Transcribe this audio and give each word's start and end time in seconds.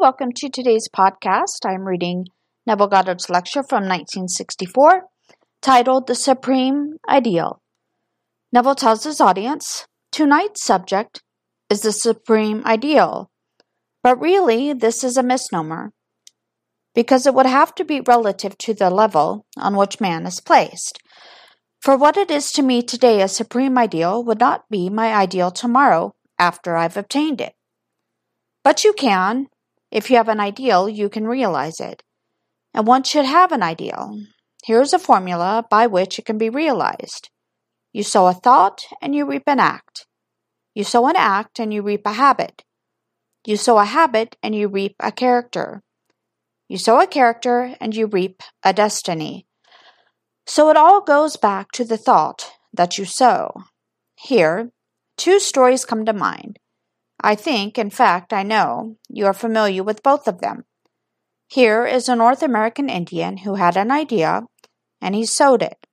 welcome 0.00 0.32
to 0.34 0.48
today's 0.48 0.88
podcast. 0.88 1.66
I'm 1.66 1.86
reading 1.86 2.24
Neville 2.66 2.86
Goddard's 2.86 3.28
lecture 3.28 3.62
from 3.62 3.82
1964 3.82 5.02
titled 5.60 6.06
The 6.06 6.14
Supreme 6.14 6.94
Ideal. 7.06 7.60
Neville 8.50 8.76
tells 8.76 9.04
his 9.04 9.20
audience 9.20 9.86
tonight's 10.10 10.64
subject 10.64 11.20
is 11.68 11.82
the 11.82 11.92
supreme 11.92 12.64
ideal, 12.64 13.30
but 14.02 14.18
really 14.18 14.72
this 14.72 15.04
is 15.04 15.18
a 15.18 15.22
misnomer 15.22 15.92
because 16.94 17.26
it 17.26 17.34
would 17.34 17.44
have 17.44 17.74
to 17.74 17.84
be 17.84 18.00
relative 18.00 18.56
to 18.56 18.72
the 18.72 18.88
level 18.88 19.44
on 19.58 19.76
which 19.76 20.00
man 20.00 20.24
is 20.24 20.40
placed. 20.40 20.98
For 21.82 21.94
what 21.94 22.16
it 22.16 22.30
is 22.30 22.52
to 22.52 22.62
me 22.62 22.80
today 22.80 23.20
a 23.20 23.28
supreme 23.28 23.76
ideal 23.76 24.24
would 24.24 24.40
not 24.40 24.64
be 24.70 24.88
my 24.88 25.12
ideal 25.12 25.50
tomorrow 25.50 26.14
after 26.38 26.74
I've 26.74 26.96
obtained 26.96 27.42
it. 27.42 27.52
But 28.64 28.82
you 28.82 28.94
can. 28.94 29.48
If 29.90 30.10
you 30.10 30.16
have 30.16 30.28
an 30.28 30.40
ideal, 30.40 30.88
you 30.88 31.08
can 31.08 31.26
realize 31.26 31.80
it. 31.80 32.02
And 32.72 32.86
one 32.86 33.02
should 33.02 33.24
have 33.24 33.52
an 33.52 33.62
ideal. 33.62 34.18
Here's 34.64 34.92
a 34.92 34.98
formula 34.98 35.66
by 35.70 35.86
which 35.86 36.18
it 36.18 36.24
can 36.24 36.38
be 36.38 36.50
realized. 36.50 37.30
You 37.92 38.02
sow 38.02 38.26
a 38.26 38.34
thought 38.34 38.82
and 39.02 39.14
you 39.14 39.26
reap 39.26 39.44
an 39.46 39.58
act. 39.58 40.06
You 40.74 40.84
sow 40.84 41.08
an 41.08 41.16
act 41.16 41.58
and 41.58 41.74
you 41.74 41.82
reap 41.82 42.02
a 42.06 42.12
habit. 42.12 42.62
You 43.44 43.56
sow 43.56 43.78
a 43.78 43.84
habit 43.84 44.36
and 44.42 44.54
you 44.54 44.68
reap 44.68 44.94
a 45.00 45.10
character. 45.10 45.82
You 46.68 46.78
sow 46.78 47.00
a 47.00 47.06
character 47.06 47.74
and 47.80 47.96
you 47.96 48.06
reap 48.06 48.42
a 48.62 48.72
destiny. 48.72 49.46
So 50.46 50.70
it 50.70 50.76
all 50.76 51.00
goes 51.00 51.36
back 51.36 51.72
to 51.72 51.84
the 51.84 51.96
thought 51.96 52.52
that 52.72 52.98
you 52.98 53.04
sow. 53.04 53.64
Here, 54.14 54.70
two 55.16 55.40
stories 55.40 55.84
come 55.84 56.04
to 56.04 56.12
mind. 56.12 56.58
I 57.22 57.34
think, 57.34 57.78
in 57.78 57.90
fact, 57.90 58.32
I 58.32 58.42
know, 58.42 58.96
you 59.08 59.26
are 59.26 59.34
familiar 59.34 59.82
with 59.82 60.02
both 60.02 60.26
of 60.26 60.40
them. 60.40 60.64
Here 61.48 61.84
is 61.84 62.08
a 62.08 62.16
North 62.16 62.42
American 62.42 62.88
Indian 62.88 63.38
who 63.38 63.56
had 63.56 63.76
an 63.76 63.90
idea 63.90 64.42
and 65.00 65.14
he 65.14 65.26
sowed 65.26 65.62
it. 65.62 65.86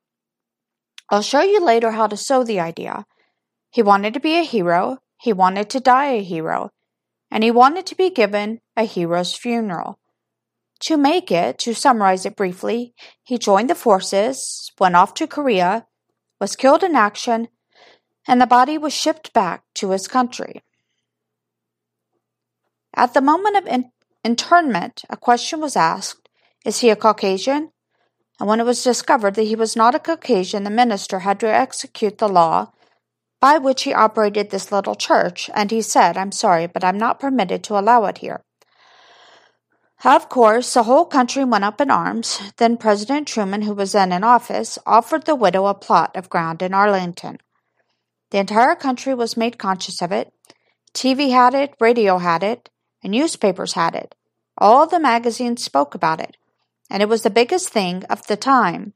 I'll 1.10 1.22
show 1.22 1.42
you 1.42 1.60
later 1.60 1.92
how 1.92 2.06
to 2.06 2.16
sow 2.16 2.44
the 2.44 2.60
idea. 2.60 3.06
He 3.70 3.82
wanted 3.82 4.14
to 4.14 4.20
be 4.20 4.36
a 4.36 4.42
hero, 4.42 4.98
he 5.20 5.32
wanted 5.32 5.70
to 5.70 5.80
die 5.80 6.12
a 6.12 6.22
hero, 6.22 6.70
and 7.30 7.42
he 7.42 7.50
wanted 7.50 7.86
to 7.86 7.96
be 7.96 8.10
given 8.10 8.60
a 8.76 8.84
hero's 8.84 9.34
funeral. 9.34 9.98
To 10.80 10.96
make 10.96 11.32
it, 11.32 11.58
to 11.60 11.74
summarize 11.74 12.24
it 12.24 12.36
briefly, 12.36 12.94
he 13.24 13.36
joined 13.36 13.68
the 13.68 13.74
forces, 13.74 14.70
went 14.78 14.96
off 14.96 15.14
to 15.14 15.26
Korea, 15.26 15.86
was 16.40 16.56
killed 16.56 16.84
in 16.84 16.94
action, 16.94 17.48
and 18.28 18.40
the 18.40 18.46
body 18.46 18.78
was 18.78 18.92
shipped 18.92 19.32
back 19.32 19.64
to 19.74 19.90
his 19.90 20.06
country. 20.06 20.62
At 22.94 23.14
the 23.14 23.20
moment 23.20 23.56
of 23.56 23.66
in- 23.66 23.92
internment, 24.24 25.02
a 25.08 25.16
question 25.16 25.60
was 25.60 25.76
asked 25.76 26.28
Is 26.64 26.80
he 26.80 26.90
a 26.90 26.96
Caucasian? 26.96 27.70
And 28.40 28.48
when 28.48 28.60
it 28.60 28.66
was 28.66 28.84
discovered 28.84 29.34
that 29.34 29.44
he 29.44 29.56
was 29.56 29.76
not 29.76 29.94
a 29.94 29.98
Caucasian, 29.98 30.64
the 30.64 30.70
minister 30.70 31.20
had 31.20 31.40
to 31.40 31.52
execute 31.52 32.18
the 32.18 32.28
law 32.28 32.72
by 33.40 33.58
which 33.58 33.82
he 33.82 33.94
operated 33.94 34.50
this 34.50 34.72
little 34.72 34.94
church, 34.94 35.48
and 35.54 35.70
he 35.70 35.80
said, 35.80 36.16
I'm 36.16 36.32
sorry, 36.32 36.66
but 36.66 36.84
I'm 36.84 36.98
not 36.98 37.20
permitted 37.20 37.62
to 37.64 37.78
allow 37.78 38.04
it 38.06 38.18
here. 38.18 38.42
Of 40.04 40.28
course, 40.28 40.74
the 40.74 40.84
whole 40.84 41.04
country 41.04 41.44
went 41.44 41.64
up 41.64 41.80
in 41.80 41.90
arms. 41.90 42.40
Then 42.56 42.76
President 42.76 43.26
Truman, 43.26 43.62
who 43.62 43.74
was 43.74 43.92
then 43.92 44.12
in 44.12 44.22
office, 44.22 44.78
offered 44.86 45.24
the 45.24 45.34
widow 45.34 45.66
a 45.66 45.74
plot 45.74 46.16
of 46.16 46.30
ground 46.30 46.62
in 46.62 46.72
Arlington. 46.72 47.38
The 48.30 48.38
entire 48.38 48.76
country 48.76 49.14
was 49.14 49.36
made 49.36 49.58
conscious 49.58 50.00
of 50.00 50.12
it. 50.12 50.32
TV 50.94 51.30
had 51.30 51.54
it, 51.54 51.74
radio 51.80 52.18
had 52.18 52.42
it, 52.42 52.68
and 53.02 53.12
newspapers 53.12 53.74
had 53.74 53.94
it. 53.94 54.14
All 54.56 54.86
the 54.86 54.98
magazines 54.98 55.62
spoke 55.62 55.94
about 55.94 56.20
it, 56.20 56.36
and 56.90 57.02
it 57.02 57.08
was 57.08 57.22
the 57.22 57.30
biggest 57.30 57.68
thing 57.68 58.04
of 58.04 58.26
the 58.26 58.36
time. 58.36 58.94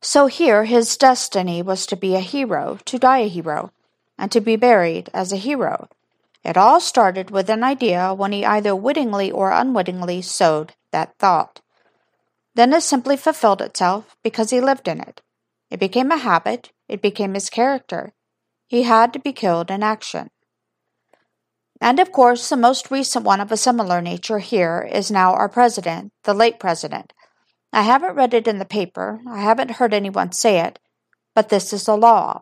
So 0.00 0.26
here 0.26 0.64
his 0.64 0.96
destiny 0.96 1.62
was 1.62 1.86
to 1.86 1.96
be 1.96 2.14
a 2.14 2.20
hero, 2.20 2.78
to 2.84 2.98
die 2.98 3.20
a 3.20 3.28
hero, 3.28 3.72
and 4.18 4.30
to 4.32 4.40
be 4.40 4.56
buried 4.56 5.10
as 5.14 5.32
a 5.32 5.36
hero. 5.36 5.88
It 6.44 6.58
all 6.58 6.78
started 6.78 7.30
with 7.30 7.48
an 7.48 7.64
idea 7.64 8.12
when 8.12 8.32
he 8.32 8.44
either 8.44 8.76
wittingly 8.76 9.32
or 9.32 9.50
unwittingly 9.50 10.20
sowed 10.22 10.74
that 10.90 11.16
thought. 11.18 11.60
Then 12.54 12.72
it 12.72 12.82
simply 12.82 13.16
fulfilled 13.16 13.62
itself 13.62 14.16
because 14.22 14.50
he 14.50 14.60
lived 14.60 14.88
in 14.88 15.00
it. 15.00 15.22
It 15.70 15.80
became 15.80 16.10
a 16.10 16.18
habit, 16.18 16.70
it 16.86 17.00
became 17.00 17.34
his 17.34 17.48
character. 17.48 18.12
He 18.66 18.82
had 18.82 19.12
to 19.14 19.18
be 19.18 19.32
killed 19.32 19.70
in 19.70 19.82
action. 19.82 20.30
And 21.84 22.00
of 22.00 22.10
course, 22.12 22.48
the 22.48 22.56
most 22.56 22.90
recent 22.90 23.26
one 23.26 23.42
of 23.42 23.52
a 23.52 23.58
similar 23.58 24.00
nature 24.00 24.38
here 24.38 24.88
is 24.90 25.10
now 25.10 25.34
our 25.34 25.50
president, 25.50 26.12
the 26.24 26.32
late 26.32 26.58
president. 26.58 27.12
I 27.74 27.82
haven't 27.82 28.16
read 28.16 28.32
it 28.32 28.48
in 28.48 28.58
the 28.58 28.64
paper, 28.64 29.20
I 29.28 29.40
haven't 29.42 29.72
heard 29.72 29.92
anyone 29.92 30.32
say 30.32 30.60
it, 30.60 30.78
but 31.34 31.50
this 31.50 31.74
is 31.74 31.84
the 31.84 31.96
law 31.96 32.40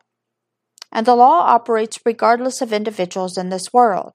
and 0.92 1.06
the 1.06 1.16
law 1.16 1.40
operates 1.40 1.98
regardless 2.04 2.60
of 2.60 2.72
individuals 2.72 3.38
in 3.38 3.48
this 3.48 3.72
world. 3.72 4.12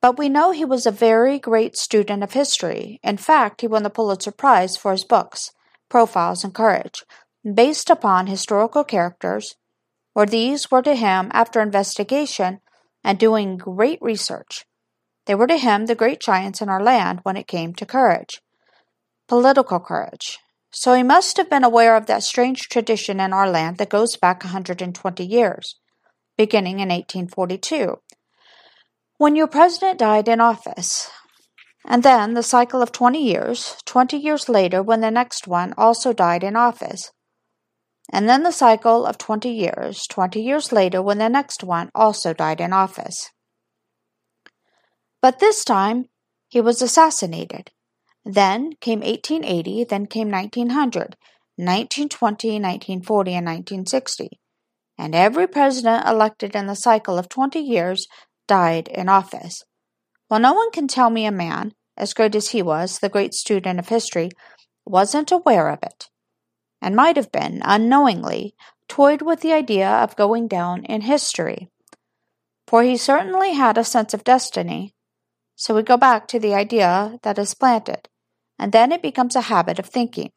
But 0.00 0.16
we 0.18 0.28
know 0.28 0.52
he 0.52 0.64
was 0.64 0.86
a 0.86 0.92
very 0.92 1.38
great 1.38 1.76
student 1.76 2.22
of 2.22 2.32
history. 2.32 3.00
In 3.02 3.16
fact, 3.16 3.60
he 3.60 3.66
won 3.66 3.82
the 3.82 3.90
Pulitzer 3.90 4.30
Prize 4.30 4.76
for 4.76 4.92
his 4.92 5.04
books, 5.04 5.50
Profiles 5.90 6.44
in 6.44 6.52
Courage, 6.52 7.02
based 7.42 7.90
upon 7.90 8.28
historical 8.28 8.84
characters, 8.84 9.56
or 10.14 10.26
these 10.26 10.70
were 10.70 10.82
to 10.82 10.94
him, 10.94 11.30
after 11.34 11.60
investigation 11.60 12.60
and 13.04 13.18
doing 13.18 13.56
great 13.56 14.00
research, 14.00 14.64
they 15.26 15.34
were 15.34 15.46
to 15.46 15.56
him 15.56 15.86
the 15.86 15.94
great 15.94 16.20
giants 16.20 16.60
in 16.60 16.68
our 16.68 16.82
land 16.82 17.20
when 17.22 17.36
it 17.36 17.46
came 17.46 17.74
to 17.74 17.86
courage. 17.86 18.40
Political 19.28 19.80
courage, 19.80 20.38
so 20.76 20.92
he 20.94 21.04
must 21.04 21.36
have 21.36 21.48
been 21.48 21.62
aware 21.62 21.94
of 21.94 22.06
that 22.06 22.24
strange 22.24 22.68
tradition 22.68 23.20
in 23.20 23.32
our 23.32 23.48
land 23.48 23.78
that 23.78 23.88
goes 23.88 24.16
back 24.16 24.42
a 24.42 24.48
120 24.48 25.24
years, 25.24 25.78
beginning 26.36 26.80
in 26.80 26.88
1842, 26.88 28.00
when 29.16 29.36
your 29.36 29.46
president 29.46 30.00
died 30.00 30.26
in 30.26 30.40
office. 30.40 31.10
And 31.86 32.02
then 32.02 32.34
the 32.34 32.42
cycle 32.42 32.82
of 32.82 32.90
20 32.90 33.22
years, 33.22 33.76
20 33.86 34.16
years 34.16 34.48
later, 34.48 34.82
when 34.82 35.00
the 35.00 35.12
next 35.12 35.46
one 35.46 35.74
also 35.78 36.12
died 36.12 36.42
in 36.42 36.56
office. 36.56 37.12
And 38.12 38.28
then 38.28 38.42
the 38.42 38.52
cycle 38.52 39.06
of 39.06 39.18
20 39.18 39.48
years, 39.48 40.06
20 40.08 40.40
years 40.40 40.72
later, 40.72 41.00
when 41.02 41.18
the 41.18 41.28
next 41.28 41.64
one 41.64 41.90
also 41.94 42.32
died 42.32 42.60
in 42.60 42.72
office. 42.72 43.30
But 45.22 45.38
this 45.38 45.64
time, 45.64 46.06
he 46.48 46.60
was 46.60 46.82
assassinated. 46.82 47.70
Then 48.24 48.74
came 48.80 49.00
1880, 49.00 49.84
then 49.84 50.06
came 50.06 50.30
1900, 50.30 51.16
1920, 51.56 52.48
1940, 52.60 53.34
and 53.34 53.46
1960. 53.46 54.28
And 54.96 55.14
every 55.14 55.46
president 55.46 56.06
elected 56.06 56.54
in 56.54 56.66
the 56.66 56.76
cycle 56.76 57.18
of 57.18 57.28
20 57.28 57.58
years 57.58 58.06
died 58.46 58.88
in 58.88 59.08
office. 59.08 59.62
Well, 60.30 60.40
no 60.40 60.52
one 60.52 60.70
can 60.70 60.88
tell 60.88 61.10
me 61.10 61.26
a 61.26 61.32
man, 61.32 61.72
as 61.96 62.14
great 62.14 62.34
as 62.34 62.50
he 62.50 62.62
was, 62.62 62.98
the 62.98 63.08
great 63.08 63.34
student 63.34 63.78
of 63.78 63.88
history, 63.88 64.30
wasn't 64.86 65.32
aware 65.32 65.68
of 65.68 65.80
it, 65.82 66.08
and 66.84 66.94
might 66.94 67.16
have 67.16 67.32
been, 67.32 67.62
unknowingly, 67.64 68.54
toyed 68.88 69.22
with 69.22 69.40
the 69.40 69.52
idea 69.52 69.88
of 69.88 70.14
going 70.14 70.46
down 70.46 70.84
in 70.84 71.00
history. 71.00 71.68
For 72.68 72.82
he 72.82 72.96
certainly 72.96 73.54
had 73.54 73.76
a 73.76 73.84
sense 73.84 74.14
of 74.14 74.22
destiny. 74.22 74.94
So 75.56 75.74
we 75.74 75.82
go 75.82 75.96
back 75.96 76.28
to 76.28 76.38
the 76.38 76.54
idea 76.54 77.18
that 77.22 77.38
is 77.38 77.54
planted 77.54 78.08
and 78.58 78.72
then 78.72 78.92
it 78.92 79.02
becomes 79.02 79.36
a 79.36 79.42
habit 79.42 79.78
of 79.78 79.86
thinking. 79.86 80.30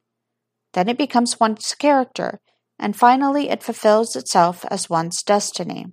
Then 0.73 0.89
it 0.89 0.97
becomes 0.97 1.39
one's 1.39 1.73
character, 1.75 2.39
and 2.79 2.95
finally 2.95 3.49
it 3.49 3.63
fulfills 3.63 4.15
itself 4.15 4.65
as 4.69 4.89
one's 4.89 5.23
destiny. 5.23 5.87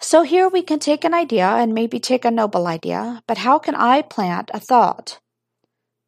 So 0.00 0.22
here 0.22 0.48
we 0.48 0.62
can 0.62 0.78
take 0.78 1.04
an 1.04 1.14
idea 1.14 1.46
and 1.46 1.74
maybe 1.74 1.98
take 1.98 2.24
a 2.24 2.30
noble 2.30 2.66
idea, 2.66 3.22
but 3.26 3.38
how 3.38 3.58
can 3.58 3.74
I 3.74 4.02
plant 4.02 4.50
a 4.52 4.60
thought? 4.60 5.20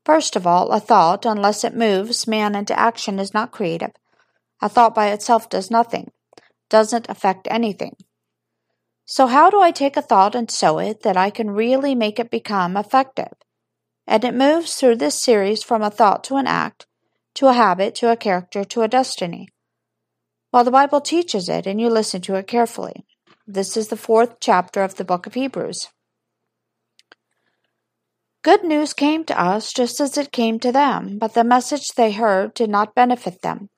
First 0.08 0.36
of 0.36 0.46
all, 0.46 0.72
a 0.72 0.80
thought, 0.80 1.26
unless 1.26 1.64
it 1.64 1.76
moves 1.76 2.26
man 2.26 2.54
into 2.54 2.78
action, 2.78 3.18
is 3.18 3.34
not 3.34 3.52
creative. 3.52 3.92
A 4.62 4.68
thought 4.68 4.94
by 4.94 5.08
itself 5.08 5.50
does 5.50 5.70
nothing, 5.70 6.10
doesn't 6.70 7.10
affect 7.10 7.46
anything. 7.50 7.94
So, 9.04 9.26
how 9.26 9.50
do 9.50 9.60
I 9.60 9.70
take 9.70 9.98
a 9.98 10.02
thought 10.02 10.34
and 10.34 10.50
sow 10.50 10.78
it 10.78 11.02
that 11.02 11.18
I 11.18 11.28
can 11.28 11.50
really 11.50 11.94
make 11.94 12.18
it 12.18 12.30
become 12.30 12.76
effective? 12.76 13.34
and 14.08 14.24
it 14.24 14.34
moves 14.34 14.74
through 14.74 14.96
this 14.96 15.22
series 15.22 15.62
from 15.62 15.82
a 15.82 15.90
thought 15.90 16.24
to 16.24 16.36
an 16.36 16.46
act, 16.46 16.86
to 17.34 17.46
a 17.46 17.52
habit, 17.52 17.94
to 17.94 18.10
a 18.10 18.16
character, 18.16 18.64
to 18.64 18.80
a 18.80 18.88
destiny. 18.88 19.50
While 20.50 20.64
the 20.64 20.70
Bible 20.70 21.02
teaches 21.02 21.50
it, 21.50 21.66
and 21.66 21.78
you 21.78 21.90
listen 21.90 22.22
to 22.22 22.34
it 22.36 22.46
carefully. 22.46 23.04
This 23.46 23.76
is 23.76 23.88
the 23.88 23.98
fourth 23.98 24.40
chapter 24.40 24.82
of 24.82 24.94
the 24.94 25.04
book 25.04 25.26
of 25.26 25.34
Hebrews. 25.34 25.88
Good 28.48 28.64
news 28.64 28.94
came 28.94 29.24
to 29.24 29.38
us 29.38 29.74
just 29.74 30.00
as 30.00 30.16
it 30.16 30.32
came 30.32 30.58
to 30.60 30.72
them, 30.72 31.18
but 31.18 31.34
the 31.34 31.44
message 31.44 31.88
they 31.88 32.12
heard 32.12 32.54
did 32.54 32.70
not 32.70 32.94
benefit 32.94 33.42
them, 33.42 33.68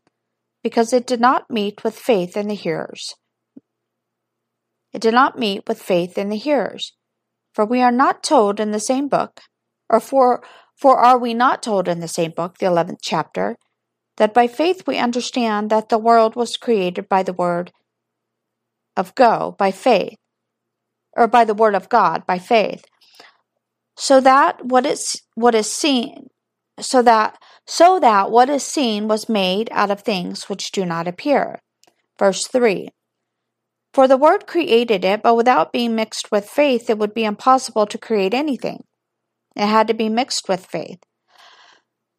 because 0.62 0.92
it 0.92 1.08
did 1.08 1.20
not 1.20 1.50
meet 1.50 1.82
with 1.82 1.98
faith 1.98 2.36
in 2.36 2.46
the 2.46 2.54
hearers. 2.54 3.16
It 4.92 5.02
did 5.02 5.12
not 5.12 5.36
meet 5.36 5.64
with 5.66 5.82
faith 5.82 6.16
in 6.16 6.28
the 6.28 6.36
hearers. 6.36 6.92
For 7.52 7.64
we 7.64 7.82
are 7.82 7.90
not 7.90 8.22
told 8.22 8.60
in 8.60 8.70
the 8.70 8.78
same 8.78 9.08
book, 9.08 9.40
or 9.88 9.98
for, 9.98 10.40
for 10.76 10.98
are 10.98 11.18
we 11.18 11.34
not 11.34 11.64
told 11.64 11.88
in 11.88 11.98
the 11.98 12.06
same 12.06 12.30
book, 12.30 12.58
the 12.58 12.66
eleventh 12.66 13.00
chapter, 13.02 13.56
that 14.18 14.32
by 14.32 14.46
faith 14.46 14.84
we 14.86 14.98
understand 14.98 15.70
that 15.70 15.88
the 15.88 15.98
world 15.98 16.36
was 16.36 16.56
created 16.56 17.08
by 17.08 17.24
the 17.24 17.32
word 17.32 17.72
of 18.96 19.16
go, 19.16 19.56
by 19.58 19.72
faith, 19.72 20.14
or 21.16 21.26
by 21.26 21.44
the 21.44 21.54
word 21.54 21.74
of 21.74 21.88
God, 21.88 22.24
by 22.24 22.38
faith, 22.38 22.84
so 24.00 24.18
that 24.18 24.64
what 24.64 24.86
is 24.86 25.20
what 25.34 25.54
is 25.54 25.70
seen, 25.70 26.28
so 26.80 27.02
that 27.02 27.36
so 27.66 28.00
that 28.00 28.30
what 28.30 28.48
is 28.48 28.64
seen 28.64 29.08
was 29.08 29.28
made 29.28 29.68
out 29.72 29.90
of 29.90 30.00
things 30.00 30.48
which 30.48 30.72
do 30.72 30.86
not 30.86 31.06
appear. 31.06 31.60
Verse 32.18 32.46
3 32.46 32.88
For 33.92 34.08
the 34.08 34.16
Word 34.16 34.46
created 34.46 35.04
it, 35.04 35.22
but 35.22 35.36
without 35.36 35.70
being 35.70 35.94
mixed 35.94 36.32
with 36.32 36.48
faith, 36.48 36.88
it 36.88 36.96
would 36.96 37.12
be 37.12 37.24
impossible 37.24 37.86
to 37.88 37.98
create 37.98 38.32
anything. 38.32 38.84
It 39.54 39.66
had 39.66 39.86
to 39.88 39.94
be 39.94 40.08
mixed 40.08 40.48
with 40.48 40.64
faith. 40.64 41.00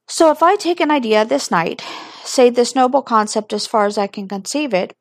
So 0.08 0.30
if 0.30 0.44
I 0.44 0.58
take 0.58 0.82
an 0.82 0.92
idea 0.92 1.26
this 1.26 1.50
night, 1.50 1.82
say 2.24 2.52
this 2.52 2.76
noble 2.76 3.02
concept 3.02 3.54
as 3.54 3.66
far 3.66 3.88
as 3.88 3.98
I 3.98 4.06
can 4.06 4.28
conceive 4.28 4.76
it, 4.76 4.94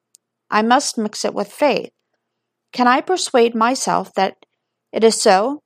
I 0.51 0.63
must 0.63 0.97
mix 0.97 1.27
it 1.27 1.35
with 1.35 1.53
faith. 1.53 1.91
Can 2.73 2.89
I 2.89 3.03
persuade 3.03 3.55
myself 3.55 4.15
that 4.15 4.37
it 4.95 5.05
is 5.05 5.21
so? 5.21 5.61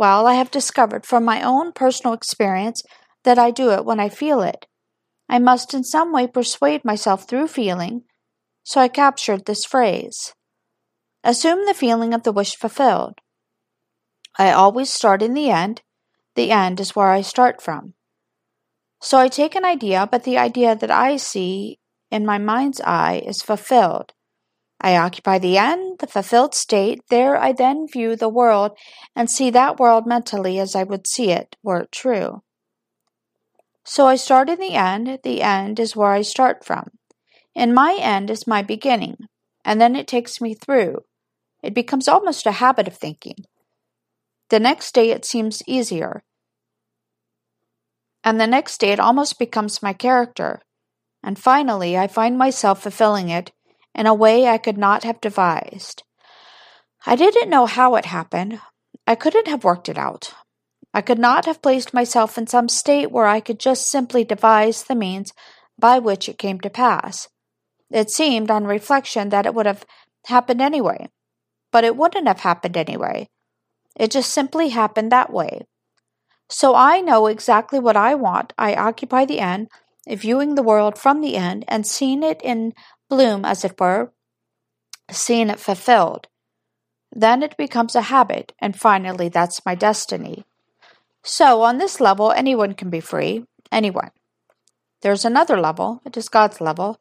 Well, 0.00 0.26
I 0.26 0.32
have 0.32 0.50
discovered 0.50 1.04
from 1.04 1.26
my 1.26 1.42
own 1.42 1.72
personal 1.72 2.14
experience 2.14 2.82
that 3.24 3.38
I 3.38 3.50
do 3.50 3.70
it 3.72 3.84
when 3.84 4.00
I 4.00 4.08
feel 4.08 4.40
it. 4.40 4.64
I 5.28 5.38
must 5.38 5.74
in 5.74 5.84
some 5.84 6.10
way 6.10 6.26
persuade 6.26 6.86
myself 6.86 7.28
through 7.28 7.48
feeling, 7.48 8.04
so 8.62 8.80
I 8.80 8.88
captured 8.88 9.44
this 9.44 9.66
phrase. 9.66 10.32
Assume 11.22 11.66
the 11.66 11.74
feeling 11.74 12.14
of 12.14 12.22
the 12.22 12.32
wish 12.32 12.56
fulfilled. 12.56 13.18
I 14.38 14.52
always 14.52 14.88
start 14.88 15.20
in 15.20 15.34
the 15.34 15.50
end. 15.50 15.82
The 16.34 16.50
end 16.50 16.80
is 16.80 16.96
where 16.96 17.10
I 17.10 17.20
start 17.20 17.60
from. 17.60 17.92
So 19.02 19.18
I 19.18 19.28
take 19.28 19.54
an 19.54 19.66
idea, 19.66 20.08
but 20.10 20.24
the 20.24 20.38
idea 20.38 20.74
that 20.76 20.90
I 20.90 21.18
see 21.18 21.78
in 22.10 22.24
my 22.24 22.38
mind's 22.38 22.80
eye 22.80 23.22
is 23.26 23.42
fulfilled. 23.42 24.14
I 24.80 24.96
occupy 24.96 25.38
the 25.38 25.58
end, 25.58 25.98
the 25.98 26.06
fulfilled 26.06 26.54
state. 26.54 27.02
There 27.10 27.36
I 27.36 27.52
then 27.52 27.86
view 27.86 28.16
the 28.16 28.28
world 28.28 28.72
and 29.14 29.30
see 29.30 29.50
that 29.50 29.78
world 29.78 30.06
mentally 30.06 30.58
as 30.58 30.74
I 30.74 30.84
would 30.84 31.06
see 31.06 31.30
it 31.30 31.56
were 31.62 31.80
it 31.80 31.92
true. 31.92 32.42
So 33.84 34.06
I 34.06 34.16
start 34.16 34.48
in 34.48 34.58
the 34.58 34.74
end. 34.74 35.18
The 35.22 35.42
end 35.42 35.78
is 35.78 35.96
where 35.96 36.12
I 36.12 36.22
start 36.22 36.64
from. 36.64 36.90
And 37.54 37.74
my 37.74 37.98
end 38.00 38.30
is 38.30 38.46
my 38.46 38.62
beginning, 38.62 39.26
and 39.64 39.80
then 39.80 39.96
it 39.96 40.06
takes 40.06 40.40
me 40.40 40.54
through. 40.54 41.00
It 41.62 41.74
becomes 41.74 42.08
almost 42.08 42.46
a 42.46 42.52
habit 42.52 42.86
of 42.86 42.96
thinking. 42.96 43.44
The 44.48 44.60
next 44.60 44.94
day 44.94 45.10
it 45.10 45.24
seems 45.24 45.62
easier. 45.66 46.22
And 48.24 48.40
the 48.40 48.46
next 48.46 48.78
day 48.78 48.92
it 48.92 49.00
almost 49.00 49.38
becomes 49.38 49.82
my 49.82 49.92
character. 49.92 50.62
And 51.22 51.38
finally 51.38 51.98
I 51.98 52.06
find 52.06 52.38
myself 52.38 52.82
fulfilling 52.82 53.28
it 53.28 53.52
in 53.94 54.06
a 54.06 54.14
way 54.14 54.46
I 54.46 54.58
could 54.58 54.78
not 54.78 55.04
have 55.04 55.20
devised. 55.20 56.02
I 57.06 57.16
didn't 57.16 57.50
know 57.50 57.66
how 57.66 57.94
it 57.96 58.06
happened. 58.06 58.60
I 59.06 59.14
couldn't 59.14 59.48
have 59.48 59.64
worked 59.64 59.88
it 59.88 59.98
out. 59.98 60.34
I 60.92 61.00
could 61.00 61.18
not 61.18 61.46
have 61.46 61.62
placed 61.62 61.94
myself 61.94 62.36
in 62.36 62.46
some 62.46 62.68
state 62.68 63.10
where 63.10 63.26
I 63.26 63.40
could 63.40 63.60
just 63.60 63.90
simply 63.90 64.24
devise 64.24 64.84
the 64.84 64.94
means 64.94 65.32
by 65.78 65.98
which 65.98 66.28
it 66.28 66.38
came 66.38 66.60
to 66.60 66.70
pass. 66.70 67.28
It 67.90 68.10
seemed, 68.10 68.50
on 68.50 68.64
reflection, 68.64 69.30
that 69.30 69.46
it 69.46 69.54
would 69.54 69.66
have 69.66 69.84
happened 70.26 70.60
anyway. 70.60 71.08
But 71.72 71.84
it 71.84 71.96
wouldn't 71.96 72.28
have 72.28 72.40
happened 72.40 72.76
anyway. 72.76 73.28
It 73.96 74.10
just 74.10 74.30
simply 74.30 74.70
happened 74.70 75.10
that 75.10 75.32
way. 75.32 75.62
So 76.48 76.74
I 76.74 77.00
know 77.00 77.26
exactly 77.26 77.78
what 77.78 77.96
I 77.96 78.14
want. 78.14 78.52
I 78.58 78.74
occupy 78.74 79.24
the 79.24 79.40
end, 79.40 79.68
viewing 80.08 80.54
the 80.54 80.62
world 80.62 80.98
from 80.98 81.20
the 81.20 81.36
end 81.36 81.64
and 81.68 81.86
seeing 81.86 82.22
it 82.22 82.40
in 82.42 82.72
bloom, 83.10 83.44
as 83.44 83.64
it 83.64 83.78
were, 83.78 84.12
seeing 85.10 85.50
it 85.50 85.60
fulfilled. 85.60 86.28
Then 87.12 87.42
it 87.42 87.58
becomes 87.58 87.94
a 87.94 88.08
habit, 88.08 88.52
and 88.58 88.74
finally, 88.74 89.28
that's 89.28 89.66
my 89.66 89.74
destiny. 89.74 90.44
So, 91.22 91.62
on 91.62 91.76
this 91.76 92.00
level, 92.00 92.32
anyone 92.32 92.72
can 92.72 92.88
be 92.88 93.00
free. 93.00 93.44
Anyone. 93.70 94.12
There's 95.02 95.24
another 95.24 95.60
level, 95.60 96.00
it 96.04 96.16
is 96.16 96.28
God's 96.28 96.60
level, 96.60 96.98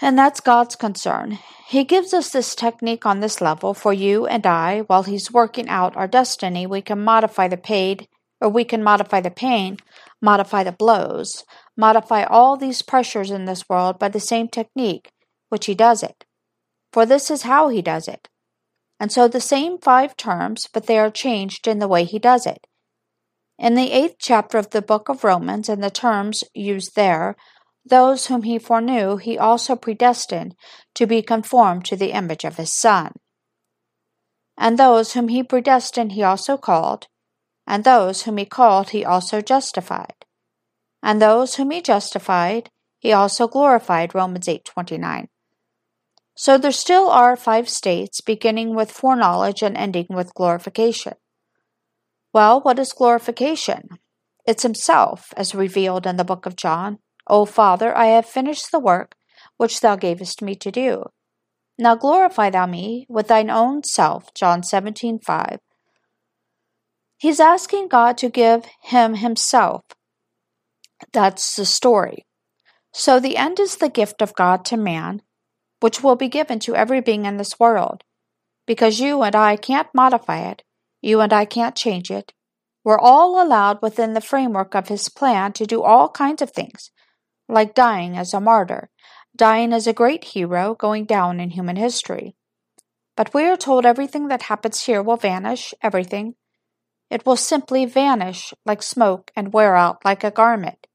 and 0.00 0.18
that's 0.18 0.40
God's 0.40 0.76
concern. 0.76 1.38
He 1.66 1.84
gives 1.84 2.12
us 2.12 2.30
this 2.30 2.54
technique 2.54 3.06
on 3.06 3.20
this 3.20 3.40
level 3.40 3.74
for 3.74 3.92
you 3.92 4.26
and 4.26 4.46
I. 4.46 4.80
While 4.80 5.04
He's 5.04 5.32
working 5.32 5.68
out 5.68 5.96
our 5.96 6.06
destiny, 6.06 6.66
we 6.66 6.82
can 6.82 7.02
modify 7.02 7.48
the 7.48 7.56
paid, 7.56 8.06
or 8.40 8.48
we 8.48 8.64
can 8.64 8.82
modify 8.82 9.20
the 9.20 9.30
pain, 9.30 9.78
modify 10.20 10.64
the 10.64 10.72
blows, 10.72 11.44
modify 11.76 12.24
all 12.24 12.56
these 12.56 12.82
pressures 12.82 13.30
in 13.30 13.44
this 13.44 13.68
world 13.68 13.98
by 13.98 14.08
the 14.08 14.20
same 14.20 14.48
technique, 14.48 15.10
which 15.48 15.66
He 15.66 15.74
does 15.74 16.02
it. 16.02 16.24
For 16.92 17.04
this 17.04 17.30
is 17.30 17.42
how 17.42 17.68
He 17.68 17.82
does 17.82 18.08
it. 18.08 18.28
And 18.98 19.12
so 19.12 19.28
the 19.28 19.40
same 19.40 19.78
five 19.78 20.16
terms, 20.16 20.66
but 20.72 20.86
they 20.86 20.98
are 20.98 21.10
changed 21.10 21.68
in 21.68 21.78
the 21.78 21.88
way 21.88 22.04
He 22.04 22.18
does 22.18 22.46
it. 22.46 22.66
In 23.58 23.74
the 23.74 23.92
eighth 23.92 24.16
chapter 24.18 24.58
of 24.58 24.70
the 24.70 24.82
book 24.82 25.08
of 25.08 25.24
Romans, 25.24 25.68
and 25.68 25.82
the 25.82 25.90
terms 25.90 26.44
used 26.54 26.94
there, 26.94 27.36
those 27.88 28.26
whom 28.26 28.42
he 28.42 28.58
foreknew, 28.58 29.16
he 29.16 29.38
also 29.38 29.76
predestined 29.76 30.56
to 30.94 31.06
be 31.06 31.22
conformed 31.22 31.84
to 31.84 31.96
the 31.96 32.12
image 32.12 32.44
of 32.44 32.56
his 32.56 32.72
Son. 32.72 33.12
And 34.58 34.78
those 34.78 35.12
whom 35.12 35.28
he 35.28 35.42
predestined, 35.42 36.12
he 36.12 36.22
also 36.22 36.56
called. 36.56 37.06
And 37.66 37.84
those 37.84 38.22
whom 38.22 38.38
he 38.38 38.44
called, 38.44 38.90
he 38.90 39.04
also 39.04 39.40
justified. 39.40 40.15
And 41.02 41.20
those 41.20 41.54
whom 41.54 41.70
he 41.70 41.80
justified, 41.80 42.70
he 42.98 43.12
also 43.12 43.46
glorified. 43.46 44.14
Romans 44.14 44.48
8:29. 44.48 45.28
So 46.34 46.58
there 46.58 46.72
still 46.72 47.08
are 47.08 47.36
five 47.36 47.68
states, 47.68 48.20
beginning 48.20 48.74
with 48.74 48.90
foreknowledge 48.92 49.62
and 49.62 49.76
ending 49.76 50.06
with 50.10 50.34
glorification. 50.34 51.14
Well, 52.32 52.60
what 52.60 52.78
is 52.78 52.92
glorification? 52.92 53.98
It's 54.46 54.62
Himself, 54.62 55.32
as 55.36 55.54
revealed 55.54 56.06
in 56.06 56.18
the 56.18 56.24
book 56.24 56.44
of 56.44 56.56
John. 56.56 56.98
O 57.26 57.46
Father, 57.46 57.96
I 57.96 58.06
have 58.06 58.26
finished 58.26 58.70
the 58.70 58.78
work 58.78 59.16
which 59.56 59.80
Thou 59.80 59.96
gavest 59.96 60.42
me 60.42 60.54
to 60.56 60.70
do. 60.70 61.04
Now 61.78 61.94
glorify 61.94 62.50
Thou 62.50 62.66
me 62.66 63.06
with 63.08 63.28
Thine 63.28 63.50
own 63.50 63.82
self. 63.82 64.32
John 64.34 64.62
seventeen 64.62 65.18
five. 65.18 65.60
He's 67.16 67.40
asking 67.40 67.88
God 67.88 68.18
to 68.18 68.28
give 68.28 68.66
Him 68.82 69.14
Himself. 69.14 69.82
That's 71.12 71.56
the 71.56 71.66
story. 71.66 72.26
So 72.92 73.20
the 73.20 73.36
end 73.36 73.60
is 73.60 73.76
the 73.76 73.88
gift 73.88 74.22
of 74.22 74.34
God 74.34 74.64
to 74.66 74.76
man, 74.76 75.22
which 75.80 76.02
will 76.02 76.16
be 76.16 76.28
given 76.28 76.58
to 76.60 76.74
every 76.74 77.00
being 77.00 77.26
in 77.26 77.36
this 77.36 77.60
world, 77.60 78.04
because 78.66 79.00
you 79.00 79.22
and 79.22 79.36
I 79.36 79.56
can't 79.56 79.88
modify 79.94 80.48
it 80.50 80.62
you 81.06 81.20
and 81.20 81.32
I 81.32 81.44
can't 81.44 81.76
change 81.76 82.10
it. 82.10 82.32
We're 82.84 82.98
all 82.98 83.40
allowed 83.40 83.80
within 83.80 84.14
the 84.14 84.20
framework 84.20 84.74
of 84.74 84.88
his 84.88 85.08
plan 85.08 85.52
to 85.52 85.64
do 85.64 85.82
all 85.82 86.08
kinds 86.08 86.42
of 86.42 86.50
things, 86.50 86.90
like 87.48 87.74
dying 87.74 88.16
as 88.16 88.34
a 88.34 88.40
martyr, 88.40 88.90
dying 89.36 89.72
as 89.72 89.86
a 89.86 89.92
great 89.92 90.24
hero 90.24 90.74
going 90.74 91.04
down 91.04 91.38
in 91.38 91.50
human 91.50 91.76
history. 91.76 92.34
But 93.16 93.32
we 93.32 93.44
are 93.44 93.56
told 93.56 93.86
everything 93.86 94.26
that 94.28 94.42
happens 94.42 94.82
here 94.82 95.00
will 95.00 95.16
vanish, 95.16 95.72
everything. 95.80 96.34
It 97.08 97.24
will 97.24 97.36
simply 97.36 97.86
vanish 97.86 98.52
like 98.64 98.82
smoke 98.82 99.30
and 99.36 99.52
wear 99.52 99.76
out 99.76 100.04
like 100.04 100.24
a 100.24 100.32
garment. 100.32 100.85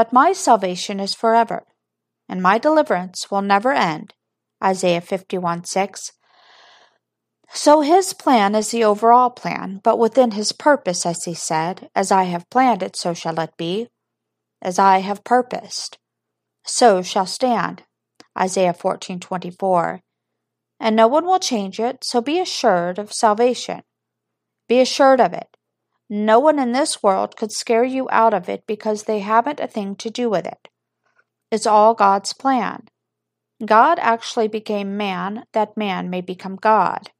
But 0.00 0.14
my 0.14 0.32
salvation 0.32 0.98
is 0.98 1.12
forever, 1.12 1.66
and 2.26 2.40
my 2.40 2.56
deliverance 2.56 3.30
will 3.30 3.42
never 3.42 3.72
end. 3.72 4.14
Isaiah 4.64 5.02
51 5.02 5.64
6. 5.64 6.12
So 7.52 7.82
his 7.82 8.14
plan 8.14 8.54
is 8.54 8.70
the 8.70 8.82
overall 8.82 9.28
plan, 9.28 9.78
but 9.84 9.98
within 9.98 10.30
his 10.30 10.52
purpose, 10.52 11.04
as 11.04 11.24
he 11.24 11.34
said, 11.34 11.90
as 11.94 12.10
I 12.10 12.22
have 12.22 12.48
planned 12.48 12.82
it, 12.82 12.96
so 12.96 13.12
shall 13.12 13.38
it 13.40 13.50
be. 13.58 13.88
As 14.62 14.78
I 14.78 15.00
have 15.00 15.22
purposed, 15.22 15.98
so 16.64 17.02
shall 17.02 17.26
stand. 17.26 17.82
Isaiah 18.38 18.72
14:24. 18.72 20.00
And 20.80 20.96
no 20.96 21.08
one 21.08 21.26
will 21.26 21.40
change 21.40 21.78
it, 21.78 22.04
so 22.04 22.22
be 22.22 22.40
assured 22.40 22.98
of 22.98 23.12
salvation. 23.12 23.82
Be 24.66 24.80
assured 24.80 25.20
of 25.20 25.34
it. 25.34 25.49
No 26.12 26.40
one 26.40 26.58
in 26.58 26.72
this 26.72 27.04
world 27.04 27.36
could 27.36 27.52
scare 27.52 27.84
you 27.84 28.08
out 28.10 28.34
of 28.34 28.48
it 28.48 28.66
because 28.66 29.04
they 29.04 29.20
haven't 29.20 29.60
a 29.60 29.68
thing 29.68 29.94
to 29.96 30.10
do 30.10 30.28
with 30.28 30.44
it. 30.44 30.68
It's 31.52 31.66
all 31.66 31.94
God's 31.94 32.32
plan. 32.32 32.88
God 33.64 34.00
actually 34.00 34.48
became 34.48 34.96
man 34.96 35.44
that 35.52 35.76
man 35.76 36.10
may 36.10 36.20
become 36.20 36.56
God. 36.56 37.10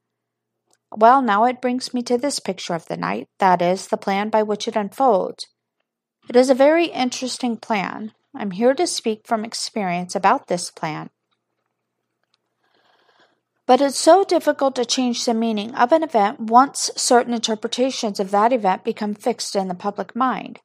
Well, 0.93 1.23
now 1.23 1.45
it 1.45 1.61
brings 1.61 1.95
me 1.95 2.03
to 2.03 2.19
this 2.19 2.41
picture 2.41 2.75
of 2.75 2.87
the 2.87 2.97
night, 2.97 3.29
that 3.39 3.63
is, 3.63 3.87
the 3.87 3.97
plan 3.97 4.29
by 4.29 4.43
which 4.43 4.67
it 4.67 4.75
unfolds. 4.75 5.47
It 6.29 6.35
is 6.35 6.51
a 6.51 6.55
very 6.55 6.87
interesting 6.87 7.57
plan. 7.59 8.13
I'm 8.35 8.51
here 8.51 8.75
to 8.75 8.89
speak 8.89 9.21
from 9.25 9.45
experience 9.45 10.17
about 10.17 10.49
this 10.49 10.71
plan. 10.71 11.11
But 13.71 13.81
it's 13.81 14.01
so 14.01 14.25
difficult 14.25 14.75
to 14.75 14.85
change 14.85 15.25
the 15.25 15.33
meaning 15.33 15.77
of 15.77 15.93
an 15.93 16.03
event 16.03 16.41
once 16.41 16.91
certain 16.97 17.33
interpretations 17.33 18.19
of 18.19 18.33
that 18.33 18.53
event 18.53 18.83
become 18.83 19.15
fixed 19.15 19.55
in 19.55 19.69
the 19.69 19.77
public 19.77 20.17
mind. 20.17 20.59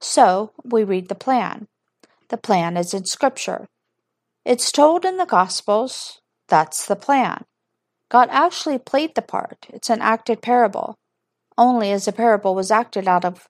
So 0.00 0.52
we 0.62 0.84
read 0.84 1.08
the 1.08 1.16
plan. 1.16 1.66
The 2.28 2.36
plan 2.36 2.76
is 2.76 2.94
in 2.94 3.04
Scripture. 3.04 3.66
It's 4.44 4.70
told 4.70 5.04
in 5.04 5.16
the 5.16 5.26
Gospels. 5.26 6.20
That's 6.46 6.86
the 6.86 6.94
plan. 6.94 7.46
God 8.10 8.28
actually 8.30 8.78
played 8.78 9.16
the 9.16 9.22
part. 9.22 9.66
It's 9.70 9.90
an 9.90 10.00
acted 10.00 10.40
parable. 10.40 10.94
Only 11.58 11.90
as 11.90 12.06
a 12.06 12.12
parable 12.12 12.54
was 12.54 12.70
acted 12.70 13.08
out 13.08 13.24
of 13.24 13.48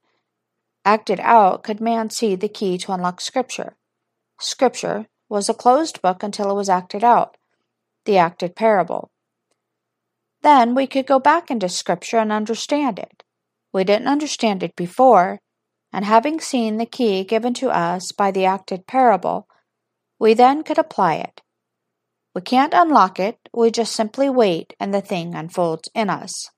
acted 0.87 1.21
out 1.21 1.63
could 1.63 1.83
man 1.83 2.09
see 2.09 2.35
the 2.35 2.49
key 2.49 2.79
to 2.79 2.93
unlock 2.93 3.21
Scripture. 3.21 3.77
Scripture 4.41 5.05
was 5.29 5.51
a 5.51 5.61
closed 5.63 6.01
book 6.01 6.23
until 6.23 6.51
it 6.51 6.55
was 6.55 6.71
acted 6.71 7.05
out 7.05 7.37
the 8.07 8.19
acted 8.19 8.57
parable. 8.57 9.11
Then 10.43 10.75
we 10.75 10.87
could 10.87 11.07
go 11.07 11.19
back 11.19 11.51
into 11.51 11.69
Scripture 11.69 12.19
and 12.19 12.33
understand 12.33 12.99
it. 12.99 13.23
We 13.73 13.85
didn't 13.85 14.09
understand 14.09 14.63
it 14.63 14.75
before, 14.77 15.41
and 15.93 16.05
having 16.05 16.41
seen 16.41 16.77
the 16.77 16.87
key 16.87 17.25
given 17.25 17.53
to 17.55 17.69
us 17.69 18.13
by 18.13 18.31
the 18.31 18.45
acted 18.45 18.87
parable, 18.87 19.49
we 20.19 20.35
then 20.35 20.63
could 20.63 20.79
apply 20.79 21.17
it. 21.17 21.43
We 22.35 22.43
can't 22.43 22.75
unlock 22.75 23.19
it, 23.19 23.49
we 23.53 23.71
just 23.71 23.93
simply 23.93 24.29
wait 24.29 24.75
and 24.79 24.93
the 24.93 25.01
thing 25.01 25.35
unfolds 25.35 25.89
in 25.95 26.11
us. 26.11 26.51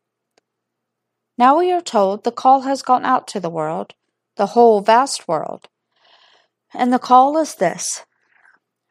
Now 1.38 1.59
we 1.59 1.71
are 1.71 1.81
told 1.81 2.25
the 2.25 2.33
call 2.33 2.62
has 2.62 2.83
gone 2.83 3.05
out 3.05 3.28
to 3.28 3.40
the 3.40 3.50
world, 3.50 3.95
the 4.37 4.47
whole 4.47 4.81
vast 4.81 5.28
world. 5.28 5.69
And 6.75 6.93
the 6.93 6.99
call 6.99 7.38
is 7.38 7.55
this 7.55 8.05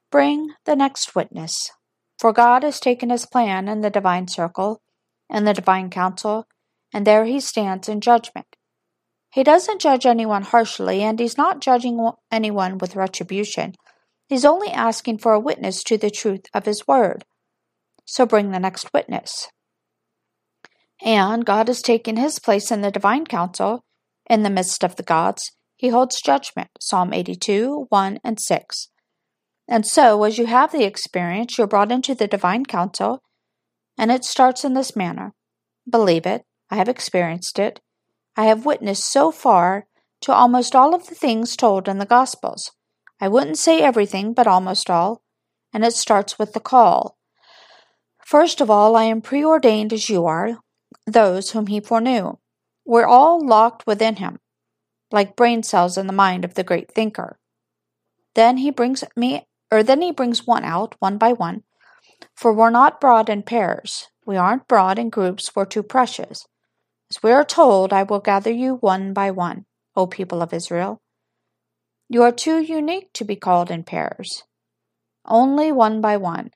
Bring 0.10 0.54
the 0.64 0.76
next 0.76 1.14
witness. 1.14 1.72
For 2.18 2.34
God 2.34 2.64
has 2.64 2.80
taken 2.80 3.10
his 3.10 3.26
plan 3.26 3.68
in 3.68 3.82
the 3.82 3.90
divine 3.90 4.28
circle, 4.28 4.82
in 5.30 5.46
the 5.46 5.54
divine 5.54 5.90
council, 5.90 6.48
and 6.94 7.06
there 7.06 7.26
he 7.26 7.40
stands 7.40 7.88
in 7.88 8.02
judgment. 8.02 8.56
He 9.32 9.44
doesn't 9.44 9.82
judge 9.82 10.06
anyone 10.06 10.44
harshly, 10.44 11.04
and 11.04 11.20
he's 11.20 11.38
not 11.38 11.60
judging 11.60 12.12
anyone 12.32 12.78
with 12.78 12.96
retribution. 12.96 13.76
He's 14.28 14.46
only 14.46 14.70
asking 14.70 15.20
for 15.20 15.34
a 15.34 15.40
witness 15.40 15.84
to 15.84 15.98
the 15.98 16.10
truth 16.10 16.46
of 16.54 16.66
his 16.66 16.88
word. 16.88 17.24
So 18.06 18.26
bring 18.26 18.52
the 18.52 18.60
next 18.60 18.94
witness. 18.94 19.50
And 21.04 21.46
God 21.46 21.68
has 21.68 21.82
taken 21.82 22.18
his 22.18 22.40
place 22.40 22.72
in 22.72 22.82
the 22.82 22.90
divine 22.90 23.26
council, 23.26 23.84
in 24.30 24.44
the 24.44 24.50
midst 24.50 24.84
of 24.84 24.96
the 24.96 25.04
gods. 25.04 25.52
He 25.76 25.90
holds 25.90 26.22
judgment. 26.22 26.70
Psalm 26.80 27.14
82, 27.14 27.86
1 27.90 28.20
and 28.24 28.40
6. 28.40 28.90
And 29.68 29.86
so, 29.86 30.24
as 30.24 30.38
you 30.38 30.46
have 30.46 30.72
the 30.72 30.86
experience, 30.86 31.58
you're 31.58 31.68
brought 31.68 31.92
into 31.92 32.16
the 32.16 32.28
divine 32.28 32.66
council, 32.66 33.22
and 33.98 34.12
it 34.12 34.24
starts 34.24 34.64
in 34.64 34.74
this 34.74 34.96
manner 34.96 35.34
Believe 35.90 36.26
it, 36.26 36.44
I 36.70 36.76
have 36.76 36.90
experienced 36.90 37.60
it. 37.60 37.80
I 38.36 38.46
have 38.46 38.66
witnessed 38.66 39.10
so 39.10 39.32
far 39.32 39.88
to 40.22 40.34
almost 40.34 40.76
all 40.76 40.94
of 40.94 41.08
the 41.08 41.16
things 41.16 41.56
told 41.56 41.88
in 41.88 41.98
the 41.98 42.06
Gospels. 42.06 42.72
I 43.20 43.28
wouldn't 43.28 43.58
say 43.58 43.82
everything, 43.82 44.34
but 44.34 44.48
almost 44.48 44.90
all, 44.90 45.22
and 45.74 45.86
it 45.86 45.94
starts 45.94 46.38
with 46.38 46.54
the 46.54 46.60
call. 46.60 47.18
First 48.26 48.60
of 48.60 48.70
all, 48.70 48.96
I 48.96 49.06
am 49.06 49.22
preordained 49.22 49.94
as 49.94 50.10
you 50.10 50.26
are, 50.26 50.60
those 51.06 51.52
whom 51.52 51.68
he 51.68 51.80
foreknew. 51.80 52.38
We're 52.86 53.08
all 53.08 53.46
locked 53.46 53.88
within 53.88 54.18
him, 54.18 54.40
like 55.12 55.36
brain 55.36 55.64
cells 55.64 55.98
in 55.98 56.08
the 56.08 56.14
mind 56.14 56.44
of 56.44 56.56
the 56.56 56.64
great 56.64 56.92
thinker. 56.92 57.40
Then 58.36 58.58
he 58.58 58.70
brings 58.70 59.04
me 59.16 59.48
or 59.72 59.84
then 59.84 60.02
he 60.02 60.12
brings 60.12 60.48
one 60.48 60.64
out, 60.64 60.96
one 61.00 61.18
by 61.18 61.34
one. 61.34 61.64
For 62.36 62.54
we're 62.54 62.70
not 62.70 63.02
brought 63.02 63.30
in 63.30 63.44
pairs. 63.44 64.08
We 64.26 64.38
aren't 64.38 64.68
brought 64.68 65.00
in 65.00 65.10
groups, 65.10 65.56
we're 65.56 65.66
too 65.66 65.84
precious. 65.84 66.46
As 67.10 67.24
we 67.24 67.32
are 67.32 67.46
told, 67.46 67.94
I 67.94 68.04
will 68.04 68.20
gather 68.20 68.52
you 68.52 68.76
one 68.76 69.14
by 69.14 69.32
one, 69.32 69.66
O 69.96 70.08
people 70.08 70.42
of 70.42 70.54
Israel. 70.54 71.02
You 72.10 72.24
are 72.24 72.32
too 72.32 72.60
unique 72.60 73.12
to 73.14 73.26
be 73.26 73.36
called 73.36 73.72
in 73.72 73.84
pairs. 73.84 74.44
Only 75.26 75.72
one 75.72 76.02
by 76.02 76.18
one. 76.18 76.52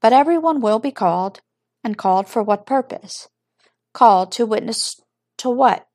But 0.00 0.12
everyone 0.12 0.60
will 0.60 0.78
be 0.78 0.90
called, 0.90 1.40
and 1.84 1.96
called 1.96 2.28
for 2.28 2.42
what 2.42 2.66
purpose? 2.66 3.28
Called 3.92 4.32
to 4.32 4.46
witness 4.46 5.00
to 5.38 5.50
what? 5.50 5.86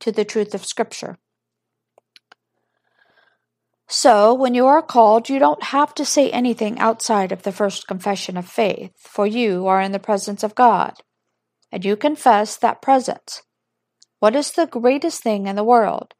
To 0.00 0.12
the 0.12 0.24
truth 0.24 0.54
of 0.54 0.64
Scripture. 0.64 1.18
So, 3.88 4.34
when 4.34 4.54
you 4.54 4.66
are 4.66 4.82
called, 4.82 5.28
you 5.28 5.38
don't 5.38 5.62
have 5.62 5.94
to 5.94 6.04
say 6.04 6.30
anything 6.30 6.78
outside 6.78 7.30
of 7.30 7.42
the 7.42 7.52
first 7.52 7.86
confession 7.86 8.36
of 8.36 8.48
faith, 8.48 8.90
for 8.98 9.26
you 9.26 9.68
are 9.68 9.80
in 9.80 9.92
the 9.92 10.00
presence 10.00 10.42
of 10.42 10.56
God, 10.56 10.94
and 11.70 11.84
you 11.84 11.96
confess 11.96 12.56
that 12.56 12.82
presence. 12.82 13.42
What 14.18 14.34
is 14.34 14.50
the 14.50 14.66
greatest 14.66 15.22
thing 15.22 15.46
in 15.46 15.54
the 15.54 15.62
world? 15.64 16.14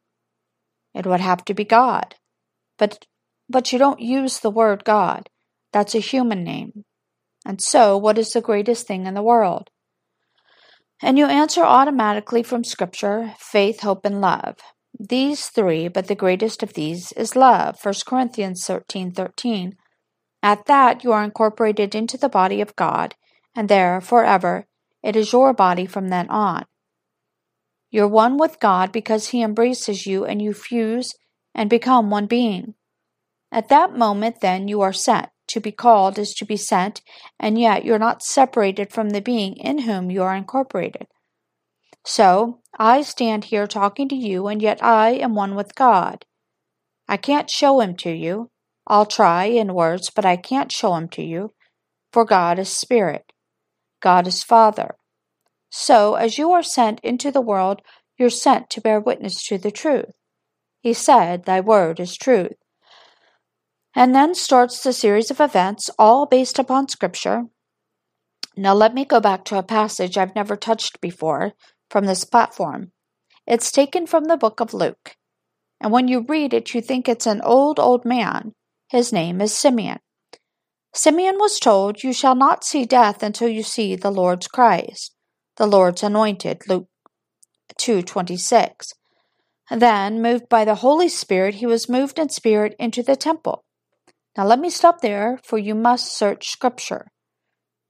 It 0.93 1.05
would 1.05 1.19
have 1.19 1.43
to 1.45 1.53
be 1.53 1.65
God. 1.65 2.15
But 2.77 3.05
but 3.49 3.71
you 3.71 3.79
don't 3.79 3.99
use 3.99 4.39
the 4.39 4.49
word 4.49 4.83
God. 4.83 5.29
That's 5.73 5.95
a 5.95 5.99
human 5.99 6.43
name. 6.43 6.83
And 7.45 7.61
so, 7.61 7.97
what 7.97 8.17
is 8.17 8.31
the 8.31 8.41
greatest 8.41 8.87
thing 8.87 9.05
in 9.05 9.13
the 9.13 9.21
world? 9.21 9.69
And 11.01 11.17
you 11.17 11.25
answer 11.25 11.63
automatically 11.63 12.43
from 12.43 12.63
Scripture 12.63 13.33
faith, 13.37 13.81
hope, 13.81 14.05
and 14.05 14.21
love. 14.21 14.57
These 14.99 15.47
three, 15.49 15.87
but 15.87 16.07
the 16.07 16.15
greatest 16.15 16.63
of 16.63 16.73
these 16.73 17.11
is 17.11 17.35
love. 17.35 17.77
1 17.83 17.93
Corinthians 18.07 18.65
13 18.65 19.11
13. 19.11 19.75
At 20.41 20.65
that 20.65 21.03
you 21.03 21.11
are 21.11 21.23
incorporated 21.23 21.93
into 21.93 22.17
the 22.17 22.29
body 22.29 22.61
of 22.61 22.75
God, 22.75 23.15
and 23.55 23.69
there, 23.69 24.01
forever, 24.01 24.65
it 25.03 25.15
is 25.15 25.31
your 25.31 25.53
body 25.53 25.85
from 25.85 26.07
then 26.07 26.27
on. 26.29 26.65
You're 27.91 28.07
one 28.07 28.37
with 28.37 28.59
God 28.59 28.91
because 28.91 29.29
He 29.29 29.43
embraces 29.43 30.07
you 30.07 30.25
and 30.25 30.41
you 30.41 30.53
fuse 30.53 31.13
and 31.53 31.69
become 31.69 32.09
one 32.09 32.25
being. 32.25 32.73
At 33.51 33.69
that 33.69 33.95
moment, 33.95 34.41
then, 34.41 34.67
you 34.67 34.81
are 34.81 34.93
sent. 34.93 35.29
To 35.49 35.61
be 35.61 35.71
called 35.71 36.19
is 36.19 36.33
to 36.35 36.45
be 36.45 36.57
sent, 36.57 37.01
and 37.39 37.57
yet 37.59 37.85
you're 37.85 37.99
not 37.99 38.21
separated 38.21 38.91
from 38.91 39.11
the 39.11 39.21
being 39.21 39.55
in 39.55 39.79
whom 39.79 40.11
you 40.11 40.23
are 40.23 40.35
incorporated. 40.35 41.07
So, 42.09 42.61
I 42.79 43.01
stand 43.01 43.43
here 43.43 43.67
talking 43.67 44.07
to 44.07 44.15
you, 44.15 44.47
and 44.47 44.61
yet 44.61 44.81
I 44.81 45.09
am 45.09 45.35
one 45.35 45.55
with 45.55 45.75
God. 45.75 46.25
I 47.05 47.17
can't 47.17 47.49
show 47.49 47.81
him 47.81 47.97
to 47.97 48.09
you. 48.09 48.49
I'll 48.87 49.05
try 49.05 49.43
in 49.43 49.73
words, 49.73 50.09
but 50.09 50.23
I 50.23 50.37
can't 50.37 50.71
show 50.71 50.95
him 50.95 51.09
to 51.09 51.21
you, 51.21 51.51
for 52.13 52.23
God 52.23 52.59
is 52.59 52.69
Spirit. 52.69 53.33
God 53.99 54.25
is 54.25 54.41
Father. 54.41 54.95
So, 55.69 56.15
as 56.15 56.37
you 56.37 56.53
are 56.53 56.63
sent 56.63 57.01
into 57.01 57.29
the 57.29 57.41
world, 57.41 57.81
you're 58.17 58.29
sent 58.29 58.69
to 58.69 58.81
bear 58.81 59.01
witness 59.01 59.45
to 59.47 59.57
the 59.57 59.69
truth. 59.69 60.15
He 60.79 60.93
said, 60.93 61.43
Thy 61.43 61.59
word 61.59 61.99
is 61.99 62.15
truth. 62.15 62.55
And 63.93 64.15
then 64.15 64.33
starts 64.33 64.81
the 64.81 64.93
series 64.93 65.29
of 65.29 65.41
events, 65.41 65.89
all 65.99 66.25
based 66.25 66.57
upon 66.57 66.87
Scripture. 66.87 67.47
Now, 68.59 68.73
let 68.73 68.95
me 68.95 69.05
go 69.05 69.19
back 69.19 69.45
to 69.45 69.57
a 69.57 69.63
passage 69.63 70.17
I've 70.17 70.35
never 70.35 70.55
touched 70.55 70.99
before, 70.99 71.53
from 71.91 72.05
this 72.05 72.23
platform. 72.23 72.91
It's 73.45 73.71
taken 73.71 74.07
from 74.07 74.25
the 74.25 74.35
book 74.35 74.59
of 74.59 74.73
Luke. 74.73 75.15
And 75.79 75.91
when 75.91 76.07
you 76.07 76.25
read 76.27 76.55
it, 76.55 76.73
you 76.73 76.81
think 76.81 77.07
it's 77.07 77.27
an 77.27 77.39
old, 77.41 77.79
old 77.79 78.03
man. 78.03 78.53
His 78.89 79.13
name 79.13 79.41
is 79.41 79.53
Simeon. 79.53 79.99
Simeon 80.93 81.35
was 81.37 81.59
told, 81.59 82.03
You 82.03 82.11
shall 82.11 82.33
not 82.33 82.63
see 82.63 82.83
death 82.83 83.21
until 83.21 83.47
you 83.47 83.61
see 83.61 83.95
the 83.95 84.09
Lord's 84.09 84.47
Christ, 84.47 85.13
the 85.57 85.67
Lord's 85.67 86.01
anointed. 86.01 86.67
Luke 86.67 86.87
2:26. 87.79 88.93
Then, 89.69 90.21
moved 90.21 90.49
by 90.49 90.65
the 90.65 90.75
Holy 90.75 91.09
Spirit, 91.09 91.55
he 91.55 91.67
was 91.67 91.89
moved 91.89 92.17
in 92.17 92.29
spirit 92.29 92.75
into 92.79 93.03
the 93.03 93.15
temple. 93.15 93.63
Now 94.35 94.45
let 94.45 94.59
me 94.59 94.71
stop 94.71 95.01
there, 95.01 95.39
for 95.43 95.59
you 95.59 95.75
must 95.75 96.11
search 96.11 96.49
Scripture. 96.49 97.11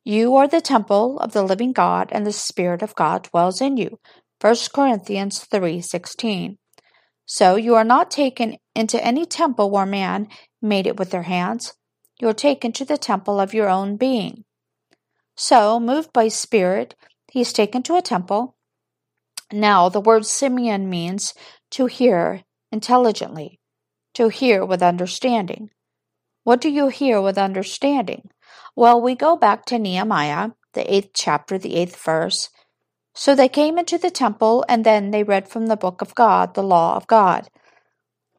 You 0.10 0.38
are 0.38 0.48
the 0.48 0.62
temple 0.62 1.20
of 1.20 1.34
the 1.34 1.44
living 1.44 1.74
God, 1.74 2.08
and 2.14 2.26
the 2.26 2.32
Spirit 2.32 2.82
of 2.82 2.96
God 2.96 3.24
dwells 3.24 3.60
in 3.60 3.76
you. 3.76 4.00
1 4.40 4.72
Corinthians 4.72 5.44
3:16. 5.44 6.60
So 7.26 7.58
you 7.58 7.76
are 7.76 7.84
not 7.84 8.10
taken 8.10 8.56
into 8.74 9.04
any 9.04 9.26
temple 9.26 9.70
where 9.70 9.86
man 9.86 10.30
made 10.62 10.88
it 10.88 10.96
with 10.96 11.12
their 11.12 11.24
hands. 11.24 11.74
You 12.22 12.30
are 12.30 12.34
taken 12.34 12.72
to 12.72 12.86
the 12.86 12.98
temple 12.98 13.38
of 13.42 13.54
your 13.54 13.68
own 13.68 13.98
being. 13.98 14.46
So, 15.36 15.78
moved 15.78 16.14
by 16.14 16.30
spirit, 16.30 16.96
he 17.30 17.42
is 17.42 17.52
taken 17.52 17.84
to 17.84 17.98
a 17.98 18.02
temple. 18.02 18.56
Now, 19.52 19.90
the 19.90 20.00
word 20.00 20.26
Simeon 20.26 20.90
means 20.90 21.34
to 21.72 21.88
hear 21.88 22.46
intelligently, 22.72 23.60
to 24.14 24.30
hear 24.30 24.64
with 24.64 24.82
understanding. 24.82 25.70
What 26.46 26.62
do 26.62 26.70
you 26.70 26.88
hear 26.88 27.20
with 27.20 27.38
understanding? 27.38 28.30
Well, 28.78 29.02
we 29.02 29.16
go 29.16 29.36
back 29.36 29.66
to 29.66 29.80
Nehemiah, 29.80 30.52
the 30.74 30.94
eighth 30.94 31.10
chapter, 31.16 31.58
the 31.58 31.78
eighth 31.78 31.96
verse. 32.00 32.50
So 33.16 33.34
they 33.34 33.50
came 33.50 33.80
into 33.80 33.98
the 33.98 34.12
temple, 34.12 34.64
and 34.70 34.86
then 34.86 35.10
they 35.10 35.24
read 35.24 35.50
from 35.50 35.66
the 35.66 35.76
book 35.76 36.04
of 36.04 36.14
God, 36.14 36.54
the 36.54 36.62
law 36.62 36.96
of 36.96 37.08
God. 37.08 37.48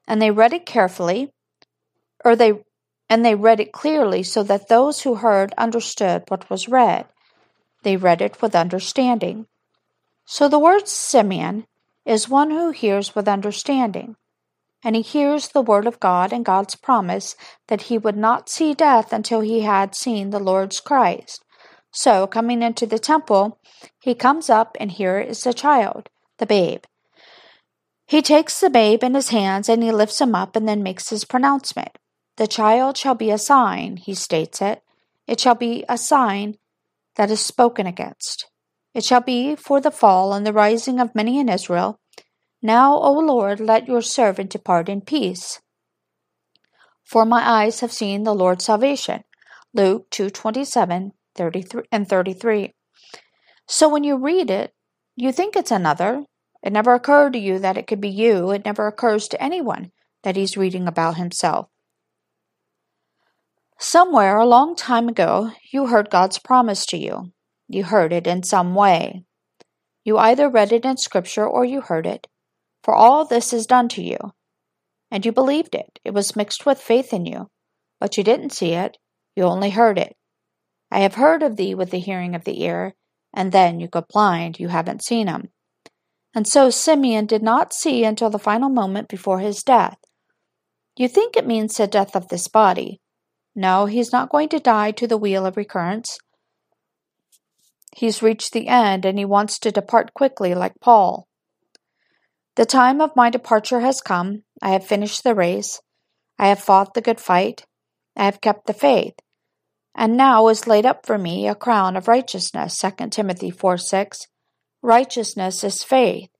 And 0.07 0.23
they 0.23 0.31
read 0.31 0.53
it 0.53 0.65
carefully, 0.65 1.33
or 2.25 2.37
they 2.37 2.53
and 3.11 3.25
they 3.25 3.35
read 3.35 3.59
it 3.59 3.73
clearly 3.73 4.23
so 4.23 4.45
that 4.45 4.69
those 4.69 5.01
who 5.01 5.17
heard 5.17 5.55
understood 5.59 6.23
what 6.29 6.49
was 6.49 6.69
read. 6.69 7.07
They 7.83 7.97
read 7.97 8.23
it 8.23 8.41
with 8.41 8.55
understanding. 8.55 9.49
So 10.25 10.47
the 10.47 10.61
word 10.61 10.87
Simeon 10.87 11.67
is 12.07 12.29
one 12.29 12.53
who 12.53 12.71
hears 12.71 13.17
with 13.17 13.27
understanding, 13.27 14.15
and 14.85 14.95
he 14.95 15.03
hears 15.03 15.49
the 15.49 15.63
word 15.63 15.87
of 15.87 16.01
God 16.01 16.33
and 16.33 16.45
God's 16.45 16.75
promise 16.75 17.37
that 17.67 17.83
he 17.83 17.99
would 17.99 18.17
not 18.17 18.49
see 18.49 18.75
death 18.75 19.13
until 19.13 19.41
he 19.41 19.61
had 19.61 19.95
seen 19.95 20.31
the 20.31 20.39
Lord's 20.39 20.81
Christ. 20.81 21.45
So, 21.91 22.27
coming 22.27 22.63
into 22.63 22.87
the 22.87 22.99
temple, 22.99 23.59
he 24.01 24.15
comes 24.15 24.51
up, 24.51 24.77
and 24.79 24.93
here 24.93 25.19
is 25.19 25.43
the 25.43 25.53
child, 25.53 26.09
the 26.39 26.47
babe. 26.47 26.83
He 28.07 28.23
takes 28.23 28.59
the 28.59 28.71
babe 28.71 29.05
in 29.05 29.15
his 29.15 29.29
hands 29.29 29.69
and 29.69 29.83
he 29.83 29.93
lifts 29.93 30.21
him 30.21 30.35
up 30.35 30.57
and 30.57 30.67
then 30.67 30.83
makes 30.83 31.11
his 31.11 31.27
pronouncement. 31.27 31.99
The 32.37 32.47
child 32.47 32.97
shall 32.97 33.15
be 33.15 33.31
a 33.31 33.37
sign, 33.37 33.99
he 33.99 34.15
states 34.15 34.63
it. 34.63 34.83
It 35.27 35.39
shall 35.39 35.55
be 35.55 35.85
a 35.91 35.99
sign 35.99 36.57
that 37.17 37.31
is 37.31 37.41
spoken 37.41 37.87
against. 37.87 38.47
It 38.95 39.05
shall 39.05 39.21
be 39.21 39.57
for 39.57 39.79
the 39.81 39.91
fall 39.91 40.33
and 40.33 40.47
the 40.47 40.55
rising 40.55 41.01
of 41.01 41.15
many 41.15 41.39
in 41.39 41.51
Israel. 41.51 42.01
Now, 42.63 42.97
O 42.99 43.13
Lord, 43.13 43.61
let 43.61 43.87
your 43.87 44.03
servant 44.03 44.51
depart 44.51 44.89
in 44.89 45.01
peace. 45.01 45.61
For 47.05 47.25
my 47.25 47.49
eyes 47.49 47.81
have 47.81 47.93
seen 47.93 48.25
the 48.25 48.35
Lord's 48.35 48.65
salvation. 48.65 49.25
Luke 49.73 50.11
2:27 50.11 51.13
33 51.35 51.83
and 51.93 52.09
33. 52.09 52.75
So 53.67 53.89
when 53.89 54.03
you 54.03 54.17
read 54.17 54.51
it, 54.51 54.75
you 55.15 55.31
think 55.31 55.55
it's 55.55 55.71
another, 55.71 56.25
it 56.63 56.73
never 56.73 56.95
occurred 56.95 57.35
to 57.35 57.39
you 57.39 57.59
that 57.61 57.77
it 57.77 57.87
could 57.87 58.01
be 58.01 58.09
you. 58.09 58.51
It 58.51 58.65
never 58.65 58.87
occurs 58.87 59.29
to 59.29 59.43
anyone 59.43 59.93
that 60.23 60.37
he's 60.37 60.57
reading 60.57 60.89
about 60.89 61.17
himself. 61.17 61.69
Somewhere 63.79 64.39
a 64.39 64.47
long 64.47 64.75
time 64.75 65.09
ago, 65.09 65.53
you 65.71 65.87
heard 65.87 66.11
God's 66.11 66.39
promise 66.39 66.85
to 66.87 66.97
you. 66.97 67.33
You 67.69 67.85
heard 67.85 68.13
it 68.13 68.27
in 68.27 68.43
some 68.43 68.75
way. 68.75 69.25
You 70.03 70.19
either 70.19 70.49
read 70.49 70.73
it 70.73 70.85
in 70.85 70.97
Scripture 70.97 71.47
or 71.47 71.65
you 71.65 71.83
heard 71.83 72.07
it. 72.07 72.27
For 72.89 72.95
all 72.95 73.27
this 73.27 73.53
is 73.53 73.67
done 73.67 73.91
to 73.91 74.03
you. 74.03 74.17
And 75.11 75.27
you 75.27 75.31
believed 75.31 75.75
it. 75.75 75.99
It 76.07 76.15
was 76.15 76.35
mixed 76.35 76.65
with 76.65 76.81
faith 76.81 77.13
in 77.13 77.27
you. 77.27 77.51
But 78.01 78.17
you 78.17 78.25
didn't 78.25 78.55
see 78.55 78.73
it. 78.73 78.97
You 79.37 79.43
only 79.43 79.69
heard 79.69 79.99
it. 79.99 80.17
I 80.91 81.01
have 81.01 81.17
heard 81.17 81.43
of 81.43 81.57
thee 81.57 81.75
with 81.75 81.91
the 81.91 81.99
hearing 81.99 82.35
of 82.35 82.45
the 82.45 82.63
ear, 82.63 82.95
and 83.35 83.53
then 83.53 83.79
you 83.79 83.89
go 83.89 84.07
blind. 84.09 84.59
You 84.59 84.69
haven't 84.69 85.05
seen 85.05 85.29
him. 85.29 85.51
And 86.35 86.49
so 86.49 86.71
Simeon 86.71 87.27
did 87.27 87.43
not 87.43 87.75
see 87.75 88.07
until 88.07 88.31
the 88.31 88.39
final 88.39 88.71
moment 88.71 89.09
before 89.09 89.41
his 89.41 89.63
death. 89.63 89.99
You 90.97 91.09
think 91.09 91.37
it 91.37 91.47
means 91.47 91.77
the 91.77 91.87
death 91.87 92.17
of 92.17 92.29
this 92.29 92.49
body. 92.49 93.03
No, 93.55 93.85
he's 93.85 94.13
not 94.13 94.31
going 94.31 94.49
to 94.49 94.61
die 94.61 94.93
to 94.93 95.07
the 95.07 95.19
wheel 95.19 95.45
of 95.45 95.59
recurrence. 95.59 96.19
He's 97.95 98.23
reached 98.23 98.55
the 98.55 98.69
end 98.69 99.05
and 99.05 99.19
he 99.19 99.27
wants 99.27 99.59
to 99.59 99.71
depart 99.71 100.15
quickly, 100.15 100.55
like 100.55 100.81
Paul. 100.81 101.28
The 102.59 102.67
time 102.67 103.01
of 103.01 103.15
my 103.15 103.31
departure 103.31 103.79
has 103.79 104.01
come. 104.01 104.43
I 104.61 104.71
have 104.71 104.85
finished 104.85 105.23
the 105.23 105.37
race. 105.37 105.81
I 106.41 106.49
have 106.49 106.59
fought 106.59 106.93
the 106.93 107.01
good 107.01 107.21
fight. 107.21 107.65
I 108.17 108.25
have 108.25 108.41
kept 108.41 108.67
the 108.67 108.73
faith. 108.73 109.15
And 109.95 110.17
now 110.17 110.49
is 110.49 110.67
laid 110.67 110.85
up 110.85 111.07
for 111.07 111.19
me 111.19 111.47
a 111.47 111.55
crown 111.55 111.97
of 111.97 112.09
righteousness. 112.09 112.77
2 112.77 113.11
Timothy 113.11 113.53
4 113.53 113.79
6 113.79 114.27
righteousness 114.83 115.63
is 115.63 115.85
faith. 115.85 116.31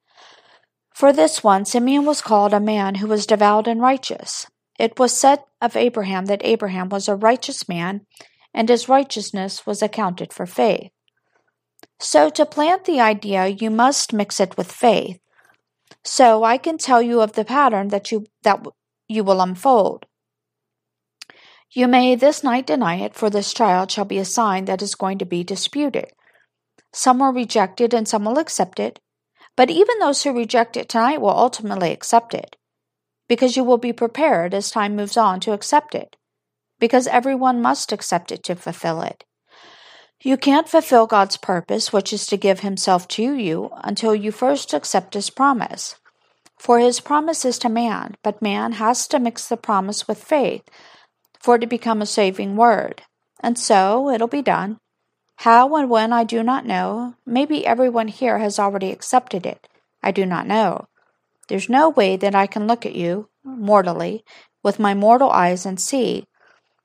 For 0.93 1.13
this 1.13 1.45
one, 1.45 1.65
Simeon 1.65 2.05
was 2.05 2.21
called 2.21 2.53
a 2.53 2.59
man 2.59 2.97
who 2.97 3.07
was 3.07 3.25
devout 3.25 3.69
and 3.69 3.81
righteous. 3.81 4.49
It 4.77 4.99
was 4.99 5.17
said 5.17 5.45
of 5.61 5.77
Abraham 5.77 6.25
that 6.25 6.43
Abraham 6.43 6.89
was 6.89 7.07
a 7.07 7.15
righteous 7.15 7.69
man, 7.69 8.07
and 8.53 8.69
his 8.69 8.89
righteousness 8.89 9.65
was 9.65 9.83
accounted 9.83 10.33
for 10.33 10.47
faith. 10.47 10.91
So, 12.01 12.29
to 12.31 12.45
plant 12.45 12.87
the 12.87 12.99
idea, 12.99 13.47
you 13.47 13.71
must 13.71 14.13
mix 14.13 14.41
it 14.41 14.57
with 14.57 14.73
faith. 14.73 15.21
So, 16.05 16.45
I 16.45 16.59
can 16.59 16.79
tell 16.79 17.03
you 17.03 17.21
of 17.21 17.33
the 17.33 17.45
pattern 17.45 17.89
that 17.89 18.11
you 18.13 18.27
that 18.43 18.65
you 19.09 19.25
will 19.25 19.41
unfold. 19.41 20.07
You 21.71 21.87
may 21.87 22.15
this 22.15 22.43
night 22.43 22.67
deny 22.67 22.97
it, 22.97 23.15
for 23.15 23.29
this 23.29 23.53
child 23.53 23.91
shall 23.91 24.07
be 24.07 24.19
a 24.19 24.25
sign 24.25 24.65
that 24.65 24.81
is 24.81 24.95
going 24.95 25.19
to 25.19 25.27
be 25.27 25.45
disputed. 25.45 26.13
Some 26.93 27.19
will 27.19 27.33
reject 27.33 27.81
it 27.81 27.93
and 27.93 28.09
some 28.09 28.25
will 28.25 28.39
accept 28.39 28.81
it. 28.81 29.01
But 29.55 29.71
even 29.71 29.99
those 29.99 30.23
who 30.23 30.33
reject 30.33 30.77
it 30.77 30.89
tonight 30.89 31.21
will 31.21 31.37
ultimately 31.37 31.93
accept 31.93 32.33
it. 32.33 32.57
Because 33.29 33.57
you 33.57 33.65
will 33.65 33.77
be 33.77 33.93
prepared 33.93 34.55
as 34.55 34.71
time 34.71 34.97
moves 34.97 35.17
on 35.17 35.41
to 35.41 35.53
accept 35.53 35.95
it. 35.95 36.17
Because 36.79 37.07
everyone 37.07 37.61
must 37.61 37.93
accept 37.93 38.33
it 38.33 38.43
to 38.45 38.55
fulfill 38.55 39.03
it. 39.03 39.25
You 40.23 40.37
can't 40.37 40.69
fulfill 40.69 41.07
God's 41.07 41.37
purpose, 41.37 41.93
which 41.93 42.13
is 42.13 42.27
to 42.27 42.37
give 42.37 42.61
Himself 42.61 43.07
to 43.09 43.35
you, 43.35 43.71
until 43.85 44.15
you 44.15 44.33
first 44.33 44.75
accept 44.75 45.15
His 45.15 45.31
promise. 45.31 45.97
For 46.59 46.79
His 46.81 47.01
promise 47.01 47.45
is 47.45 47.59
to 47.61 47.69
man, 47.69 48.17
but 48.25 48.43
man 48.43 48.73
has 48.73 49.07
to 49.09 49.21
mix 49.21 49.47
the 49.47 49.57
promise 49.57 50.09
with 50.09 50.23
faith 50.23 50.63
for 51.41 51.55
it 51.55 51.61
to 51.61 51.67
become 51.67 52.03
a 52.03 52.07
saving 52.07 52.57
word. 52.57 53.03
And 53.41 53.59
so 53.59 54.11
it'll 54.11 54.29
be 54.29 54.43
done. 54.43 54.79
How 55.37 55.75
and 55.77 55.89
when 55.89 56.13
I 56.13 56.25
do 56.25 56.43
not 56.43 56.67
know. 56.67 57.15
Maybe 57.25 57.65
everyone 57.65 58.09
here 58.09 58.39
has 58.39 58.59
already 58.59 58.91
accepted 58.91 59.47
it. 59.47 59.69
I 60.03 60.11
do 60.11 60.27
not 60.27 60.47
know. 60.47 60.87
There's 61.49 61.69
no 61.69 61.89
way 61.89 62.17
that 62.17 62.35
I 62.35 62.47
can 62.47 62.67
look 62.67 62.85
at 62.85 62.95
you, 62.95 63.29
mortally, 63.45 64.25
with 64.63 64.79
my 64.79 64.95
mortal 64.95 65.31
eyes 65.31 65.65
and 65.65 65.81
see. 65.81 66.25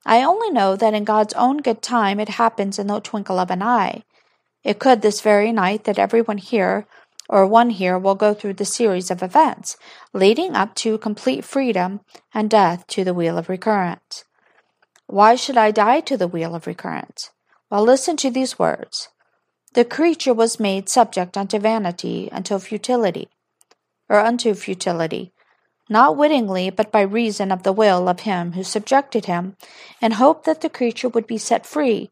I 0.06 0.24
only 0.24 0.50
know 0.50 0.76
that 0.76 0.94
in 0.94 1.04
God's 1.04 1.34
own 1.34 1.58
good 1.58 1.82
time 1.82 2.20
it 2.20 2.30
happens 2.30 2.78
in 2.78 2.88
the 2.88 3.00
twinkle 3.00 3.40
of 3.40 3.50
an 3.50 3.64
eye. 3.64 4.04
It 4.64 4.80
could 4.80 5.02
this 5.02 5.22
very 5.22 5.52
night 5.52 5.84
that 5.86 6.00
everyone 6.00 6.38
here, 6.38 6.88
or 7.30 7.46
one 7.46 7.70
here, 7.70 7.98
will 7.98 8.16
go 8.16 8.34
through 8.34 8.56
the 8.56 8.66
series 8.66 9.10
of 9.12 9.24
events, 9.24 9.78
leading 10.14 10.56
up 10.56 10.76
to 10.76 10.98
complete 10.98 11.46
freedom 11.46 12.02
and 12.34 12.50
death 12.50 12.86
to 12.88 13.04
the 13.04 13.14
wheel 13.14 13.38
of 13.38 13.50
recurrence. 13.50 14.26
Why 15.08 15.36
should 15.36 15.58
I 15.58 15.72
die 15.72 16.00
to 16.02 16.18
the 16.18 16.28
wheel 16.28 16.56
of 16.56 16.68
recurrence? 16.68 17.32
Well, 17.70 17.84
listen 17.84 18.18
to 18.18 18.30
these 18.30 18.60
words. 18.60 19.10
The 19.74 19.86
creature 19.86 20.34
was 20.34 20.60
made 20.60 20.88
subject 20.88 21.36
unto 21.36 21.60
vanity, 21.60 22.30
unto 22.32 22.60
futility, 22.60 23.30
or 24.08 24.20
unto 24.20 24.54
futility, 24.54 25.34
not 25.90 26.16
wittingly, 26.18 26.70
but 26.70 26.92
by 26.92 27.02
reason 27.02 27.52
of 27.52 27.64
the 27.64 27.74
will 27.74 28.08
of 28.08 28.22
him 28.22 28.54
who 28.54 28.64
subjected 28.64 29.26
him, 29.26 29.56
and 30.02 30.14
hoped 30.14 30.46
that 30.46 30.62
the 30.62 30.70
creature 30.70 31.10
would 31.10 31.28
be 31.28 31.38
set 31.38 31.66
free 31.66 32.10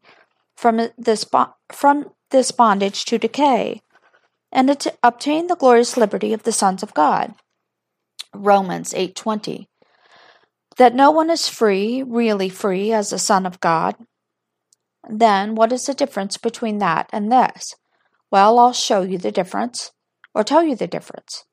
from 0.56 0.88
this, 0.98 1.26
from 1.70 2.10
this 2.30 2.50
bondage 2.50 3.04
to 3.06 3.18
decay, 3.18 3.80
and 4.50 4.78
to 4.80 4.92
obtain 5.02 5.46
the 5.46 5.56
glorious 5.56 5.96
liberty 5.96 6.32
of 6.32 6.42
the 6.42 6.52
sons 6.52 6.82
of 6.82 6.94
God. 6.94 7.34
Romans 8.34 8.92
8:20 8.94 9.68
That 10.76 10.94
no 10.94 11.10
one 11.10 11.30
is 11.30 11.48
free, 11.48 12.02
really 12.02 12.48
free 12.48 12.92
as 12.92 13.12
a 13.12 13.18
son 13.18 13.46
of 13.46 13.60
God, 13.60 13.96
then 15.08 15.54
what 15.54 15.72
is 15.72 15.86
the 15.86 15.94
difference 15.94 16.36
between 16.36 16.78
that 16.78 17.08
and 17.12 17.30
this? 17.30 17.74
Well, 18.30 18.58
I'll 18.58 18.72
show 18.72 19.02
you 19.02 19.18
the 19.18 19.32
difference, 19.32 19.92
or 20.34 20.44
tell 20.44 20.62
you 20.62 20.76
the 20.76 20.86
difference. 20.86 21.44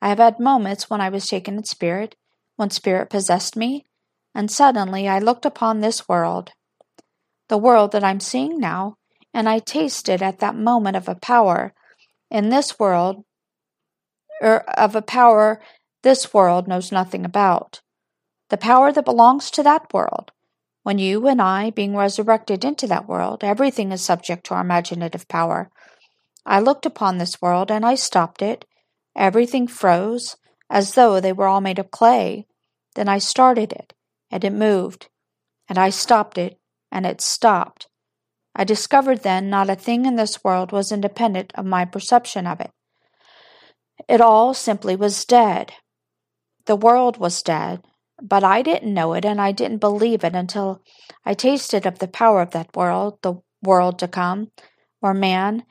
I 0.00 0.08
have 0.08 0.18
had 0.18 0.40
moments 0.40 0.90
when 0.90 1.00
I 1.00 1.08
was 1.08 1.28
taken 1.28 1.56
in 1.56 1.64
spirit, 1.64 2.16
when 2.56 2.70
spirit 2.70 3.10
possessed 3.10 3.56
me, 3.56 3.84
and 4.34 4.50
suddenly 4.50 5.08
I 5.08 5.18
looked 5.18 5.46
upon 5.46 5.80
this 5.80 6.08
world, 6.08 6.52
the 7.48 7.58
world 7.58 7.92
that 7.92 8.04
I'm 8.04 8.20
seeing 8.20 8.58
now, 8.58 8.96
and 9.32 9.48
I 9.48 9.58
tasted 9.58 10.22
at 10.22 10.38
that 10.40 10.56
moment 10.56 10.96
of 10.96 11.08
a 11.08 11.14
power 11.14 11.72
in 12.30 12.48
this 12.48 12.78
world, 12.78 13.24
or 14.40 14.60
of 14.78 14.94
a 14.94 15.02
power 15.02 15.60
this 16.02 16.32
world 16.34 16.68
knows 16.68 16.92
nothing 16.92 17.24
about. 17.24 17.80
The 18.48 18.56
power 18.56 18.92
that 18.92 19.04
belongs 19.04 19.50
to 19.52 19.62
that 19.62 19.92
world. 19.92 20.30
When 20.82 20.98
you 20.98 21.26
and 21.26 21.42
I, 21.42 21.70
being 21.70 21.96
resurrected 21.96 22.64
into 22.64 22.86
that 22.86 23.08
world, 23.08 23.42
everything 23.42 23.90
is 23.90 24.02
subject 24.02 24.46
to 24.46 24.54
our 24.54 24.60
imaginative 24.60 25.26
power. 25.26 25.68
I 26.44 26.60
looked 26.60 26.86
upon 26.86 27.18
this 27.18 27.42
world 27.42 27.72
and 27.72 27.84
I 27.84 27.96
stopped 27.96 28.40
it. 28.40 28.64
Everything 29.16 29.66
froze, 29.66 30.36
as 30.68 30.94
though 30.94 31.20
they 31.20 31.32
were 31.32 31.46
all 31.46 31.60
made 31.60 31.78
of 31.78 31.90
clay. 31.90 32.46
Then 32.94 33.08
I 33.08 33.18
started 33.18 33.72
it, 33.72 33.94
and 34.30 34.44
it 34.44 34.52
moved. 34.52 35.08
And 35.68 35.78
I 35.78 35.90
stopped 35.90 36.38
it, 36.38 36.58
and 36.92 37.06
it 37.06 37.20
stopped. 37.20 37.88
I 38.54 38.64
discovered 38.64 39.22
then 39.22 39.50
not 39.50 39.70
a 39.70 39.74
thing 39.74 40.06
in 40.06 40.16
this 40.16 40.42
world 40.44 40.72
was 40.72 40.92
independent 40.92 41.52
of 41.54 41.66
my 41.66 41.84
perception 41.84 42.46
of 42.46 42.60
it. 42.60 42.70
It 44.08 44.20
all 44.20 44.54
simply 44.54 44.96
was 44.96 45.24
dead. 45.24 45.72
The 46.66 46.76
world 46.76 47.16
was 47.16 47.42
dead, 47.42 47.82
but 48.20 48.44
I 48.44 48.62
didn't 48.62 48.94
know 48.94 49.12
it 49.14 49.24
and 49.24 49.40
I 49.40 49.52
didn't 49.52 49.78
believe 49.78 50.24
it 50.24 50.34
until 50.34 50.82
I 51.24 51.34
tasted 51.34 51.86
of 51.86 51.98
the 51.98 52.08
power 52.08 52.40
of 52.40 52.52
that 52.52 52.74
world, 52.74 53.18
the 53.22 53.42
world 53.62 53.98
to 54.00 54.08
come, 54.08 54.52
where 55.00 55.14
man, 55.14 55.64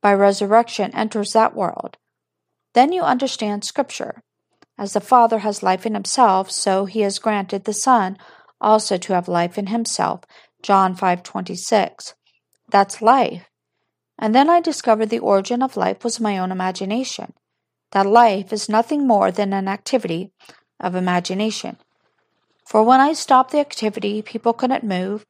by 0.00 0.14
resurrection, 0.14 0.94
enters 0.94 1.32
that 1.32 1.54
world. 1.54 1.98
Then 2.74 2.92
you 2.92 3.02
understand 3.02 3.64
Scripture. 3.64 4.22
As 4.76 4.92
the 4.92 5.00
Father 5.00 5.38
has 5.38 5.62
life 5.62 5.86
in 5.86 5.94
himself, 5.94 6.50
so 6.50 6.84
he 6.84 7.00
has 7.00 7.20
granted 7.20 7.64
the 7.64 7.72
Son 7.72 8.18
also 8.60 8.96
to 8.96 9.14
have 9.14 9.28
life 9.28 9.56
in 9.56 9.68
himself. 9.68 10.20
John 10.62 10.94
5:26. 10.96 12.14
That's 12.68 13.00
life. 13.00 13.48
And 14.18 14.34
then 14.34 14.50
I 14.50 14.60
discovered 14.60 15.10
the 15.10 15.18
origin 15.20 15.62
of 15.62 15.76
life 15.76 16.02
was 16.02 16.20
my 16.20 16.38
own 16.38 16.50
imagination. 16.50 17.34
That 17.92 18.06
life 18.06 18.52
is 18.52 18.68
nothing 18.68 19.06
more 19.06 19.30
than 19.30 19.52
an 19.52 19.68
activity 19.68 20.32
of 20.80 20.96
imagination. 20.96 21.78
For 22.66 22.82
when 22.82 23.00
I 23.00 23.12
stopped 23.12 23.52
the 23.52 23.60
activity, 23.60 24.22
people 24.22 24.52
couldn't 24.52 24.82
move, 24.82 25.26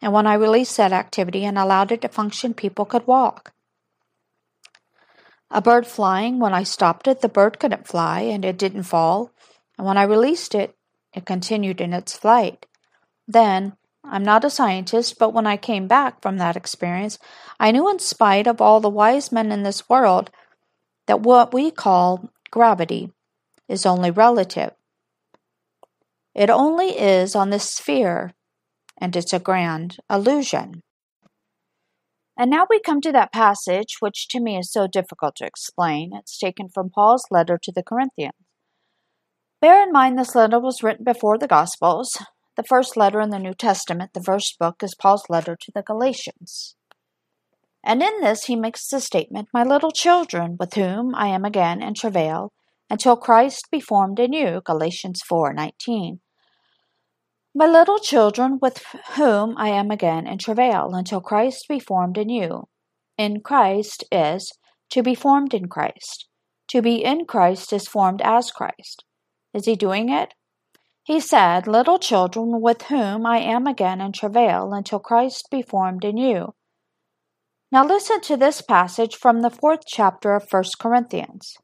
and 0.00 0.12
when 0.12 0.26
I 0.26 0.34
released 0.34 0.76
that 0.76 0.92
activity 0.92 1.44
and 1.44 1.58
allowed 1.58 1.92
it 1.92 2.02
to 2.02 2.08
function, 2.08 2.54
people 2.54 2.84
could 2.84 3.06
walk. 3.06 3.52
A 5.50 5.62
bird 5.62 5.86
flying, 5.86 6.38
when 6.38 6.52
I 6.52 6.64
stopped 6.64 7.06
it, 7.06 7.20
the 7.20 7.28
bird 7.28 7.58
couldn't 7.58 7.86
fly 7.86 8.20
and 8.20 8.44
it 8.44 8.58
didn't 8.58 8.82
fall, 8.82 9.30
and 9.78 9.86
when 9.86 9.96
I 9.96 10.02
released 10.02 10.54
it, 10.54 10.74
it 11.14 11.24
continued 11.24 11.80
in 11.80 11.92
its 11.92 12.16
flight. 12.16 12.66
Then, 13.28 13.76
I'm 14.04 14.22
not 14.22 14.44
a 14.44 14.50
scientist, 14.50 15.18
but 15.18 15.32
when 15.32 15.46
I 15.46 15.56
came 15.56 15.88
back 15.88 16.20
from 16.20 16.38
that 16.38 16.56
experience, 16.56 17.18
I 17.58 17.70
knew 17.70 17.88
in 17.90 17.98
spite 17.98 18.46
of 18.46 18.60
all 18.60 18.80
the 18.80 18.88
wise 18.90 19.32
men 19.32 19.50
in 19.50 19.62
this 19.62 19.88
world 19.88 20.30
that 21.06 21.20
what 21.20 21.54
we 21.54 21.70
call 21.70 22.30
gravity 22.50 23.12
is 23.68 23.86
only 23.86 24.10
relative. 24.10 24.72
It 26.34 26.50
only 26.50 26.98
is 26.98 27.34
on 27.34 27.50
this 27.50 27.70
sphere, 27.70 28.34
and 28.98 29.16
it's 29.16 29.32
a 29.32 29.38
grand 29.38 29.96
illusion. 30.10 30.82
And 32.38 32.50
now 32.50 32.66
we 32.68 32.80
come 32.80 33.00
to 33.00 33.12
that 33.12 33.32
passage 33.32 33.96
which 34.00 34.28
to 34.28 34.40
me 34.40 34.58
is 34.58 34.70
so 34.70 34.86
difficult 34.86 35.36
to 35.36 35.46
explain. 35.46 36.10
It's 36.12 36.38
taken 36.38 36.68
from 36.68 36.90
Paul's 36.90 37.24
letter 37.30 37.58
to 37.62 37.72
the 37.72 37.82
Corinthians. 37.82 38.34
Bear 39.60 39.82
in 39.82 39.90
mind 39.90 40.18
this 40.18 40.34
letter 40.34 40.60
was 40.60 40.82
written 40.82 41.04
before 41.04 41.38
the 41.38 41.48
Gospels, 41.48 42.18
the 42.56 42.62
first 42.62 42.96
letter 42.96 43.20
in 43.20 43.30
the 43.30 43.38
New 43.38 43.54
Testament, 43.54 44.12
the 44.12 44.22
first 44.22 44.58
book, 44.58 44.82
is 44.82 44.94
Paul's 44.94 45.24
letter 45.30 45.56
to 45.60 45.72
the 45.74 45.82
Galatians. 45.82 46.76
And 47.82 48.02
in 48.02 48.20
this 48.20 48.44
he 48.44 48.56
makes 48.56 48.88
the 48.88 49.00
statement, 49.00 49.48
My 49.54 49.62
little 49.62 49.90
children, 49.90 50.56
with 50.58 50.74
whom 50.74 51.14
I 51.14 51.28
am 51.28 51.44
again 51.44 51.82
in 51.82 51.94
travail, 51.94 52.52
until 52.90 53.16
Christ 53.16 53.68
be 53.70 53.80
formed 53.80 54.18
in 54.18 54.32
you, 54.32 54.60
Galatians 54.64 55.22
4:19. 55.22 56.20
My 57.58 57.66
little 57.66 57.98
children, 57.98 58.58
with 58.60 58.84
whom 59.14 59.56
I 59.56 59.70
am 59.70 59.90
again 59.90 60.26
in 60.26 60.36
travail, 60.36 60.94
until 60.94 61.22
Christ 61.22 61.64
be 61.70 61.80
formed 61.80 62.18
in 62.18 62.28
you. 62.28 62.68
In 63.16 63.40
Christ 63.40 64.04
is 64.12 64.52
to 64.90 65.02
be 65.02 65.14
formed 65.14 65.54
in 65.54 65.66
Christ. 65.66 66.28
To 66.68 66.82
be 66.82 67.02
in 67.02 67.24
Christ 67.24 67.72
is 67.72 67.88
formed 67.88 68.20
as 68.20 68.50
Christ. 68.50 69.06
Is 69.54 69.64
he 69.64 69.74
doing 69.74 70.10
it? 70.10 70.34
He 71.02 71.18
said, 71.18 71.66
Little 71.66 71.98
children, 71.98 72.60
with 72.60 72.82
whom 72.82 73.24
I 73.24 73.38
am 73.38 73.66
again 73.66 74.02
in 74.02 74.12
travail, 74.12 74.74
until 74.74 74.98
Christ 74.98 75.48
be 75.50 75.62
formed 75.62 76.04
in 76.04 76.18
you. 76.18 76.54
Now 77.72 77.86
listen 77.86 78.20
to 78.20 78.36
this 78.36 78.60
passage 78.60 79.16
from 79.16 79.40
the 79.40 79.48
fourth 79.48 79.86
chapter 79.86 80.34
of 80.34 80.46
First 80.46 80.78
Corinthians. 80.78 81.54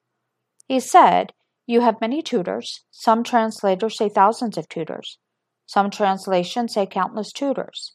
He 0.66 0.80
said, 0.80 1.34
You 1.66 1.82
have 1.82 2.00
many 2.00 2.22
tutors. 2.22 2.82
Some 2.90 3.22
translators 3.22 3.98
say 3.98 4.08
thousands 4.08 4.56
of 4.56 4.70
tutors. 4.70 5.18
Some 5.66 5.90
translations 5.90 6.74
say 6.74 6.86
countless 6.86 7.32
tutors. 7.32 7.94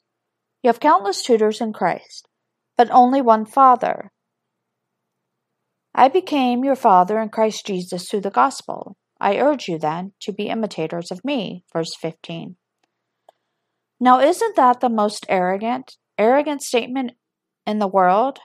You 0.64 0.70
have 0.70 0.80
countless 0.80 1.22
tutors 1.22 1.62
in 1.62 1.74
Christ, 1.74 2.28
but 2.78 2.90
only 2.92 3.22
one 3.22 3.46
Father. 3.46 4.12
I 5.94 6.08
became 6.08 6.64
your 6.64 6.76
Father 6.76 7.20
in 7.20 7.30
Christ 7.30 7.66
Jesus 7.66 8.08
through 8.08 8.22
the 8.22 8.30
gospel. 8.30 8.98
I 9.20 9.38
urge 9.38 9.68
you, 9.68 9.80
then, 9.80 10.14
to 10.22 10.32
be 10.32 10.48
imitators 10.48 11.12
of 11.12 11.26
me. 11.26 11.64
Verse 11.74 11.96
15. 12.00 12.56
Now, 14.00 14.20
isn't 14.20 14.56
that 14.56 14.80
the 14.80 14.90
most 14.90 15.26
arrogant, 15.28 15.96
arrogant 16.18 16.62
statement 16.62 17.14
in 17.66 17.80
the 17.80 17.88
world? 17.88 18.40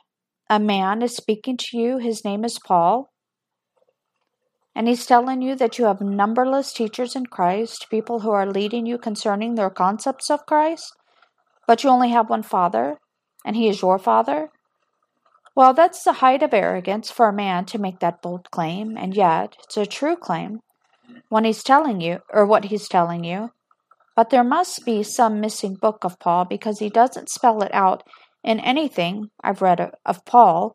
A 0.49 0.59
man 0.59 1.03
is 1.03 1.15
speaking 1.15 1.59
to 1.59 1.77
you, 1.77 1.99
his 1.99 2.25
name 2.25 2.45
is 2.45 2.59
Paul, 2.67 3.12
and 4.75 4.89
he's 4.89 5.07
telling 5.07 5.43
you 5.43 5.55
that 5.57 5.79
you 5.79 5.85
have 5.85 6.01
numberless 6.01 6.73
teachers 6.73 7.15
in 7.15 7.27
Christ, 7.27 7.89
people 7.91 8.21
who 8.21 8.31
are 8.31 8.47
leading 8.47 8.87
you 8.87 8.99
concerning 8.99 9.55
their 9.55 9.71
concepts 9.71 10.31
of 10.31 10.47
Christ, 10.47 10.93
but 11.67 11.85
you 11.85 11.91
only 11.91 12.11
have 12.11 12.31
one 12.31 12.43
Father, 12.43 12.99
and 13.45 13.57
he 13.57 13.69
is 13.69 13.83
your 13.83 13.99
Father? 13.99 14.49
Well, 15.55 15.75
that's 15.75 16.03
the 16.03 16.15
height 16.15 16.43
of 16.43 16.55
arrogance 16.55 17.11
for 17.11 17.29
a 17.29 17.33
man 17.33 17.67
to 17.67 17.79
make 17.79 18.01
that 18.01 18.23
bold 18.23 18.51
claim, 18.51 18.97
and 18.97 19.15
yet 19.15 19.57
it's 19.65 19.77
a 19.77 19.85
true 19.85 20.17
claim 20.17 20.61
when 21.29 21.45
he's 21.45 21.63
telling 21.63 22.01
you, 22.01 22.21
or 22.31 22.47
what 22.47 22.65
he's 22.65 22.89
telling 22.89 23.25
you. 23.25 23.51
But 24.17 24.31
there 24.31 24.45
must 24.45 24.85
be 24.85 25.03
some 25.03 25.41
missing 25.41 25.75
book 25.75 26.05
of 26.05 26.19
Paul 26.19 26.47
because 26.47 26.79
he 26.79 26.89
doesn't 26.89 27.31
spell 27.31 27.63
it 27.63 27.73
out 27.75 28.03
in 28.43 28.61
anything 28.61 29.31
I've 29.43 29.63
read 29.63 29.93
of 30.05 30.25
Paul. 30.25 30.75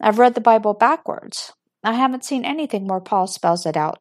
I've 0.00 0.18
read 0.18 0.34
the 0.34 0.40
Bible 0.40 0.74
backwards. 0.74 1.52
I 1.86 1.94
haven't 1.94 2.24
seen 2.24 2.44
anything 2.44 2.86
where 2.86 3.00
Paul 3.00 3.26
spells 3.28 3.64
it 3.64 3.76
out. 3.76 4.00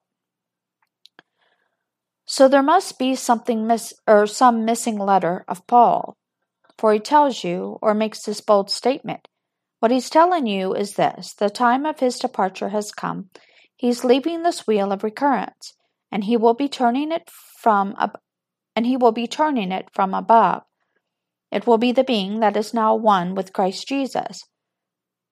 So 2.25 2.47
there 2.47 2.63
must 2.63 2.97
be 2.97 3.15
something 3.15 3.67
miss 3.67 3.93
or 4.07 4.25
some 4.25 4.65
missing 4.65 4.97
letter 4.97 5.45
of 5.47 5.67
Paul, 5.67 6.17
for 6.77 6.91
he 6.91 6.99
tells 6.99 7.43
you 7.43 7.77
or 7.81 7.93
makes 7.93 8.23
this 8.23 8.41
bold 8.41 8.71
statement 8.71 9.27
what 9.79 9.91
he's 9.91 10.09
telling 10.09 10.47
you 10.47 10.73
is 10.73 10.95
this 10.95 11.35
the 11.35 11.49
time 11.49 11.85
of 11.85 11.99
his 11.99 12.17
departure 12.17 12.69
has 12.69 12.91
come. 12.91 13.29
He's 13.75 14.03
leaving 14.03 14.41
this 14.41 14.65
wheel 14.65 14.91
of 14.91 15.03
recurrence, 15.03 15.75
and 16.11 16.23
he 16.23 16.37
will 16.37 16.55
be 16.55 16.67
turning 16.67 17.11
it 17.11 17.29
from 17.61 17.93
ab- 17.99 18.19
and 18.75 18.87
he 18.87 18.97
will 18.97 19.11
be 19.11 19.27
turning 19.27 19.71
it 19.71 19.89
from 19.93 20.15
above. 20.15 20.63
It 21.51 21.67
will 21.67 21.77
be 21.77 21.91
the 21.91 22.03
being 22.03 22.39
that 22.39 22.57
is 22.57 22.73
now 22.73 22.95
one 22.95 23.35
with 23.35 23.53
Christ 23.53 23.87
Jesus. 23.87 24.41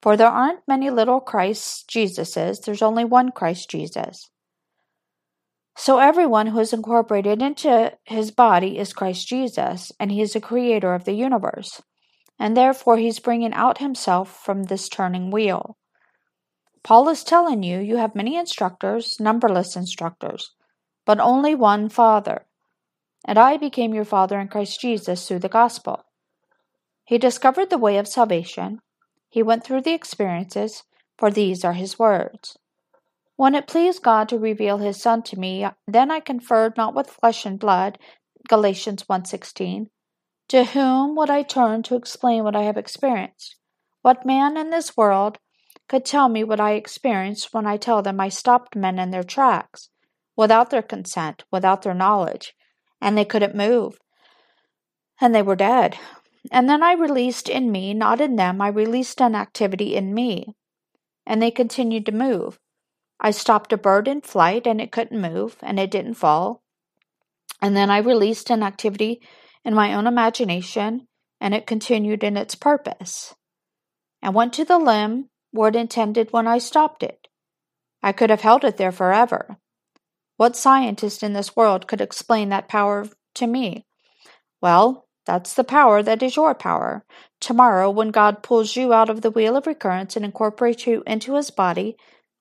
For 0.04 0.16
there 0.16 0.28
aren't 0.28 0.68
many 0.68 0.90
little 0.90 1.18
Christ 1.18 1.88
Jesuses, 1.88 2.60
there's 2.60 2.82
only 2.82 3.04
one 3.04 3.32
Christ 3.32 3.70
Jesus. 3.70 4.30
So 5.76 5.98
everyone 5.98 6.48
who 6.48 6.60
is 6.60 6.72
incorporated 6.72 7.42
into 7.42 7.92
his 8.04 8.30
body 8.30 8.78
is 8.78 8.92
Christ 8.92 9.26
Jesus, 9.26 9.90
and 9.98 10.12
he 10.12 10.20
is 10.20 10.34
the 10.34 10.40
creator 10.40 10.94
of 10.94 11.04
the 11.04 11.14
universe 11.14 11.82
and 12.38 12.56
therefore 12.56 12.96
he's 12.96 13.20
bringing 13.20 13.54
out 13.54 13.78
himself 13.78 14.44
from 14.44 14.64
this 14.64 14.88
turning 14.88 15.30
wheel. 15.30 15.76
Paul 16.82 17.08
is 17.08 17.24
telling 17.24 17.62
you 17.62 17.78
you 17.78 17.96
have 17.96 18.14
many 18.14 18.36
instructors, 18.36 19.18
numberless 19.20 19.76
instructors, 19.76 20.50
but 21.06 21.20
only 21.20 21.54
one 21.54 21.88
Father. 21.88 22.46
And 23.24 23.38
I 23.38 23.56
became 23.56 23.94
your 23.94 24.04
Father 24.04 24.38
in 24.38 24.48
Christ 24.48 24.80
Jesus 24.80 25.26
through 25.26 25.38
the 25.38 25.48
gospel. 25.48 26.04
He 27.04 27.16
discovered 27.18 27.70
the 27.70 27.78
way 27.78 27.96
of 27.96 28.08
salvation. 28.08 28.80
He 29.34 29.42
went 29.42 29.64
through 29.64 29.80
the 29.80 29.94
experiences, 29.94 30.84
for 31.18 31.28
these 31.28 31.64
are 31.64 31.72
his 31.72 31.98
words. 31.98 32.56
When 33.34 33.56
it 33.56 33.66
pleased 33.66 34.00
God 34.00 34.28
to 34.28 34.38
reveal 34.38 34.78
his 34.78 35.02
Son 35.02 35.24
to 35.24 35.36
me, 35.36 35.66
then 35.88 36.12
I 36.12 36.20
conferred 36.20 36.76
not 36.76 36.94
with 36.94 37.10
flesh 37.10 37.44
and 37.44 37.58
blood, 37.58 37.98
Galatians 38.48 39.08
1:16, 39.08 39.90
to 40.46 40.62
whom 40.66 41.16
would 41.16 41.30
I 41.30 41.42
turn 41.42 41.82
to 41.82 41.96
explain 41.96 42.44
what 42.44 42.54
I 42.54 42.62
have 42.62 42.76
experienced? 42.76 43.56
What 44.02 44.24
man 44.24 44.56
in 44.56 44.70
this 44.70 44.96
world 44.96 45.38
could 45.88 46.04
tell 46.04 46.28
me 46.28 46.44
what 46.44 46.60
I 46.60 46.74
experienced 46.74 47.52
when 47.52 47.66
I 47.66 47.76
tell 47.76 48.02
them 48.02 48.20
I 48.20 48.28
stopped 48.28 48.76
men 48.76 49.00
in 49.00 49.10
their 49.10 49.24
tracks, 49.24 49.90
without 50.36 50.70
their 50.70 50.80
consent, 50.80 51.42
without 51.50 51.82
their 51.82 51.92
knowledge, 51.92 52.54
and 53.00 53.18
they 53.18 53.24
couldn't 53.24 53.56
move, 53.56 53.98
and 55.20 55.34
they 55.34 55.42
were 55.42 55.56
dead. 55.56 55.98
And 56.50 56.68
then 56.68 56.82
I 56.82 56.92
released 56.92 57.48
in 57.48 57.72
me, 57.72 57.94
not 57.94 58.20
in 58.20 58.36
them, 58.36 58.60
I 58.60 58.68
released 58.68 59.20
an 59.20 59.34
activity 59.34 59.96
in 59.96 60.12
me, 60.12 60.54
and 61.26 61.40
they 61.40 61.50
continued 61.50 62.06
to 62.06 62.12
move. 62.12 62.58
I 63.18 63.30
stopped 63.30 63.72
a 63.72 63.78
bird 63.78 64.08
in 64.08 64.20
flight, 64.20 64.66
and 64.66 64.80
it 64.80 64.92
couldn't 64.92 65.20
move, 65.20 65.56
and 65.62 65.80
it 65.80 65.90
didn't 65.90 66.14
fall. 66.14 66.62
And 67.62 67.76
then 67.76 67.90
I 67.90 67.98
released 67.98 68.50
an 68.50 68.62
activity 68.62 69.22
in 69.64 69.74
my 69.74 69.94
own 69.94 70.06
imagination, 70.06 71.08
and 71.40 71.54
it 71.54 71.66
continued 71.66 72.22
in 72.22 72.36
its 72.36 72.54
purpose, 72.54 73.34
and 74.20 74.34
went 74.34 74.52
to 74.54 74.64
the 74.64 74.78
limb 74.78 75.30
where 75.50 75.68
it 75.68 75.76
intended 75.76 76.32
when 76.32 76.46
I 76.46 76.58
stopped 76.58 77.02
it. 77.02 77.28
I 78.02 78.12
could 78.12 78.28
have 78.28 78.42
held 78.42 78.64
it 78.64 78.76
there 78.76 78.92
forever. 78.92 79.56
What 80.36 80.56
scientist 80.56 81.22
in 81.22 81.32
this 81.32 81.56
world 81.56 81.86
could 81.86 82.00
explain 82.00 82.50
that 82.50 82.68
power 82.68 83.06
to 83.36 83.46
me? 83.46 83.86
Well, 84.60 85.06
that's 85.26 85.54
the 85.54 85.64
power 85.64 86.02
that 86.02 86.22
is 86.22 86.36
your 86.36 86.54
power. 86.54 87.04
Tomorrow, 87.40 87.90
when 87.90 88.10
God 88.10 88.42
pulls 88.42 88.76
you 88.76 88.92
out 88.92 89.10
of 89.10 89.22
the 89.22 89.30
wheel 89.30 89.56
of 89.56 89.66
recurrence 89.66 90.16
and 90.16 90.24
incorporates 90.24 90.86
you 90.86 91.02
into 91.06 91.36
his 91.36 91.50
body, 91.50 91.96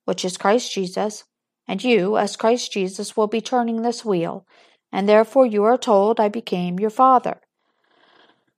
which 0.06 0.26
is 0.26 0.38
Christ 0.38 0.74
Jesus, 0.74 1.26
and 1.68 1.84
you, 1.84 2.18
as 2.18 2.38
Christ 2.38 2.72
Jesus, 2.74 3.18
will 3.18 3.28
be 3.28 3.42
turning 3.42 3.84
this 3.84 4.06
wheel 4.06 4.46
and 4.92 5.10
therefore 5.10 5.46
you 5.46 5.64
are 5.66 5.78
told 5.78 6.20
I 6.20 6.30
became 6.30 6.80
your 6.80 6.92
father. 6.92 7.42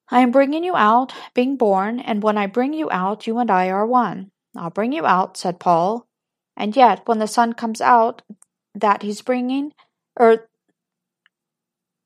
I 0.09 0.21
am 0.21 0.31
bringing 0.31 0.63
you 0.63 0.75
out, 0.75 1.13
being 1.33 1.57
born, 1.57 1.99
and 1.99 2.23
when 2.23 2.37
I 2.37 2.47
bring 2.47 2.73
you 2.73 2.89
out, 2.91 3.27
you 3.27 3.39
and 3.39 3.51
I 3.51 3.69
are 3.69 3.87
one. 3.87 4.31
I'll 4.57 4.69
bring 4.71 4.93
you 4.93 5.05
out, 5.05 5.37
said 5.37 5.59
Paul. 5.59 6.07
And 6.57 6.75
yet, 6.75 7.03
when 7.07 7.19
the 7.19 7.27
son 7.27 7.53
comes 7.53 7.81
out 7.81 8.23
that 8.75 9.03
he's 9.03 9.21
bringing, 9.21 9.73
or 10.17 10.39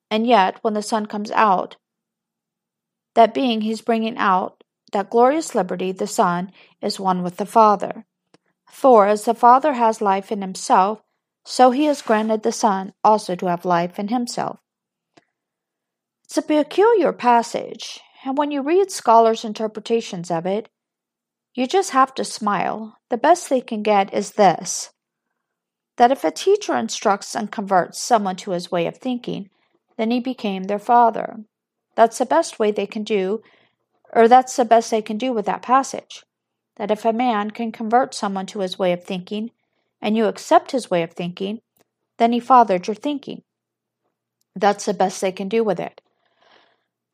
And 0.10 0.26
yet, 0.26 0.60
when 0.62 0.74
the 0.74 0.82
Son 0.82 1.06
comes 1.06 1.32
out, 1.32 1.76
that 3.20 3.34
being 3.34 3.60
he's 3.60 3.82
bringing 3.82 4.18
out, 4.18 4.64
that 4.94 5.10
glorious 5.10 5.54
liberty, 5.54 5.92
the 5.92 6.08
Son, 6.08 6.54
is 6.82 7.02
one 7.02 7.22
with 7.22 7.36
the 7.36 7.46
Father. 7.46 8.06
For 8.72 9.08
as 9.08 9.26
the 9.26 9.34
Father 9.34 9.74
has 9.74 10.00
life 10.00 10.32
in 10.32 10.42
himself, 10.42 11.02
so 11.44 11.72
he 11.72 11.84
has 11.84 12.02
granted 12.02 12.44
the 12.44 12.54
Son 12.54 12.94
also 13.04 13.36
to 13.36 13.48
have 13.48 13.66
life 13.66 14.00
in 14.00 14.08
himself. 14.08 14.60
It's 16.24 16.38
a 16.38 16.42
peculiar 16.42 17.12
passage, 17.12 18.00
and 18.24 18.38
when 18.38 18.52
you 18.52 18.62
read 18.62 18.90
scholars' 18.90 19.44
interpretations 19.44 20.32
of 20.32 20.46
it, 20.46 20.70
you 21.54 21.68
just 21.68 21.92
have 21.92 22.16
to 22.16 22.24
smile. 22.24 23.00
The 23.10 23.18
best 23.18 23.50
they 23.50 23.60
can 23.60 23.84
get 23.84 24.14
is 24.14 24.32
this 24.32 24.92
that 25.98 26.14
if 26.14 26.24
a 26.24 26.32
teacher 26.32 26.74
instructs 26.78 27.36
and 27.36 27.52
converts 27.52 28.00
someone 28.00 28.38
to 28.38 28.52
his 28.52 28.72
way 28.72 28.88
of 28.88 28.96
thinking, 28.96 29.50
then 29.98 30.10
he 30.10 30.22
became 30.22 30.64
their 30.64 30.80
father. 30.80 31.44
That's 32.00 32.20
the 32.20 32.26
best 32.26 32.60
way 32.60 32.72
they 32.72 32.88
can 32.88 33.04
do, 33.04 33.44
or 34.14 34.30
that's 34.30 34.56
the 34.56 34.64
best 34.64 34.90
they 34.90 35.02
can 35.02 35.18
do 35.18 35.34
with 35.34 35.46
that 35.48 35.62
passage. 35.62 36.24
That 36.78 36.92
if 36.92 37.04
a 37.04 37.12
man 37.12 37.52
can 37.52 37.74
convert 37.74 38.14
someone 38.14 38.46
to 38.46 38.60
his 38.60 38.80
way 38.80 38.94
of 38.94 39.04
thinking, 39.04 39.52
and 40.02 40.16
you 40.16 40.28
accept 40.28 40.72
his 40.72 40.90
way 40.90 41.04
of 41.04 41.12
thinking, 41.12 41.60
then 42.18 42.32
he 42.32 42.40
fathered 42.40 42.88
your 42.88 42.96
thinking. 42.96 43.42
That's 44.56 44.86
the 44.86 44.94
best 44.94 45.20
they 45.20 45.34
can 45.34 45.50
do 45.50 45.62
with 45.62 45.78
it. 45.78 46.00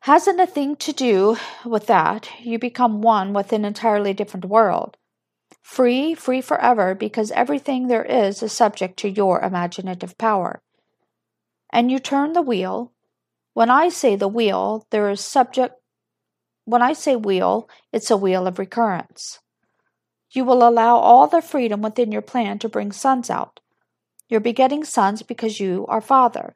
Hasn't 0.02 0.38
a 0.38 0.46
thing 0.46 0.76
to 0.76 0.92
do 0.92 1.36
with 1.64 1.88
that. 1.88 2.30
You 2.40 2.56
become 2.60 3.02
one 3.02 3.32
with 3.32 3.52
an 3.52 3.64
entirely 3.64 4.14
different 4.14 4.44
world. 4.44 4.96
Free, 5.64 6.14
free 6.14 6.40
forever, 6.40 6.94
because 6.94 7.32
everything 7.32 7.88
there 7.88 8.04
is 8.04 8.40
is 8.40 8.52
subject 8.52 9.00
to 9.00 9.10
your 9.10 9.40
imaginative 9.40 10.16
power. 10.16 10.62
And 11.72 11.90
you 11.90 11.98
turn 11.98 12.34
the 12.34 12.40
wheel. 12.40 12.92
When 13.56 13.70
I 13.70 13.88
say 13.88 14.16
the 14.16 14.28
wheel, 14.28 14.86
there 14.90 15.08
is 15.08 15.24
subject. 15.24 15.76
When 16.66 16.82
I 16.82 16.92
say 16.92 17.16
wheel, 17.16 17.70
it's 17.90 18.10
a 18.10 18.16
wheel 18.18 18.46
of 18.46 18.58
recurrence. 18.58 19.38
You 20.30 20.44
will 20.44 20.68
allow 20.68 20.96
all 20.98 21.26
the 21.26 21.40
freedom 21.40 21.80
within 21.80 22.12
your 22.12 22.20
plan 22.20 22.58
to 22.58 22.68
bring 22.68 22.92
sons 22.92 23.30
out. 23.30 23.60
You're 24.28 24.40
begetting 24.40 24.84
sons 24.84 25.22
because 25.22 25.58
you 25.58 25.86
are 25.88 26.02
father. 26.02 26.54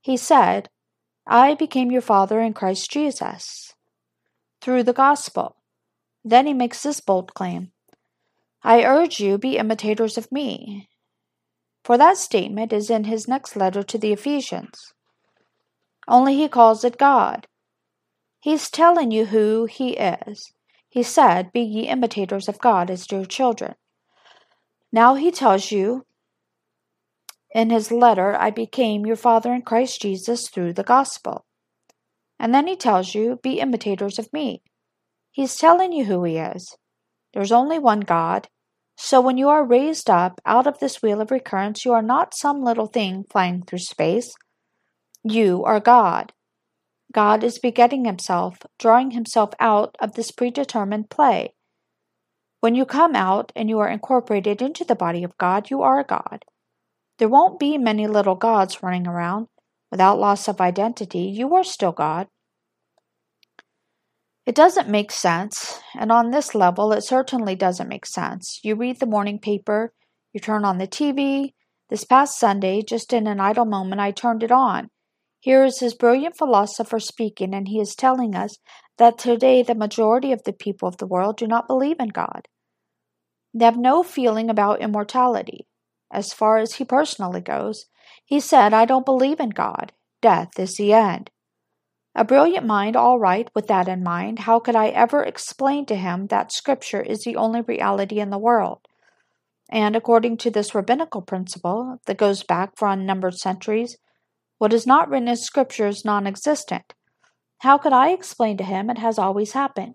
He 0.00 0.16
said, 0.16 0.70
I 1.26 1.52
became 1.52 1.92
your 1.92 2.00
father 2.00 2.40
in 2.40 2.54
Christ 2.54 2.90
Jesus. 2.90 3.74
Through 4.62 4.84
the 4.84 4.94
gospel. 4.94 5.56
Then 6.24 6.46
he 6.46 6.54
makes 6.54 6.82
this 6.82 7.00
bold 7.00 7.34
claim 7.34 7.72
I 8.64 8.84
urge 8.84 9.20
you, 9.20 9.36
be 9.36 9.58
imitators 9.58 10.16
of 10.16 10.32
me. 10.32 10.88
For 11.84 11.98
that 11.98 12.16
statement 12.16 12.72
is 12.72 12.88
in 12.88 13.04
his 13.04 13.28
next 13.28 13.54
letter 13.54 13.82
to 13.82 13.98
the 13.98 14.14
Ephesians. 14.14 14.94
Only 16.08 16.36
he 16.36 16.48
calls 16.48 16.84
it 16.84 16.98
God. 16.98 17.46
He's 18.40 18.70
telling 18.70 19.10
you 19.10 19.26
who 19.26 19.66
he 19.66 19.96
is. 19.96 20.52
He 20.88 21.02
said, 21.02 21.52
Be 21.52 21.60
ye 21.60 21.88
imitators 21.88 22.48
of 22.48 22.60
God 22.60 22.90
as 22.90 23.06
dear 23.06 23.24
children. 23.24 23.74
Now 24.92 25.14
he 25.14 25.30
tells 25.30 25.70
you 25.70 26.04
in 27.54 27.70
his 27.70 27.90
letter, 27.90 28.36
I 28.36 28.50
became 28.50 29.06
your 29.06 29.16
father 29.16 29.52
in 29.52 29.62
Christ 29.62 30.02
Jesus 30.02 30.48
through 30.48 30.74
the 30.74 30.82
gospel. 30.82 31.44
And 32.38 32.54
then 32.54 32.66
he 32.66 32.76
tells 32.76 33.14
you, 33.14 33.40
Be 33.42 33.60
imitators 33.60 34.18
of 34.18 34.32
me. 34.32 34.62
He's 35.32 35.56
telling 35.56 35.92
you 35.92 36.04
who 36.04 36.22
he 36.24 36.36
is. 36.36 36.76
There's 37.34 37.52
only 37.52 37.78
one 37.78 38.00
God, 38.00 38.48
so 38.96 39.20
when 39.20 39.36
you 39.36 39.48
are 39.48 39.64
raised 39.64 40.08
up 40.08 40.40
out 40.46 40.66
of 40.66 40.78
this 40.78 41.02
wheel 41.02 41.20
of 41.20 41.30
recurrence, 41.30 41.84
you 41.84 41.92
are 41.92 42.02
not 42.02 42.34
some 42.34 42.62
little 42.62 42.86
thing 42.86 43.24
flying 43.30 43.62
through 43.62 43.80
space. 43.80 44.32
You 45.28 45.64
are 45.64 45.80
God. 45.80 46.32
God 47.12 47.42
is 47.42 47.58
begetting 47.58 48.04
himself, 48.04 48.58
drawing 48.78 49.10
himself 49.10 49.50
out 49.58 49.96
of 49.98 50.14
this 50.14 50.30
predetermined 50.30 51.10
play. 51.10 51.54
When 52.60 52.76
you 52.76 52.86
come 52.86 53.16
out 53.16 53.50
and 53.56 53.68
you 53.68 53.80
are 53.80 53.88
incorporated 53.88 54.62
into 54.62 54.84
the 54.84 54.94
body 54.94 55.24
of 55.24 55.36
God, 55.36 55.68
you 55.68 55.82
are 55.82 56.04
God. 56.04 56.44
There 57.18 57.28
won't 57.28 57.58
be 57.58 57.76
many 57.76 58.06
little 58.06 58.36
gods 58.36 58.84
running 58.84 59.08
around. 59.08 59.48
Without 59.90 60.20
loss 60.20 60.46
of 60.46 60.60
identity, 60.60 61.22
you 61.22 61.52
are 61.56 61.64
still 61.64 61.92
God. 61.92 62.28
It 64.44 64.54
doesn't 64.54 64.88
make 64.88 65.10
sense, 65.10 65.80
and 65.98 66.12
on 66.12 66.30
this 66.30 66.54
level, 66.54 66.92
it 66.92 67.00
certainly 67.00 67.56
doesn't 67.56 67.88
make 67.88 68.06
sense. 68.06 68.60
You 68.62 68.76
read 68.76 69.00
the 69.00 69.06
morning 69.06 69.40
paper, 69.40 69.92
you 70.32 70.38
turn 70.38 70.64
on 70.64 70.78
the 70.78 70.86
TV. 70.86 71.54
This 71.88 72.04
past 72.04 72.38
Sunday, 72.38 72.82
just 72.82 73.12
in 73.12 73.26
an 73.26 73.40
idle 73.40 73.64
moment, 73.64 74.00
I 74.00 74.12
turned 74.12 74.44
it 74.44 74.52
on. 74.52 74.88
Here 75.46 75.62
is 75.62 75.78
this 75.78 75.94
brilliant 75.94 76.36
philosopher 76.36 76.98
speaking, 76.98 77.54
and 77.54 77.68
he 77.68 77.78
is 77.78 77.94
telling 77.94 78.34
us 78.34 78.58
that 78.98 79.16
today 79.16 79.62
the 79.62 79.76
majority 79.76 80.32
of 80.32 80.42
the 80.42 80.52
people 80.52 80.88
of 80.88 80.96
the 80.96 81.06
world 81.06 81.36
do 81.36 81.46
not 81.46 81.68
believe 81.68 82.00
in 82.00 82.08
God. 82.08 82.48
They 83.54 83.64
have 83.64 83.78
no 83.78 84.02
feeling 84.02 84.50
about 84.50 84.80
immortality. 84.80 85.68
As 86.12 86.32
far 86.32 86.58
as 86.58 86.74
he 86.74 86.84
personally 86.84 87.40
goes, 87.40 87.86
he 88.24 88.40
said, 88.40 88.74
I 88.74 88.86
don't 88.86 89.06
believe 89.06 89.38
in 89.38 89.50
God. 89.50 89.92
Death 90.20 90.58
is 90.58 90.74
the 90.74 90.92
end. 90.92 91.30
A 92.16 92.24
brilliant 92.24 92.66
mind, 92.66 92.96
all 92.96 93.20
right, 93.20 93.48
with 93.54 93.68
that 93.68 93.86
in 93.86 94.02
mind, 94.02 94.40
how 94.40 94.58
could 94.58 94.74
I 94.74 94.88
ever 94.88 95.22
explain 95.22 95.86
to 95.86 95.94
him 95.94 96.26
that 96.26 96.50
Scripture 96.50 97.02
is 97.02 97.20
the 97.20 97.36
only 97.36 97.60
reality 97.60 98.18
in 98.18 98.30
the 98.30 98.36
world? 98.36 98.80
And 99.70 99.94
according 99.94 100.38
to 100.38 100.50
this 100.50 100.74
rabbinical 100.74 101.22
principle 101.22 102.00
that 102.06 102.18
goes 102.18 102.42
back 102.42 102.72
for 102.76 102.88
unnumbered 102.88 103.34
centuries, 103.34 103.96
what 104.58 104.72
is 104.72 104.86
not 104.86 105.08
written 105.08 105.28
in 105.28 105.36
Scripture 105.36 105.86
is 105.86 106.04
non 106.04 106.26
existent. 106.26 106.94
How 107.58 107.78
could 107.78 107.92
I 107.92 108.10
explain 108.10 108.56
to 108.58 108.64
him 108.64 108.90
it 108.90 108.98
has 108.98 109.18
always 109.18 109.52
happened? 109.52 109.94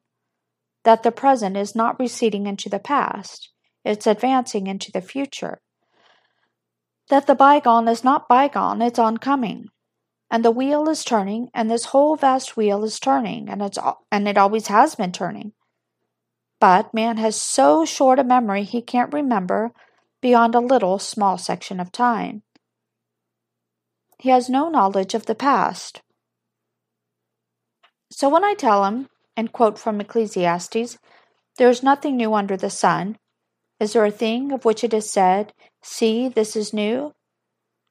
That 0.83 1.03
the 1.03 1.11
present 1.11 1.57
is 1.57 1.75
not 1.75 1.99
receding 1.99 2.47
into 2.47 2.69
the 2.69 2.79
past, 2.79 3.49
it's 3.85 4.07
advancing 4.07 4.67
into 4.67 4.91
the 4.91 5.01
future. 5.01 5.61
That 7.09 7.27
the 7.27 7.35
bygone 7.35 7.87
is 7.87 8.03
not 8.03 8.27
bygone, 8.27 8.81
it's 8.81 8.99
oncoming 8.99 9.69
and 10.31 10.45
the 10.45 10.49
wheel 10.51 10.87
is 10.87 11.03
turning, 11.03 11.49
and 11.53 11.69
this 11.69 11.85
whole 11.85 12.15
vast 12.15 12.55
wheel 12.55 12.85
is 12.85 13.01
turning, 13.01 13.49
and 13.49 13.61
it's 13.61 13.77
and 14.09 14.27
it 14.29 14.37
always 14.37 14.67
has 14.67 14.95
been 14.95 15.11
turning. 15.11 15.51
But 16.61 16.93
man 16.93 17.17
has 17.17 17.35
so 17.39 17.83
short 17.83 18.17
a 18.17 18.23
memory 18.23 18.63
he 18.63 18.81
can't 18.81 19.13
remember 19.13 19.73
beyond 20.21 20.55
a 20.55 20.61
little 20.61 20.99
small 20.99 21.37
section 21.37 21.81
of 21.81 21.91
time. 21.91 22.43
He 24.21 24.29
has 24.29 24.51
no 24.51 24.69
knowledge 24.69 25.15
of 25.15 25.25
the 25.25 25.33
past. 25.33 26.03
So 28.11 28.29
when 28.29 28.43
I 28.43 28.53
tell 28.53 28.85
him, 28.85 29.07
and 29.35 29.51
quote 29.51 29.79
from 29.79 29.99
Ecclesiastes, 29.99 30.99
there 31.57 31.69
is 31.71 31.81
nothing 31.81 32.17
new 32.17 32.35
under 32.35 32.55
the 32.55 32.69
sun, 32.69 33.17
is 33.79 33.93
there 33.93 34.05
a 34.05 34.11
thing 34.11 34.51
of 34.51 34.63
which 34.63 34.83
it 34.83 34.93
is 34.93 35.11
said, 35.11 35.53
See, 35.81 36.29
this 36.29 36.55
is 36.55 36.71
new? 36.71 37.13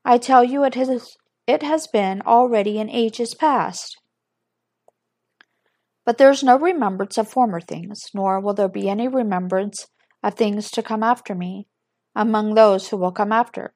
I 0.05 0.19
tell 0.19 0.45
you, 0.45 0.63
it 0.63 0.77
has 0.77 1.17
it 1.49 1.65
has 1.65 1.89
been 1.89 2.23
already 2.23 2.79
in 2.79 2.89
ages 2.89 3.35
past. 3.35 3.99
But 6.07 6.19
there 6.19 6.31
is 6.31 6.45
no 6.45 6.57
remembrance 6.57 7.19
of 7.19 7.27
former 7.27 7.61
things, 7.61 8.05
nor 8.15 8.39
will 8.39 8.55
there 8.55 8.69
be 8.69 8.89
any 8.89 9.09
remembrance 9.09 9.89
of 10.23 10.35
things 10.35 10.71
to 10.71 10.83
come 10.85 11.03
after 11.03 11.35
me 11.35 11.67
among 12.15 12.55
those 12.55 12.91
who 12.91 12.97
will 12.97 13.11
come 13.11 13.33
after. 13.33 13.75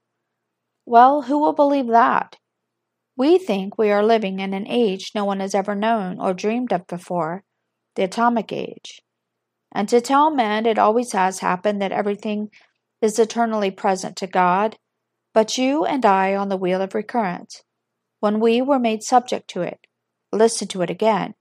Well, 0.87 1.23
who 1.23 1.40
will 1.40 1.53
believe 1.53 1.88
that? 1.88 2.37
We 3.16 3.38
think 3.38 3.79
we 3.79 3.90
are 3.90 4.05
living 4.05 4.40
in 4.40 4.55
an 4.55 4.66
age 4.66 5.12
no 5.14 5.24
one 5.24 5.40
has 5.40 5.55
ever 5.55 5.74
known 5.74 6.20
or 6.20 6.35
dreamed 6.35 6.72
of 6.72 6.87
before, 6.87 7.44
the 7.94 8.05
atomic 8.05 8.53
age. 8.53 9.00
And 9.72 9.88
to 9.88 10.00
tell 10.00 10.31
men 10.31 10.66
it 10.66 10.79
always 10.79 11.12
has 11.12 11.40
happened 11.40 11.81
that 11.83 11.92
everything 11.92 12.50
is 13.00 13.18
eternally 13.18 13.70
present 13.70 14.16
to 14.16 14.27
God 14.27 14.77
but 15.35 15.59
you 15.59 15.85
and 15.85 16.07
I 16.07 16.37
on 16.37 16.48
the 16.48 16.57
wheel 16.57 16.81
of 16.81 16.94
recurrence, 16.94 17.64
when 18.20 18.38
we 18.38 18.62
were 18.62 18.79
made 18.79 19.03
subject 19.03 19.48
to 19.50 19.62
it. 19.62 19.81
Listen 20.33 20.68
to 20.68 20.83
it 20.83 20.90
again. 20.90 21.35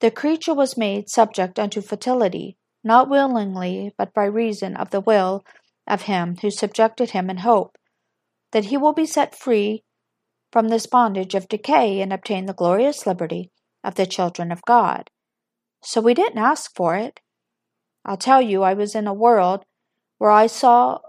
The 0.00 0.12
creature 0.12 0.54
was 0.54 0.76
made 0.76 1.10
subject 1.10 1.58
unto 1.58 1.80
fertility, 1.80 2.56
not 2.84 3.10
willingly, 3.10 3.92
but 3.98 4.14
by 4.14 4.24
reason 4.24 4.76
of 4.76 4.90
the 4.90 5.00
will 5.00 5.44
of 5.86 6.02
him 6.02 6.36
who 6.40 6.50
subjected 6.50 7.10
him 7.10 7.28
in 7.28 7.38
hope 7.38 7.76
that 8.52 8.66
he 8.66 8.76
will 8.76 8.92
be 8.92 9.06
set 9.06 9.34
free 9.34 9.82
from 10.52 10.68
this 10.68 10.86
bondage 10.86 11.34
of 11.34 11.48
decay 11.48 12.00
and 12.00 12.12
obtain 12.12 12.46
the 12.46 12.52
glorious 12.52 13.06
liberty 13.06 13.50
of 13.82 13.94
the 13.96 14.06
children 14.06 14.52
of 14.52 14.62
God. 14.62 15.10
So 15.82 16.00
we 16.00 16.14
didn't 16.14 16.38
ask 16.38 16.74
for 16.76 16.94
it. 16.94 17.20
I'll 18.04 18.18
tell 18.18 18.42
you, 18.42 18.62
I 18.62 18.74
was 18.74 18.94
in 18.94 19.06
a 19.06 19.14
world 19.14 19.64
where 20.18 20.30
I 20.30 20.46
saw 20.46 21.00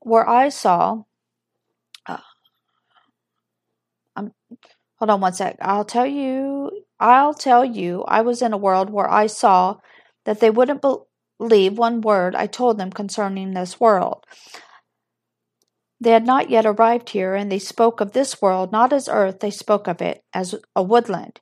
where 0.00 0.28
I 0.28 0.50
saw, 0.50 1.02
uh, 2.06 2.18
um, 4.14 4.32
hold 4.98 5.10
on 5.10 5.20
one 5.20 5.32
sec. 5.32 5.56
I'll 5.60 5.84
tell 5.84 6.06
you, 6.06 6.70
I'll 7.00 7.34
tell 7.34 7.64
you, 7.64 8.04
I 8.06 8.22
was 8.22 8.40
in 8.40 8.52
a 8.52 8.56
world 8.56 8.88
where 8.88 9.10
I 9.10 9.26
saw 9.26 9.78
that 10.24 10.38
they 10.38 10.50
wouldn't 10.50 10.84
believe 11.38 11.76
one 11.76 12.02
word 12.02 12.36
I 12.36 12.46
told 12.46 12.78
them 12.78 12.92
concerning 12.92 13.52
this 13.52 13.80
world. 13.80 14.24
They 16.00 16.10
had 16.10 16.26
not 16.26 16.50
yet 16.50 16.66
arrived 16.66 17.10
here, 17.10 17.34
and 17.34 17.50
they 17.50 17.58
spoke 17.58 18.00
of 18.00 18.12
this 18.12 18.42
world 18.42 18.72
not 18.72 18.92
as 18.92 19.08
earth, 19.08 19.40
they 19.40 19.50
spoke 19.50 19.86
of 19.88 20.02
it 20.02 20.22
as 20.32 20.54
a 20.74 20.82
woodland. 20.82 21.40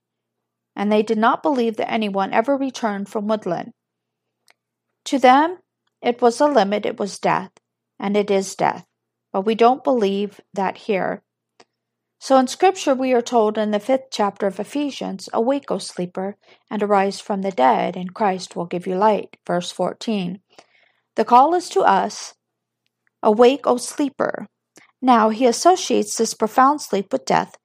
And 0.76 0.90
they 0.90 1.02
did 1.02 1.18
not 1.18 1.42
believe 1.42 1.76
that 1.76 1.90
anyone 1.90 2.32
ever 2.32 2.56
returned 2.56 3.08
from 3.08 3.26
woodland. 3.26 3.72
To 5.06 5.18
them, 5.18 5.58
it 6.00 6.22
was 6.22 6.40
a 6.40 6.46
limit, 6.46 6.86
it 6.86 6.98
was 6.98 7.18
death, 7.18 7.50
and 7.98 8.16
it 8.16 8.30
is 8.30 8.54
death. 8.54 8.86
But 9.32 9.42
we 9.42 9.54
don't 9.54 9.84
believe 9.84 10.40
that 10.52 10.78
here. 10.78 11.22
So 12.20 12.38
in 12.38 12.46
Scripture, 12.46 12.94
we 12.94 13.12
are 13.12 13.20
told 13.20 13.58
in 13.58 13.70
the 13.70 13.80
fifth 13.80 14.06
chapter 14.10 14.46
of 14.46 14.60
Ephesians, 14.60 15.28
Awake, 15.32 15.70
O 15.70 15.78
sleeper, 15.78 16.36
and 16.70 16.82
arise 16.82 17.20
from 17.20 17.42
the 17.42 17.50
dead, 17.50 17.96
and 17.96 18.14
Christ 18.14 18.56
will 18.56 18.66
give 18.66 18.86
you 18.86 18.94
light. 18.94 19.36
Verse 19.46 19.70
14. 19.70 20.40
The 21.16 21.24
call 21.24 21.54
is 21.54 21.68
to 21.70 21.80
us 21.80 22.34
Awake, 23.24 23.66
O 23.66 23.78
sleeper. 23.78 24.46
Now 25.00 25.30
he 25.30 25.46
associates 25.46 26.16
this 26.16 26.34
profound 26.34 26.82
sleep 26.82 27.10
with 27.10 27.24
death, 27.24 27.56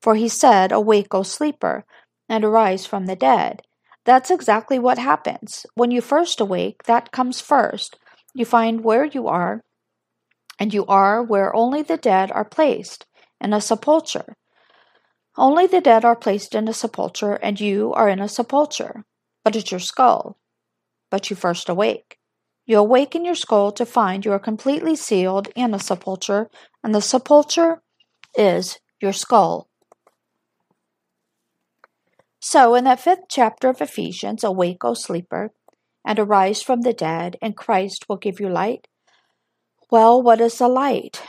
for 0.00 0.14
he 0.14 0.28
said, 0.28 0.70
Awake, 0.70 1.12
O 1.12 1.24
sleeper, 1.24 1.84
and 2.28 2.44
arise 2.44 2.86
from 2.86 3.06
the 3.06 3.16
dead. 3.16 3.62
That's 4.04 4.30
exactly 4.30 4.78
what 4.78 4.98
happens. 4.98 5.66
When 5.74 5.90
you 5.90 6.00
first 6.00 6.40
awake, 6.40 6.84
that 6.84 7.10
comes 7.10 7.40
first. 7.40 7.98
You 8.32 8.44
find 8.44 8.84
where 8.84 9.04
you 9.04 9.26
are, 9.26 9.62
and 10.58 10.72
you 10.72 10.86
are 10.86 11.22
where 11.22 11.54
only 11.54 11.82
the 11.82 11.96
dead 11.96 12.30
are 12.30 12.44
placed, 12.44 13.04
in 13.40 13.52
a 13.52 13.60
sepulchre. 13.60 14.36
Only 15.36 15.66
the 15.66 15.80
dead 15.80 16.04
are 16.04 16.16
placed 16.16 16.54
in 16.54 16.68
a 16.68 16.72
sepulchre, 16.72 17.34
and 17.34 17.60
you 17.60 17.92
are 17.92 18.08
in 18.08 18.20
a 18.20 18.28
sepulchre. 18.28 19.04
But 19.44 19.56
it's 19.56 19.70
your 19.70 19.80
skull. 19.80 20.38
But 21.10 21.28
you 21.28 21.36
first 21.36 21.68
awake. 21.68 22.17
You 22.68 22.76
awaken 22.76 23.24
your 23.24 23.34
skull 23.34 23.72
to 23.72 23.86
find 23.86 24.26
you 24.26 24.32
are 24.32 24.38
completely 24.38 24.94
sealed 24.94 25.48
in 25.56 25.72
a 25.72 25.78
sepulchre, 25.78 26.50
and 26.84 26.94
the 26.94 27.00
sepulchre 27.00 27.82
is 28.36 28.78
your 29.00 29.14
skull. 29.14 29.70
So, 32.40 32.74
in 32.74 32.84
that 32.84 33.00
fifth 33.00 33.24
chapter 33.30 33.70
of 33.70 33.80
Ephesians, 33.80 34.44
awake, 34.44 34.84
O 34.84 34.92
sleeper, 34.92 35.52
and 36.06 36.18
arise 36.18 36.60
from 36.60 36.82
the 36.82 36.92
dead, 36.92 37.38
and 37.40 37.56
Christ 37.56 38.04
will 38.06 38.18
give 38.18 38.38
you 38.38 38.50
light. 38.50 38.86
Well, 39.90 40.22
what 40.22 40.38
is 40.38 40.58
the 40.58 40.68
light? 40.68 41.22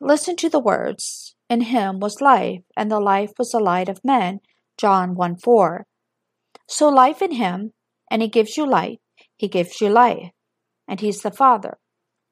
Listen 0.00 0.34
to 0.36 0.48
the 0.48 0.58
words. 0.58 1.36
In 1.48 1.60
him 1.60 2.00
was 2.00 2.20
life, 2.20 2.62
and 2.76 2.90
the 2.90 2.98
life 2.98 3.30
was 3.38 3.52
the 3.52 3.60
light 3.60 3.88
of 3.88 4.04
men. 4.04 4.40
John 4.76 5.14
1 5.14 5.36
4. 5.36 5.86
So, 6.66 6.88
life 6.88 7.22
in 7.22 7.30
him, 7.30 7.74
and 8.10 8.22
he 8.22 8.28
gives 8.28 8.56
you 8.56 8.66
light, 8.66 8.98
he 9.36 9.46
gives 9.46 9.80
you 9.80 9.88
life 9.88 10.32
and 10.90 10.98
he's 10.98 11.20
the 11.20 11.30
Father. 11.30 11.78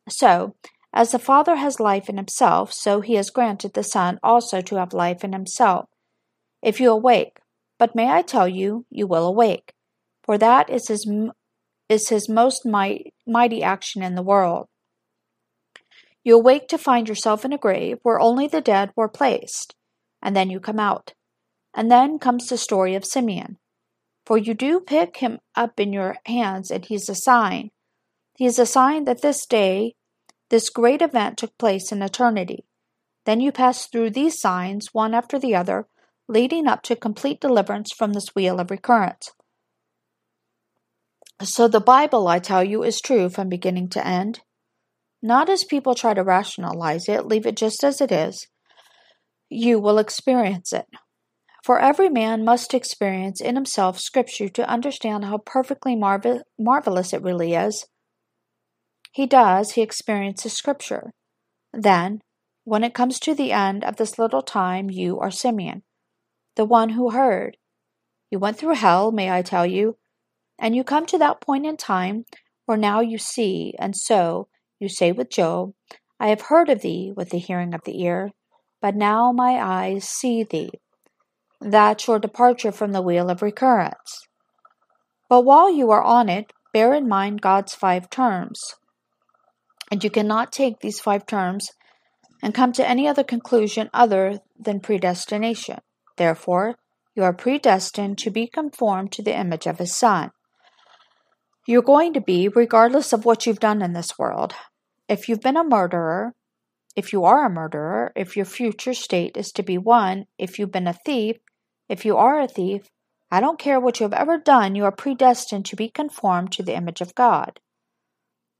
So, 0.08 0.56
as 0.92 1.12
the 1.12 1.18
Father 1.18 1.56
has 1.56 1.78
life 1.78 2.08
in 2.08 2.16
himself, 2.16 2.72
so 2.72 3.00
he 3.00 3.14
has 3.14 3.30
granted 3.30 3.72
the 3.72 3.84
Son 3.84 4.18
also 4.20 4.60
to 4.60 4.76
have 4.76 4.92
life 4.92 5.22
in 5.22 5.32
himself. 5.32 5.86
If 6.60 6.80
you 6.80 6.90
awake, 6.90 7.38
but 7.78 7.94
may 7.94 8.10
I 8.10 8.22
tell 8.22 8.48
you, 8.48 8.84
you 8.90 9.06
will 9.06 9.26
awake, 9.26 9.74
for 10.24 10.36
that 10.38 10.68
is 10.68 10.88
his, 10.88 11.08
is 11.88 12.08
his 12.08 12.28
most 12.28 12.66
might, 12.66 13.14
mighty 13.24 13.62
action 13.62 14.02
in 14.02 14.16
the 14.16 14.22
world. 14.22 14.66
You 16.24 16.34
awake 16.34 16.66
to 16.68 16.78
find 16.78 17.08
yourself 17.08 17.44
in 17.44 17.52
a 17.52 17.58
grave 17.58 17.98
where 18.02 18.18
only 18.18 18.48
the 18.48 18.60
dead 18.60 18.90
were 18.96 19.08
placed, 19.08 19.76
and 20.20 20.34
then 20.34 20.50
you 20.50 20.58
come 20.58 20.80
out. 20.80 21.14
And 21.72 21.92
then 21.92 22.18
comes 22.18 22.48
the 22.48 22.58
story 22.58 22.96
of 22.96 23.04
Simeon. 23.04 23.58
For 24.26 24.36
you 24.36 24.52
do 24.52 24.80
pick 24.80 25.18
him 25.18 25.38
up 25.54 25.78
in 25.78 25.92
your 25.92 26.16
hands, 26.26 26.72
and 26.72 26.84
he's 26.84 27.08
a 27.08 27.14
sign 27.14 27.70
he 28.38 28.46
is 28.46 28.60
a 28.60 28.66
sign 28.66 29.02
that 29.02 29.20
this 29.20 29.44
day, 29.46 29.96
this 30.48 30.70
great 30.70 31.02
event 31.02 31.36
took 31.36 31.58
place 31.58 31.90
in 31.90 32.00
eternity. 32.00 32.64
Then 33.26 33.40
you 33.40 33.50
pass 33.50 33.88
through 33.88 34.10
these 34.10 34.40
signs, 34.40 34.90
one 34.92 35.12
after 35.12 35.40
the 35.40 35.56
other, 35.56 35.88
leading 36.28 36.68
up 36.68 36.82
to 36.84 36.94
complete 36.94 37.40
deliverance 37.40 37.90
from 37.92 38.12
this 38.12 38.36
wheel 38.36 38.60
of 38.60 38.70
recurrence. 38.70 39.32
So 41.42 41.66
the 41.66 41.80
Bible, 41.80 42.28
I 42.28 42.38
tell 42.38 42.62
you, 42.62 42.84
is 42.84 43.00
true 43.00 43.28
from 43.28 43.48
beginning 43.48 43.88
to 43.88 44.06
end. 44.06 44.38
Not 45.20 45.50
as 45.50 45.64
people 45.64 45.96
try 45.96 46.14
to 46.14 46.22
rationalize 46.22 47.08
it, 47.08 47.26
leave 47.26 47.44
it 47.44 47.56
just 47.56 47.82
as 47.82 48.00
it 48.00 48.12
is. 48.12 48.46
You 49.50 49.80
will 49.80 49.98
experience 49.98 50.72
it. 50.72 50.86
For 51.64 51.80
every 51.80 52.08
man 52.08 52.44
must 52.44 52.72
experience 52.72 53.40
in 53.40 53.56
himself 53.56 53.98
Scripture 53.98 54.48
to 54.50 54.70
understand 54.70 55.24
how 55.24 55.38
perfectly 55.38 55.96
marvel- 55.96 56.42
marvelous 56.56 57.12
it 57.12 57.22
really 57.22 57.54
is 57.54 57.84
he 59.18 59.26
does, 59.26 59.72
he 59.72 59.82
experiences 59.82 60.52
Scripture. 60.52 61.12
Then, 61.72 62.20
when 62.62 62.84
it 62.84 62.94
comes 62.94 63.18
to 63.18 63.34
the 63.34 63.50
end 63.50 63.82
of 63.82 63.96
this 63.96 64.16
little 64.16 64.42
time, 64.42 64.90
you 64.90 65.18
are 65.18 65.28
Simeon, 65.28 65.82
the 66.54 66.64
one 66.64 66.90
who 66.90 67.10
heard. 67.10 67.56
You 68.30 68.38
went 68.38 68.58
through 68.58 68.76
hell, 68.76 69.10
may 69.10 69.28
I 69.28 69.42
tell 69.42 69.66
you, 69.66 69.96
and 70.56 70.76
you 70.76 70.84
come 70.84 71.04
to 71.06 71.18
that 71.18 71.40
point 71.40 71.66
in 71.66 71.76
time 71.76 72.26
where 72.66 72.78
now 72.78 73.00
you 73.00 73.18
see, 73.18 73.74
and 73.80 73.96
so 73.96 74.46
you 74.78 74.88
say 74.88 75.10
with 75.10 75.30
Job, 75.30 75.72
I 76.20 76.28
have 76.28 76.42
heard 76.42 76.68
of 76.68 76.82
thee 76.82 77.12
with 77.12 77.30
the 77.30 77.38
hearing 77.38 77.74
of 77.74 77.80
the 77.84 78.00
ear, 78.00 78.30
but 78.80 78.94
now 78.94 79.32
my 79.32 79.60
eyes 79.60 80.08
see 80.08 80.44
thee. 80.44 80.70
That's 81.60 82.06
your 82.06 82.20
departure 82.20 82.70
from 82.70 82.92
the 82.92 83.02
wheel 83.02 83.30
of 83.30 83.42
recurrence. 83.42 84.28
But 85.28 85.40
while 85.40 85.74
you 85.74 85.90
are 85.90 86.04
on 86.04 86.28
it, 86.28 86.52
bear 86.72 86.94
in 86.94 87.08
mind 87.08 87.42
God's 87.42 87.74
five 87.74 88.08
terms. 88.10 88.76
And 89.90 90.04
you 90.04 90.10
cannot 90.10 90.52
take 90.52 90.80
these 90.80 91.00
five 91.00 91.26
terms 91.26 91.70
and 92.42 92.54
come 92.54 92.72
to 92.72 92.88
any 92.88 93.08
other 93.08 93.24
conclusion 93.24 93.90
other 93.92 94.40
than 94.58 94.80
predestination. 94.80 95.78
Therefore, 96.16 96.76
you 97.14 97.24
are 97.24 97.32
predestined 97.32 98.18
to 98.18 98.30
be 98.30 98.46
conformed 98.46 99.12
to 99.12 99.22
the 99.22 99.36
image 99.36 99.66
of 99.66 99.78
His 99.78 99.96
Son. 99.96 100.30
You're 101.66 101.82
going 101.82 102.12
to 102.14 102.20
be, 102.20 102.48
regardless 102.48 103.12
of 103.12 103.24
what 103.24 103.44
you've 103.44 103.60
done 103.60 103.82
in 103.82 103.92
this 103.92 104.18
world. 104.18 104.54
If 105.08 105.28
you've 105.28 105.40
been 105.40 105.56
a 105.56 105.64
murderer, 105.64 106.34
if 106.94 107.12
you 107.12 107.24
are 107.24 107.44
a 107.44 107.50
murderer, 107.50 108.12
if 108.16 108.36
your 108.36 108.46
future 108.46 108.94
state 108.94 109.36
is 109.36 109.52
to 109.52 109.62
be 109.62 109.78
one, 109.78 110.26
if 110.38 110.58
you've 110.58 110.72
been 110.72 110.86
a 110.86 110.98
thief, 111.04 111.36
if 111.88 112.04
you 112.04 112.16
are 112.16 112.40
a 112.40 112.48
thief, 112.48 112.88
I 113.30 113.40
don't 113.40 113.58
care 113.58 113.78
what 113.78 114.00
you 114.00 114.04
have 114.04 114.12
ever 114.12 114.38
done, 114.38 114.74
you 114.74 114.84
are 114.84 114.92
predestined 114.92 115.66
to 115.66 115.76
be 115.76 115.88
conformed 115.88 116.52
to 116.52 116.62
the 116.62 116.74
image 116.74 117.00
of 117.00 117.14
God. 117.14 117.60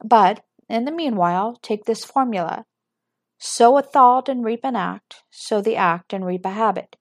But 0.05 0.45
in 0.69 0.85
the 0.85 0.93
meanwhile, 0.93 1.59
take 1.63 1.85
this 1.85 2.05
formula. 2.05 2.65
Sow 3.39 3.79
a 3.79 3.83
thought 3.83 4.29
and 4.29 4.45
reap 4.45 4.61
an 4.65 4.77
act, 4.77 5.23
sow 5.31 5.61
the 5.61 5.77
act 5.77 6.13
and 6.13 6.27
reap 6.27 6.45
a 6.45 6.51
habit. 6.51 6.97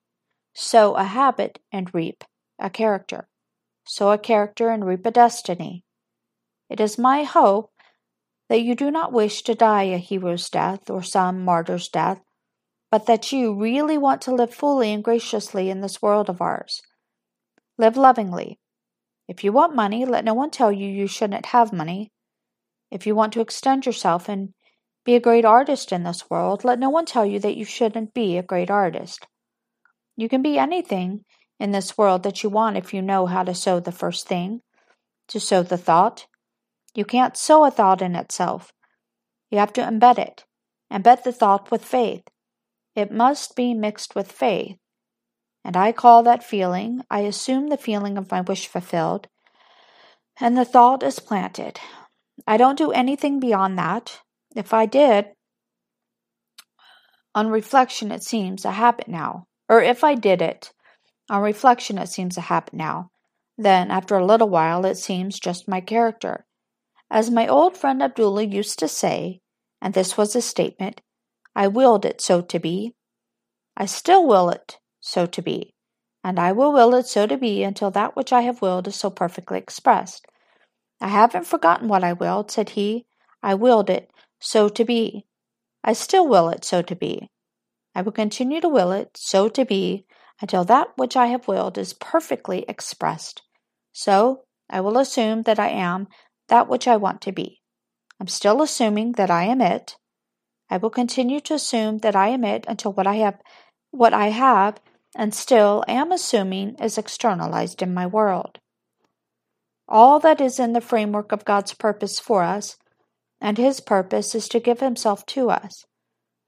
Sow 0.54 0.96
a 0.96 1.04
habit 1.04 1.60
and 1.72 1.94
reap 1.94 2.24
a 2.60 2.70
character. 2.70 3.28
Sow 3.86 4.12
a 4.12 4.18
character 4.18 4.70
and 4.70 4.86
reap 4.86 5.06
a 5.06 5.12
destiny. 5.12 5.84
It 6.70 6.80
is 6.80 6.98
my 6.98 7.24
hope 7.24 7.72
that 8.50 8.62
you 8.62 8.76
do 8.76 8.92
not 8.92 9.14
wish 9.14 9.42
to 9.44 9.56
die 9.56 9.84
a 9.84 9.98
hero's 9.98 10.50
death 10.50 10.90
or 10.90 11.02
some 11.04 11.44
martyr's 11.44 11.90
death, 11.90 12.22
but 12.90 13.06
that 13.06 13.32
you 13.32 13.54
really 13.54 13.98
want 13.98 14.22
to 14.22 14.34
live 14.34 14.54
fully 14.54 14.92
and 14.94 15.04
graciously 15.04 15.70
in 15.70 15.82
this 15.82 16.02
world 16.02 16.30
of 16.30 16.42
ours. 16.42 16.82
Live 17.78 17.98
lovingly. 17.98 18.60
If 19.28 19.44
you 19.44 19.52
want 19.52 19.76
money, 19.76 20.06
let 20.06 20.24
no 20.24 20.34
one 20.34 20.52
tell 20.52 20.72
you 20.72 20.88
you 20.88 21.08
shouldn't 21.08 21.48
have 21.48 21.74
money. 21.74 22.12
If 22.92 23.06
you 23.06 23.16
want 23.16 23.34
to 23.34 23.42
extend 23.42 23.86
yourself 23.86 24.30
and 24.30 24.54
be 25.06 25.16
a 25.16 25.20
great 25.20 25.46
artist 25.46 25.92
in 25.92 26.04
this 26.04 26.30
world, 26.30 26.64
let 26.64 26.80
no 26.80 26.90
one 26.90 27.06
tell 27.06 27.26
you 27.26 27.40
that 27.40 27.58
you 27.58 27.66
shouldn't 27.66 28.14
be 28.14 28.38
a 28.38 28.44
great 28.44 28.70
artist. 28.70 29.28
You 30.16 30.30
can 30.30 30.42
be 30.42 30.58
anything 30.58 31.24
in 31.60 31.72
this 31.72 31.98
world 31.98 32.24
that 32.24 32.44
you 32.44 32.50
want 32.50 32.78
if 32.78 32.94
you 32.94 33.02
know 33.02 33.26
how 33.26 33.44
to 33.44 33.54
sow 33.54 33.80
the 33.80 33.92
first 33.92 34.28
thing, 34.28 34.62
to 35.30 35.40
sow 35.40 35.64
the 35.64 35.78
thought. 35.78 36.28
You 36.94 37.06
can't 37.06 37.38
sow 37.38 37.66
a 37.66 37.72
thought 37.72 38.02
in 38.02 38.16
itself. 38.16 38.72
You 39.50 39.60
have 39.60 39.74
to 39.74 39.82
embed 39.82 40.18
it. 40.18 40.46
Embed 40.92 41.24
the 41.24 41.32
thought 41.32 41.72
with 41.72 41.84
faith. 41.84 42.24
It 42.96 43.12
must 43.12 43.56
be 43.56 43.74
mixed 43.74 44.16
with 44.16 44.32
faith. 44.32 44.78
And 45.64 45.76
I 45.76 45.92
call 45.92 46.24
that 46.24 46.44
feeling, 46.44 47.02
I 47.10 47.20
assume 47.22 47.68
the 47.68 47.78
feeling 47.78 48.18
of 48.18 48.32
my 48.32 48.42
wish 48.42 48.68
fulfilled, 48.68 49.28
and 50.40 50.58
the 50.58 50.66
thought 50.66 51.04
is 51.04 51.20
planted. 51.20 51.80
I 52.48 52.56
don't 52.56 52.78
do 52.78 52.92
anything 52.92 53.40
beyond 53.40 53.78
that. 53.78 54.22
If 54.56 54.74
I 54.74 54.86
did, 54.86 55.26
on 57.36 57.50
reflection, 57.50 58.12
it 58.12 58.24
seems 58.24 58.66
a 58.66 58.72
habit 58.72 59.08
now. 59.08 59.46
Or 59.70 59.82
if 59.82 60.04
I 60.04 60.16
did 60.16 60.42
it, 60.42 60.72
on 61.30 61.42
reflection, 61.42 61.98
it 61.98 62.08
seems 62.08 62.38
a 62.38 62.42
habit 62.50 62.74
now. 62.74 63.10
Then, 63.58 63.92
after 63.92 64.16
a 64.16 64.26
little 64.26 64.50
while, 64.50 64.86
it 64.86 64.96
seems 64.96 65.40
just 65.40 65.68
my 65.68 65.82
character. 65.82 66.46
As 67.12 67.30
my 67.30 67.48
old 67.48 67.76
friend 67.76 68.02
Abdullah 68.02 68.44
used 68.44 68.80
to 68.80 68.88
say, 68.88 69.42
and 69.82 69.94
this 69.94 70.18
was 70.18 70.36
a 70.36 70.42
statement, 70.42 71.02
I 71.56 71.68
willed 71.68 72.06
it 72.06 72.22
so 72.22 72.42
to 72.42 72.60
be. 72.60 72.96
I 73.76 73.86
still 73.86 74.26
will 74.26 74.50
it 74.50 74.78
so 75.00 75.26
to 75.26 75.42
be, 75.42 75.74
and 76.24 76.40
I 76.40 76.54
will 76.54 76.72
will 76.72 76.96
it 76.96 77.08
so 77.08 77.28
to 77.28 77.38
be 77.38 77.64
until 77.64 77.92
that 77.92 78.16
which 78.16 78.32
I 78.32 78.42
have 78.42 78.62
willed 78.62 78.88
is 78.88 78.96
so 78.96 79.10
perfectly 79.10 79.60
expressed. 79.60 80.26
I 81.00 81.10
haven't 81.10 81.48
forgotten 81.48 81.88
what 81.88 82.04
I 82.04 82.14
willed, 82.14 82.52
said 82.52 82.70
he. 82.70 83.06
I 83.44 83.54
willed 83.54 83.90
it 83.90 84.12
so 84.40 84.70
to 84.70 84.84
be. 84.84 85.26
I 85.84 85.94
still 85.94 86.28
will 86.28 86.50
it 86.50 86.66
so 86.66 86.82
to 86.82 86.96
be. 86.96 87.30
I 87.96 88.02
will 88.02 88.12
continue 88.12 88.62
to 88.62 88.70
will 88.70 88.92
it 88.92 89.12
so 89.16 89.50
to 89.50 89.66
be 89.66 90.06
until 90.42 90.64
that 90.66 90.90
which 90.98 91.16
I 91.16 91.28
have 91.28 91.48
willed 91.48 91.78
is 91.78 91.94
perfectly 91.94 92.66
expressed. 92.68 93.42
So 93.92 94.44
I 94.70 94.82
will 94.82 94.98
assume 94.98 95.44
that 95.44 95.60
I 95.60 95.70
am 95.70 96.08
that 96.50 96.68
which 96.68 96.88
I 96.88 96.98
want 96.98 97.22
to 97.22 97.32
be. 97.32 97.62
I'm 98.20 98.28
still 98.28 98.62
assuming 98.62 99.14
that 99.14 99.32
I 99.32 99.44
am 99.44 99.62
it. 99.62 99.96
I 100.70 100.78
will 100.78 100.90
continue 100.90 101.40
to 101.42 101.54
assume 101.54 102.00
that 102.00 102.16
I 102.16 102.30
am 102.30 102.44
it 102.44 102.66
until 102.68 102.92
what 102.94 103.08
I 103.08 103.16
have 103.16 103.40
what 103.92 104.14
I 104.14 104.28
have 104.28 104.80
and 105.16 105.34
still 105.34 105.84
am 105.88 106.12
assuming 106.12 106.76
is 106.76 106.98
externalized 106.98 107.82
in 107.82 107.94
my 107.94 108.06
world. 108.06 108.60
All 109.88 110.20
that 110.20 110.42
is 110.42 110.60
in 110.60 110.74
the 110.74 110.82
framework 110.82 111.32
of 111.32 111.46
God's 111.46 111.74
purpose 111.74 112.20
for 112.20 112.44
us, 112.44 112.78
and 113.40 113.58
His 113.58 113.80
purpose 113.80 114.36
is 114.36 114.50
to 114.50 114.60
give 114.60 114.80
Himself 114.80 115.26
to 115.28 115.50
us, 115.50 115.86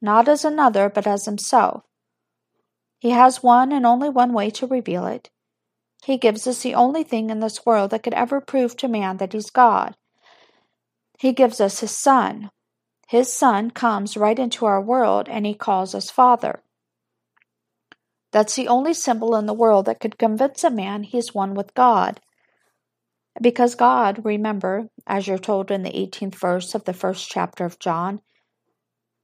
not 0.02 0.28
as 0.28 0.44
another, 0.44 0.90
but 0.90 1.08
as 1.08 1.26
Himself. 1.26 1.84
He 3.00 3.12
has 3.12 3.42
one 3.42 3.72
and 3.72 3.86
only 3.86 4.10
one 4.10 4.34
way 4.34 4.50
to 4.52 4.68
reveal 4.68 5.06
it. 5.06 5.30
He 6.04 6.18
gives 6.18 6.48
us 6.48 6.62
the 6.62 6.76
only 6.76 7.04
thing 7.04 7.30
in 7.30 7.40
this 7.40 7.66
world 7.66 7.92
that 7.92 8.04
could 8.04 8.14
ever 8.14 8.42
prove 8.42 8.76
to 8.78 8.88
man 8.88 9.18
that 9.18 9.34
He's 9.34 9.50
God. 9.50 9.96
He 11.18 11.32
gives 11.32 11.62
us 11.62 11.80
His 11.80 11.98
Son. 11.98 12.50
His 13.08 13.32
Son 13.32 13.72
comes 13.72 14.18
right 14.18 14.38
into 14.38 14.66
our 14.66 14.82
world 14.82 15.30
and 15.30 15.46
He 15.46 15.54
calls 15.54 15.96
us 15.96 16.10
Father. 16.10 16.62
That's 18.32 18.56
the 18.56 18.68
only 18.68 18.94
symbol 18.94 19.36
in 19.36 19.46
the 19.46 19.54
world 19.54 19.86
that 19.86 20.00
could 20.00 20.20
convince 20.20 20.64
a 20.64 20.70
man 20.70 21.04
he's 21.04 21.34
one 21.34 21.56
with 21.56 21.74
God. 21.74 22.22
Because 23.42 23.76
God, 23.76 24.26
remember, 24.26 24.90
as 25.08 25.28
you're 25.28 25.38
told 25.38 25.72
in 25.72 25.84
the 25.84 25.92
18th 25.92 26.36
verse 26.36 26.76
of 26.76 26.84
the 26.84 26.94
first 26.94 27.30
chapter 27.30 27.66
of 27.66 27.80
John, 27.80 28.22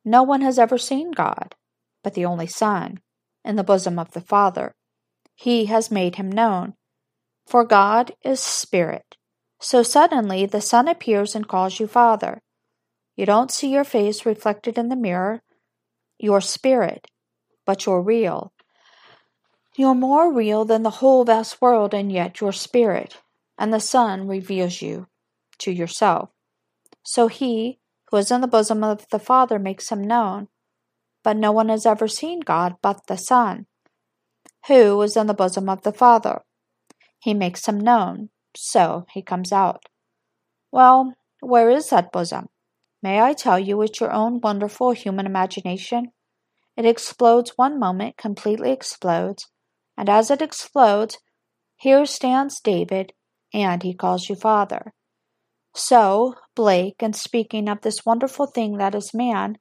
no 0.06 0.24
one 0.24 0.42
has 0.42 0.58
ever 0.58 0.78
seen 0.78 1.12
God, 1.12 1.56
but 2.04 2.14
the 2.14 2.26
only 2.26 2.48
Son, 2.48 3.00
in 3.44 3.56
the 3.56 3.64
bosom 3.64 4.00
of 4.00 4.12
the 4.12 4.22
Father. 4.22 4.74
He 5.36 5.66
has 5.66 5.92
made 5.92 6.16
him 6.16 6.32
known. 6.32 6.76
For 7.46 7.66
God 7.66 8.14
is 8.24 8.40
Spirit. 8.40 9.18
So 9.60 9.84
suddenly 9.84 10.46
the 10.46 10.62
Son 10.62 10.88
appears 10.88 11.36
and 11.36 11.48
calls 11.48 11.80
you 11.80 11.88
Father. 11.88 12.42
You 13.16 13.26
don't 13.26 13.52
see 13.52 13.70
your 13.70 13.84
face 13.84 14.26
reflected 14.26 14.78
in 14.78 14.90
the 14.90 14.96
mirror, 14.96 15.42
your 16.18 16.42
spirit, 16.42 17.08
but 17.66 17.86
you're 17.86 18.02
real. 18.02 18.54
You're 19.78 19.96
more 19.96 20.32
real 20.32 20.66
than 20.66 20.84
the 20.84 20.90
whole 21.02 21.26
vast 21.26 21.62
world, 21.62 21.94
and 21.94 22.12
yet 22.12 22.40
your 22.40 22.54
spirit, 22.54 23.18
and 23.58 23.74
the 23.74 23.80
Son 23.80 24.28
reveals 24.28 24.82
you 24.82 25.08
to 25.60 25.72
yourself. 25.72 26.30
So 27.04 27.28
he, 27.28 27.80
who 28.10 28.18
is 28.18 28.32
in 28.32 28.42
the 28.42 28.48
bosom 28.48 28.84
of 28.84 29.06
the 29.12 29.20
Father, 29.20 29.60
makes 29.60 29.90
him 29.90 30.04
known. 30.04 30.48
But 31.24 31.38
no 31.38 31.52
one 31.52 31.70
has 31.70 31.86
ever 31.86 32.08
seen 32.08 32.40
God 32.42 32.76
but 32.82 33.08
the 33.08 33.18
Son, 33.18 33.66
who 34.68 35.02
is 35.02 35.18
in 35.18 35.28
the 35.28 35.34
bosom 35.34 35.70
of 35.70 35.82
the 35.82 35.94
Father. 35.94 36.42
He 37.20 37.34
makes 37.34 37.68
him 37.68 37.80
known, 37.80 38.30
so 38.56 39.06
he 39.12 39.22
comes 39.22 39.52
out. 39.52 39.86
Well, 40.72 41.16
where 41.42 41.70
is 41.70 41.90
that 41.90 42.12
bosom? 42.12 42.50
May 43.02 43.22
I 43.22 43.34
tell 43.34 43.60
you 43.60 43.82
it's 43.82 44.00
your 44.00 44.12
own 44.12 44.40
wonderful 44.42 44.92
human 44.92 45.26
imagination? 45.26 46.12
It 46.78 46.86
explodes 46.86 47.54
one 47.56 47.80
moment, 47.80 48.18
completely 48.18 48.72
explodes, 48.72 49.48
and 49.98 50.10
as 50.10 50.30
it 50.30 50.42
explodes, 50.42 51.20
here 51.78 52.06
stands 52.06 52.60
David, 52.60 53.14
and 53.56 53.82
he 53.82 53.94
calls 53.94 54.28
you 54.30 54.36
Father. 54.36 54.94
So, 55.74 56.36
Blake, 56.56 57.02
in 57.02 57.14
speaking 57.14 57.70
of 57.70 57.82
this 57.82 58.06
wonderful 58.06 58.46
thing 58.46 58.78
that 58.78 58.94
is 58.94 59.14
man, 59.14 59.58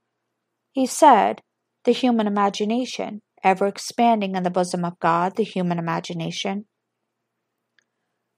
he 0.72 0.84
said, 0.84 1.40
the 1.84 1.92
human 1.92 2.26
imagination, 2.26 3.22
ever 3.42 3.66
expanding 3.66 4.34
in 4.34 4.42
the 4.42 4.50
bosom 4.50 4.84
of 4.84 4.98
God, 4.98 5.36
the 5.36 5.44
human 5.44 5.78
imagination. 5.78 6.66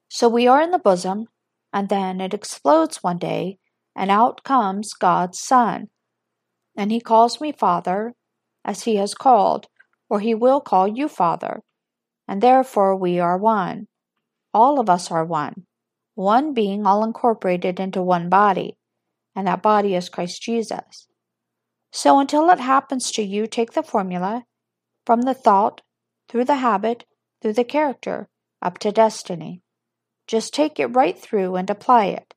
So 0.09 0.29
we 0.29 0.47
are 0.47 0.61
in 0.61 0.71
the 0.71 0.79
bosom, 0.79 1.27
and 1.73 1.89
then 1.89 2.21
it 2.21 2.35
explodes 2.35 2.99
one 3.03 3.19
day, 3.19 3.59
and 3.97 4.11
out 4.11 4.45
comes 4.45 4.93
God's 4.93 5.41
Son. 5.41 5.89
And 6.77 6.93
he 6.93 7.01
calls 7.01 7.41
me 7.41 7.53
Father, 7.53 8.13
as 8.65 8.85
he 8.85 8.97
has 8.97 9.15
called, 9.15 9.67
or 10.11 10.21
he 10.21 10.35
will 10.35 10.61
call 10.61 10.87
you 10.87 11.09
Father 11.09 11.63
and 12.29 12.43
therefore 12.43 12.97
we 12.97 13.19
are 13.19 13.39
one. 13.39 13.87
All 14.57 14.81
of 14.81 14.89
us 14.89 15.11
are 15.11 15.23
one, 15.23 15.67
one 16.15 16.55
being 16.55 16.87
all 16.87 17.05
incorporated 17.05 17.79
into 17.79 18.01
one 18.01 18.31
body, 18.31 18.79
and 19.35 19.47
that 19.47 19.61
body 19.61 19.95
is 19.95 20.09
Christ 20.09 20.41
Jesus. 20.41 21.09
So 21.93 22.19
until 22.19 22.49
it 22.49 22.59
happens 22.59 23.13
to 23.13 23.23
you, 23.23 23.47
take 23.47 23.73
the 23.73 23.83
formula 23.83 24.45
from 25.05 25.21
the 25.23 25.35
thought, 25.35 25.83
through 26.27 26.47
the 26.47 26.55
habit, 26.55 27.05
through 27.43 27.53
the 27.53 27.65
character, 27.65 28.31
up 28.63 28.79
to 28.79 28.91
destiny. 28.91 29.61
Just 30.27 30.55
take 30.55 30.81
it 30.81 30.87
right 30.87 31.19
through 31.19 31.57
and 31.57 31.69
apply 31.69 32.07
it. 32.07 32.33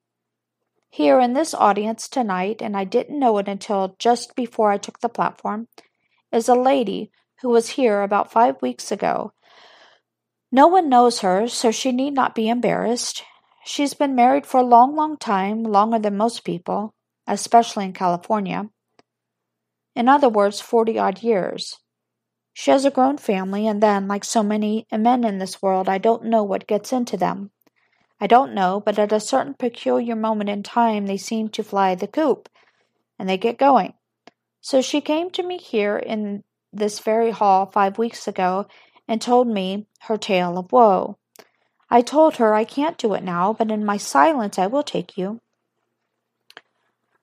Here 0.89 1.21
in 1.21 1.31
this 1.31 1.53
audience 1.53 2.09
tonight, 2.09 2.61
and 2.61 2.75
I 2.75 2.83
didn't 2.83 3.17
know 3.17 3.37
it 3.37 3.47
until 3.47 3.95
just 3.97 4.35
before 4.35 4.71
I 4.71 4.77
took 4.77 4.99
the 4.99 5.07
platform, 5.07 5.69
is 6.33 6.49
a 6.49 6.53
lady 6.53 7.11
who 7.41 7.47
was 7.47 7.69
here 7.69 8.01
about 8.01 8.29
five 8.29 8.61
weeks 8.61 8.91
ago 8.91 9.31
no 10.51 10.67
one 10.67 10.89
knows 10.89 11.19
her, 11.19 11.47
so 11.47 11.71
she 11.71 11.91
need 11.91 12.13
not 12.13 12.35
be 12.35 12.49
embarrassed. 12.49 13.23
She's 13.63 13.93
been 13.93 14.15
married 14.15 14.45
for 14.45 14.59
a 14.59 14.65
long, 14.65 14.95
long 14.95 15.17
time, 15.17 15.63
longer 15.63 15.99
than 15.99 16.17
most 16.17 16.43
people, 16.43 16.95
especially 17.27 17.85
in 17.85 17.93
California. 17.93 18.69
In 19.95 20.09
other 20.09 20.29
words, 20.29 20.59
40 20.59 20.97
odd 20.97 21.21
years. 21.21 21.77
She 22.53 22.71
has 22.71 22.83
a 22.83 22.91
grown 22.91 23.17
family, 23.17 23.67
and 23.67 23.81
then, 23.81 24.07
like 24.07 24.25
so 24.25 24.41
many 24.41 24.87
men 24.91 25.23
in 25.23 25.37
this 25.37 25.61
world, 25.61 25.87
I 25.87 25.97
don't 25.97 26.25
know 26.25 26.43
what 26.43 26.67
gets 26.67 26.91
into 26.91 27.15
them. 27.15 27.51
I 28.19 28.27
don't 28.27 28.53
know, 28.53 28.81
but 28.83 28.99
at 28.99 29.13
a 29.13 29.19
certain 29.19 29.53
peculiar 29.53 30.15
moment 30.15 30.49
in 30.49 30.63
time, 30.63 31.05
they 31.05 31.17
seem 31.17 31.49
to 31.49 31.63
fly 31.63 31.95
the 31.95 32.07
coop, 32.07 32.49
and 33.17 33.29
they 33.29 33.37
get 33.37 33.57
going. 33.57 33.93
So 34.61 34.81
she 34.81 34.99
came 34.99 35.29
to 35.31 35.43
me 35.43 35.57
here 35.57 35.97
in 35.97 36.43
this 36.73 36.99
very 36.99 37.31
hall 37.31 37.65
five 37.65 37.97
weeks 37.97 38.27
ago 38.27 38.67
and 39.09 39.19
told 39.19 39.47
me 39.47 39.87
her 40.01 40.17
tale 40.17 40.59
of 40.59 40.71
woe. 40.71 41.17
I 41.89 42.01
told 42.01 42.35
her 42.35 42.53
I 42.53 42.63
can't 42.63 42.95
do 42.95 43.15
it 43.15 43.23
now, 43.23 43.53
but 43.53 43.71
in 43.71 43.83
my 43.83 43.97
silence 43.97 44.59
I 44.59 44.67
will 44.67 44.83
take 44.83 45.17
you. 45.17 45.41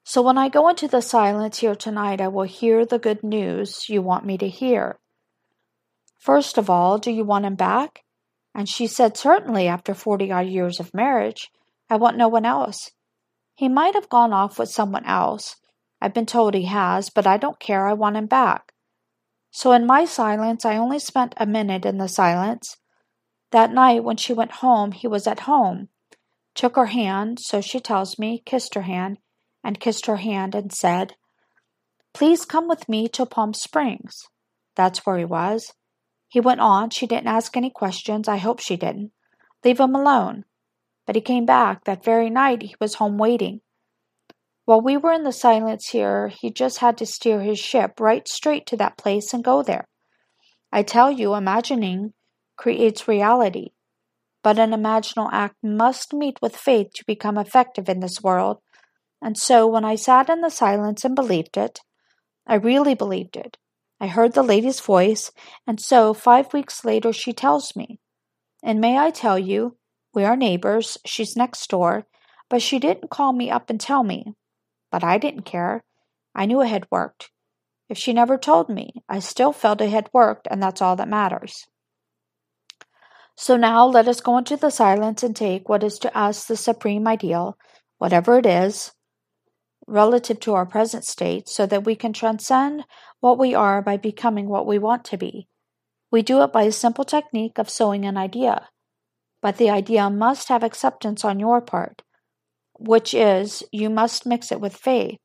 So 0.03 0.21
when 0.21 0.37
I 0.37 0.49
go 0.49 0.69
into 0.69 0.89
the 0.89 1.01
silence 1.01 1.61
here 1.61 1.77
tonight, 1.77 2.21
I 2.21 2.27
will 2.27 2.43
hear 2.43 2.85
the 2.85 2.99
good 2.99 3.23
news 3.23 3.89
you 3.89 4.03
want 4.03 4.27
me 4.27 4.37
to 4.39 4.49
hear. 4.49 4.99
First 6.19 6.59
of 6.59 6.69
all, 6.69 6.99
do 6.99 7.13
you 7.13 7.25
want 7.25 7.45
him 7.45 7.55
back? 7.55 8.03
And 8.53 8.69
she 8.69 8.89
said, 8.89 9.17
Certainly, 9.17 9.69
after 9.69 9.95
forty 9.95 10.33
odd 10.33 10.49
years 10.49 10.81
of 10.81 10.93
marriage, 10.93 11.53
I 11.89 11.97
want 11.97 12.17
no 12.17 12.27
one 12.27 12.45
else. 12.45 12.91
He 13.55 13.69
might 13.69 13.95
have 13.95 14.09
gone 14.09 14.33
off 14.33 14.59
with 14.59 14.71
someone 14.71 15.05
else. 15.05 15.55
I've 16.01 16.15
been 16.15 16.27
told 16.27 16.55
he 16.55 16.65
has, 16.65 17.11
but 17.11 17.29
I 17.29 17.37
don't 17.37 17.61
care. 17.61 17.87
I 17.87 17.93
want 17.93 18.17
him 18.17 18.27
back. 18.27 18.73
So 19.57 19.73
in 19.73 19.87
my 19.87 20.05
silence, 20.05 20.67
I 20.67 20.77
only 20.77 20.99
spent 20.99 21.35
a 21.39 21.47
minute 21.47 21.87
in 21.87 21.97
the 21.97 22.09
silence. 22.09 22.77
That 23.53 23.73
night, 23.73 24.05
when 24.05 24.19
she 24.19 24.35
went 24.35 24.61
home, 24.61 24.93
he 24.93 25.09
was 25.09 25.27
at 25.27 25.49
home. 25.49 25.89
Took 26.55 26.77
her 26.77 26.93
hand, 26.93 27.39
so 27.41 27.63
she 27.63 27.81
tells 27.81 28.19
me, 28.19 28.43
kissed 28.45 28.75
her 28.75 28.83
hand, 28.83 29.17
and 29.65 29.81
kissed 29.81 30.05
her 30.05 30.19
hand 30.19 30.55
and 30.55 30.71
said, 30.71 31.15
Please 32.13 32.45
come 32.45 32.69
with 32.69 32.87
me 32.87 33.09
to 33.09 33.25
Palm 33.25 33.55
Springs. 33.55 34.25
That's 34.75 35.07
where 35.07 35.17
he 35.17 35.25
was. 35.25 35.73
He 36.29 36.39
went 36.39 36.61
on. 36.61 36.91
She 36.91 37.07
didn't 37.07 37.29
ask 37.29 37.57
any 37.57 37.71
questions. 37.71 38.29
I 38.29 38.37
hope 38.37 38.61
she 38.61 38.77
didn't. 38.77 39.13
Leave 39.65 39.81
him 39.81 39.95
alone. 39.95 40.45
But 41.07 41.17
he 41.17 41.23
came 41.23 41.47
back. 41.47 41.85
That 41.85 42.05
very 42.05 42.29
night, 42.29 42.61
he 42.61 42.77
was 42.79 42.97
home 42.97 43.17
waiting. 43.17 43.63
While 44.67 44.81
we 44.81 44.97
were 44.97 45.13
in 45.13 45.23
the 45.23 45.31
silence 45.31 45.91
here, 45.91 46.27
he 46.27 46.51
just 46.51 46.79
had 46.79 46.99
to 46.99 47.07
steer 47.07 47.41
his 47.41 47.57
ship 47.57 48.01
right 48.01 48.27
straight 48.27 48.67
to 48.67 48.77
that 48.79 48.99
place 48.99 49.33
and 49.33 49.45
go 49.45 49.63
there. 49.63 49.87
I 50.73 50.83
tell 50.83 51.09
you, 51.09 51.35
imagining 51.35 52.15
creates 52.57 53.07
reality. 53.07 53.71
But 54.43 54.59
an 54.59 54.73
imaginal 54.73 55.29
act 55.33 55.55
must 55.63 56.13
meet 56.13 56.43
with 56.43 56.57
faith 56.57 56.89
to 56.97 57.05
become 57.07 57.39
effective 57.39 57.89
in 57.89 58.01
this 58.01 58.25
world. 58.25 58.59
And 59.23 59.39
so 59.39 59.69
when 59.69 59.85
I 59.85 59.95
sat 59.95 60.29
in 60.29 60.41
the 60.41 60.51
silence 60.51 61.05
and 61.05 61.15
believed 61.15 61.57
it, 61.57 61.79
I 62.45 62.57
really 62.57 62.95
believed 62.95 63.37
it. 63.37 63.59
I 64.01 64.09
heard 64.09 64.33
the 64.33 64.43
lady's 64.43 64.81
voice, 64.81 65.31
and 65.65 65.81
so 65.81 66.13
five 66.13 66.53
weeks 66.53 66.85
later 66.85 67.13
she 67.13 67.33
tells 67.33 67.77
me. 67.77 68.01
And 68.65 68.81
may 68.81 68.99
I 68.99 69.11
tell 69.11 69.39
you, 69.39 69.77
we 70.13 70.25
are 70.25 70.37
neighbors, 70.37 70.99
she's 71.07 71.37
next 71.37 71.71
door, 71.71 72.09
but 72.51 72.63
she 72.63 72.81
didn't 72.81 73.11
call 73.11 73.33
me 73.33 73.49
up 73.49 73.71
and 73.71 73.81
tell 73.81 74.03
me. 74.03 74.35
But 74.97 75.05
I 75.05 75.19
didn't 75.19 75.43
care. 75.45 75.85
I 76.35 76.47
knew 76.47 76.63
it 76.63 76.69
had 76.69 76.87
worked. 76.91 77.31
If 77.91 77.99
she 77.99 78.15
never 78.15 78.39
told 78.39 78.71
me, 78.71 78.95
I 79.11 79.19
still 79.19 79.53
felt 79.53 79.83
it 79.83 79.91
had 79.91 80.09
worked, 80.11 80.49
and 80.51 80.63
that's 80.63 80.81
all 80.81 80.97
that 80.97 81.07
matters. 81.07 81.67
So 83.37 83.59
now 83.59 83.85
let 83.85 84.09
us 84.09 84.23
go 84.23 84.39
into 84.39 84.57
the 84.57 84.71
silence 84.71 85.23
and 85.23 85.37
take 85.37 85.69
what 85.69 85.85
is 85.85 85.99
to 85.99 86.17
us 86.17 86.47
the 86.47 86.57
supreme 86.57 87.07
ideal, 87.07 87.59
whatever 87.99 88.39
it 88.39 88.47
is. 88.47 88.93
relative 89.87 90.41
to 90.41 90.55
our 90.55 90.67
present 90.67 91.05
state 91.05 91.49
so 91.49 91.67
that 91.67 91.85
we 91.85 91.95
can 91.95 92.13
transcend 92.13 92.85
what 93.21 93.39
we 93.39 93.55
are 93.55 93.83
by 93.83 93.97
becoming 93.97 94.49
what 94.49 94.67
we 94.67 94.79
want 94.79 95.05
to 95.05 95.17
be. 95.17 95.49
We 96.11 96.23
do 96.23 96.43
it 96.43 96.53
by 96.53 96.63
a 96.63 96.73
simple 96.73 97.05
technique 97.05 97.59
of 97.59 97.71
sowing 97.71 98.05
an 98.05 98.17
idea. 98.17 98.69
But 99.43 99.59
the 99.59 99.71
idea 99.71 100.11
must 100.11 100.49
have 100.49 100.63
acceptance 100.65 101.25
on 101.25 101.39
your 101.39 101.61
part, 101.61 102.03
which 102.79 103.15
is, 103.15 103.63
you 103.73 103.91
must 103.91 104.27
mix 104.27 104.53
it 104.53 104.61
with 104.61 104.77
faith. 104.77 105.19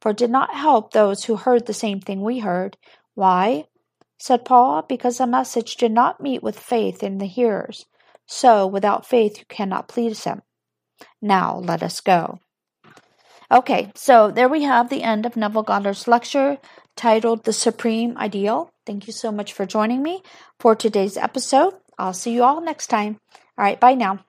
For 0.00 0.10
it 0.10 0.16
did 0.16 0.30
not 0.30 0.54
help 0.54 0.92
those 0.92 1.24
who 1.24 1.36
heard 1.36 1.66
the 1.66 1.74
same 1.74 2.00
thing 2.00 2.22
we 2.22 2.38
heard. 2.38 2.76
Why? 3.14 3.64
said 4.18 4.44
Paul, 4.44 4.82
because 4.82 5.18
the 5.18 5.26
message 5.26 5.76
did 5.76 5.92
not 5.92 6.20
meet 6.20 6.42
with 6.42 6.58
faith 6.58 7.02
in 7.02 7.18
the 7.18 7.26
hearers. 7.26 7.86
So, 8.26 8.66
without 8.66 9.06
faith, 9.06 9.38
you 9.38 9.44
cannot 9.48 9.88
please 9.88 10.24
him. 10.24 10.42
Now, 11.22 11.58
let 11.58 11.82
us 11.82 12.00
go. 12.00 12.40
Okay, 13.50 13.90
so 13.94 14.30
there 14.30 14.48
we 14.48 14.64
have 14.64 14.90
the 14.90 15.02
end 15.02 15.24
of 15.24 15.36
Neville 15.36 15.62
Goddard's 15.62 16.06
lecture 16.06 16.58
titled 16.96 17.44
The 17.44 17.52
Supreme 17.52 18.18
Ideal. 18.18 18.70
Thank 18.84 19.06
you 19.06 19.12
so 19.12 19.32
much 19.32 19.52
for 19.52 19.64
joining 19.64 20.02
me 20.02 20.22
for 20.60 20.74
today's 20.74 21.16
episode. 21.16 21.74
I'll 21.98 22.12
see 22.12 22.32
you 22.32 22.42
all 22.42 22.60
next 22.60 22.88
time. 22.88 23.18
All 23.56 23.64
right, 23.64 23.80
bye 23.80 23.94
now. 23.94 24.27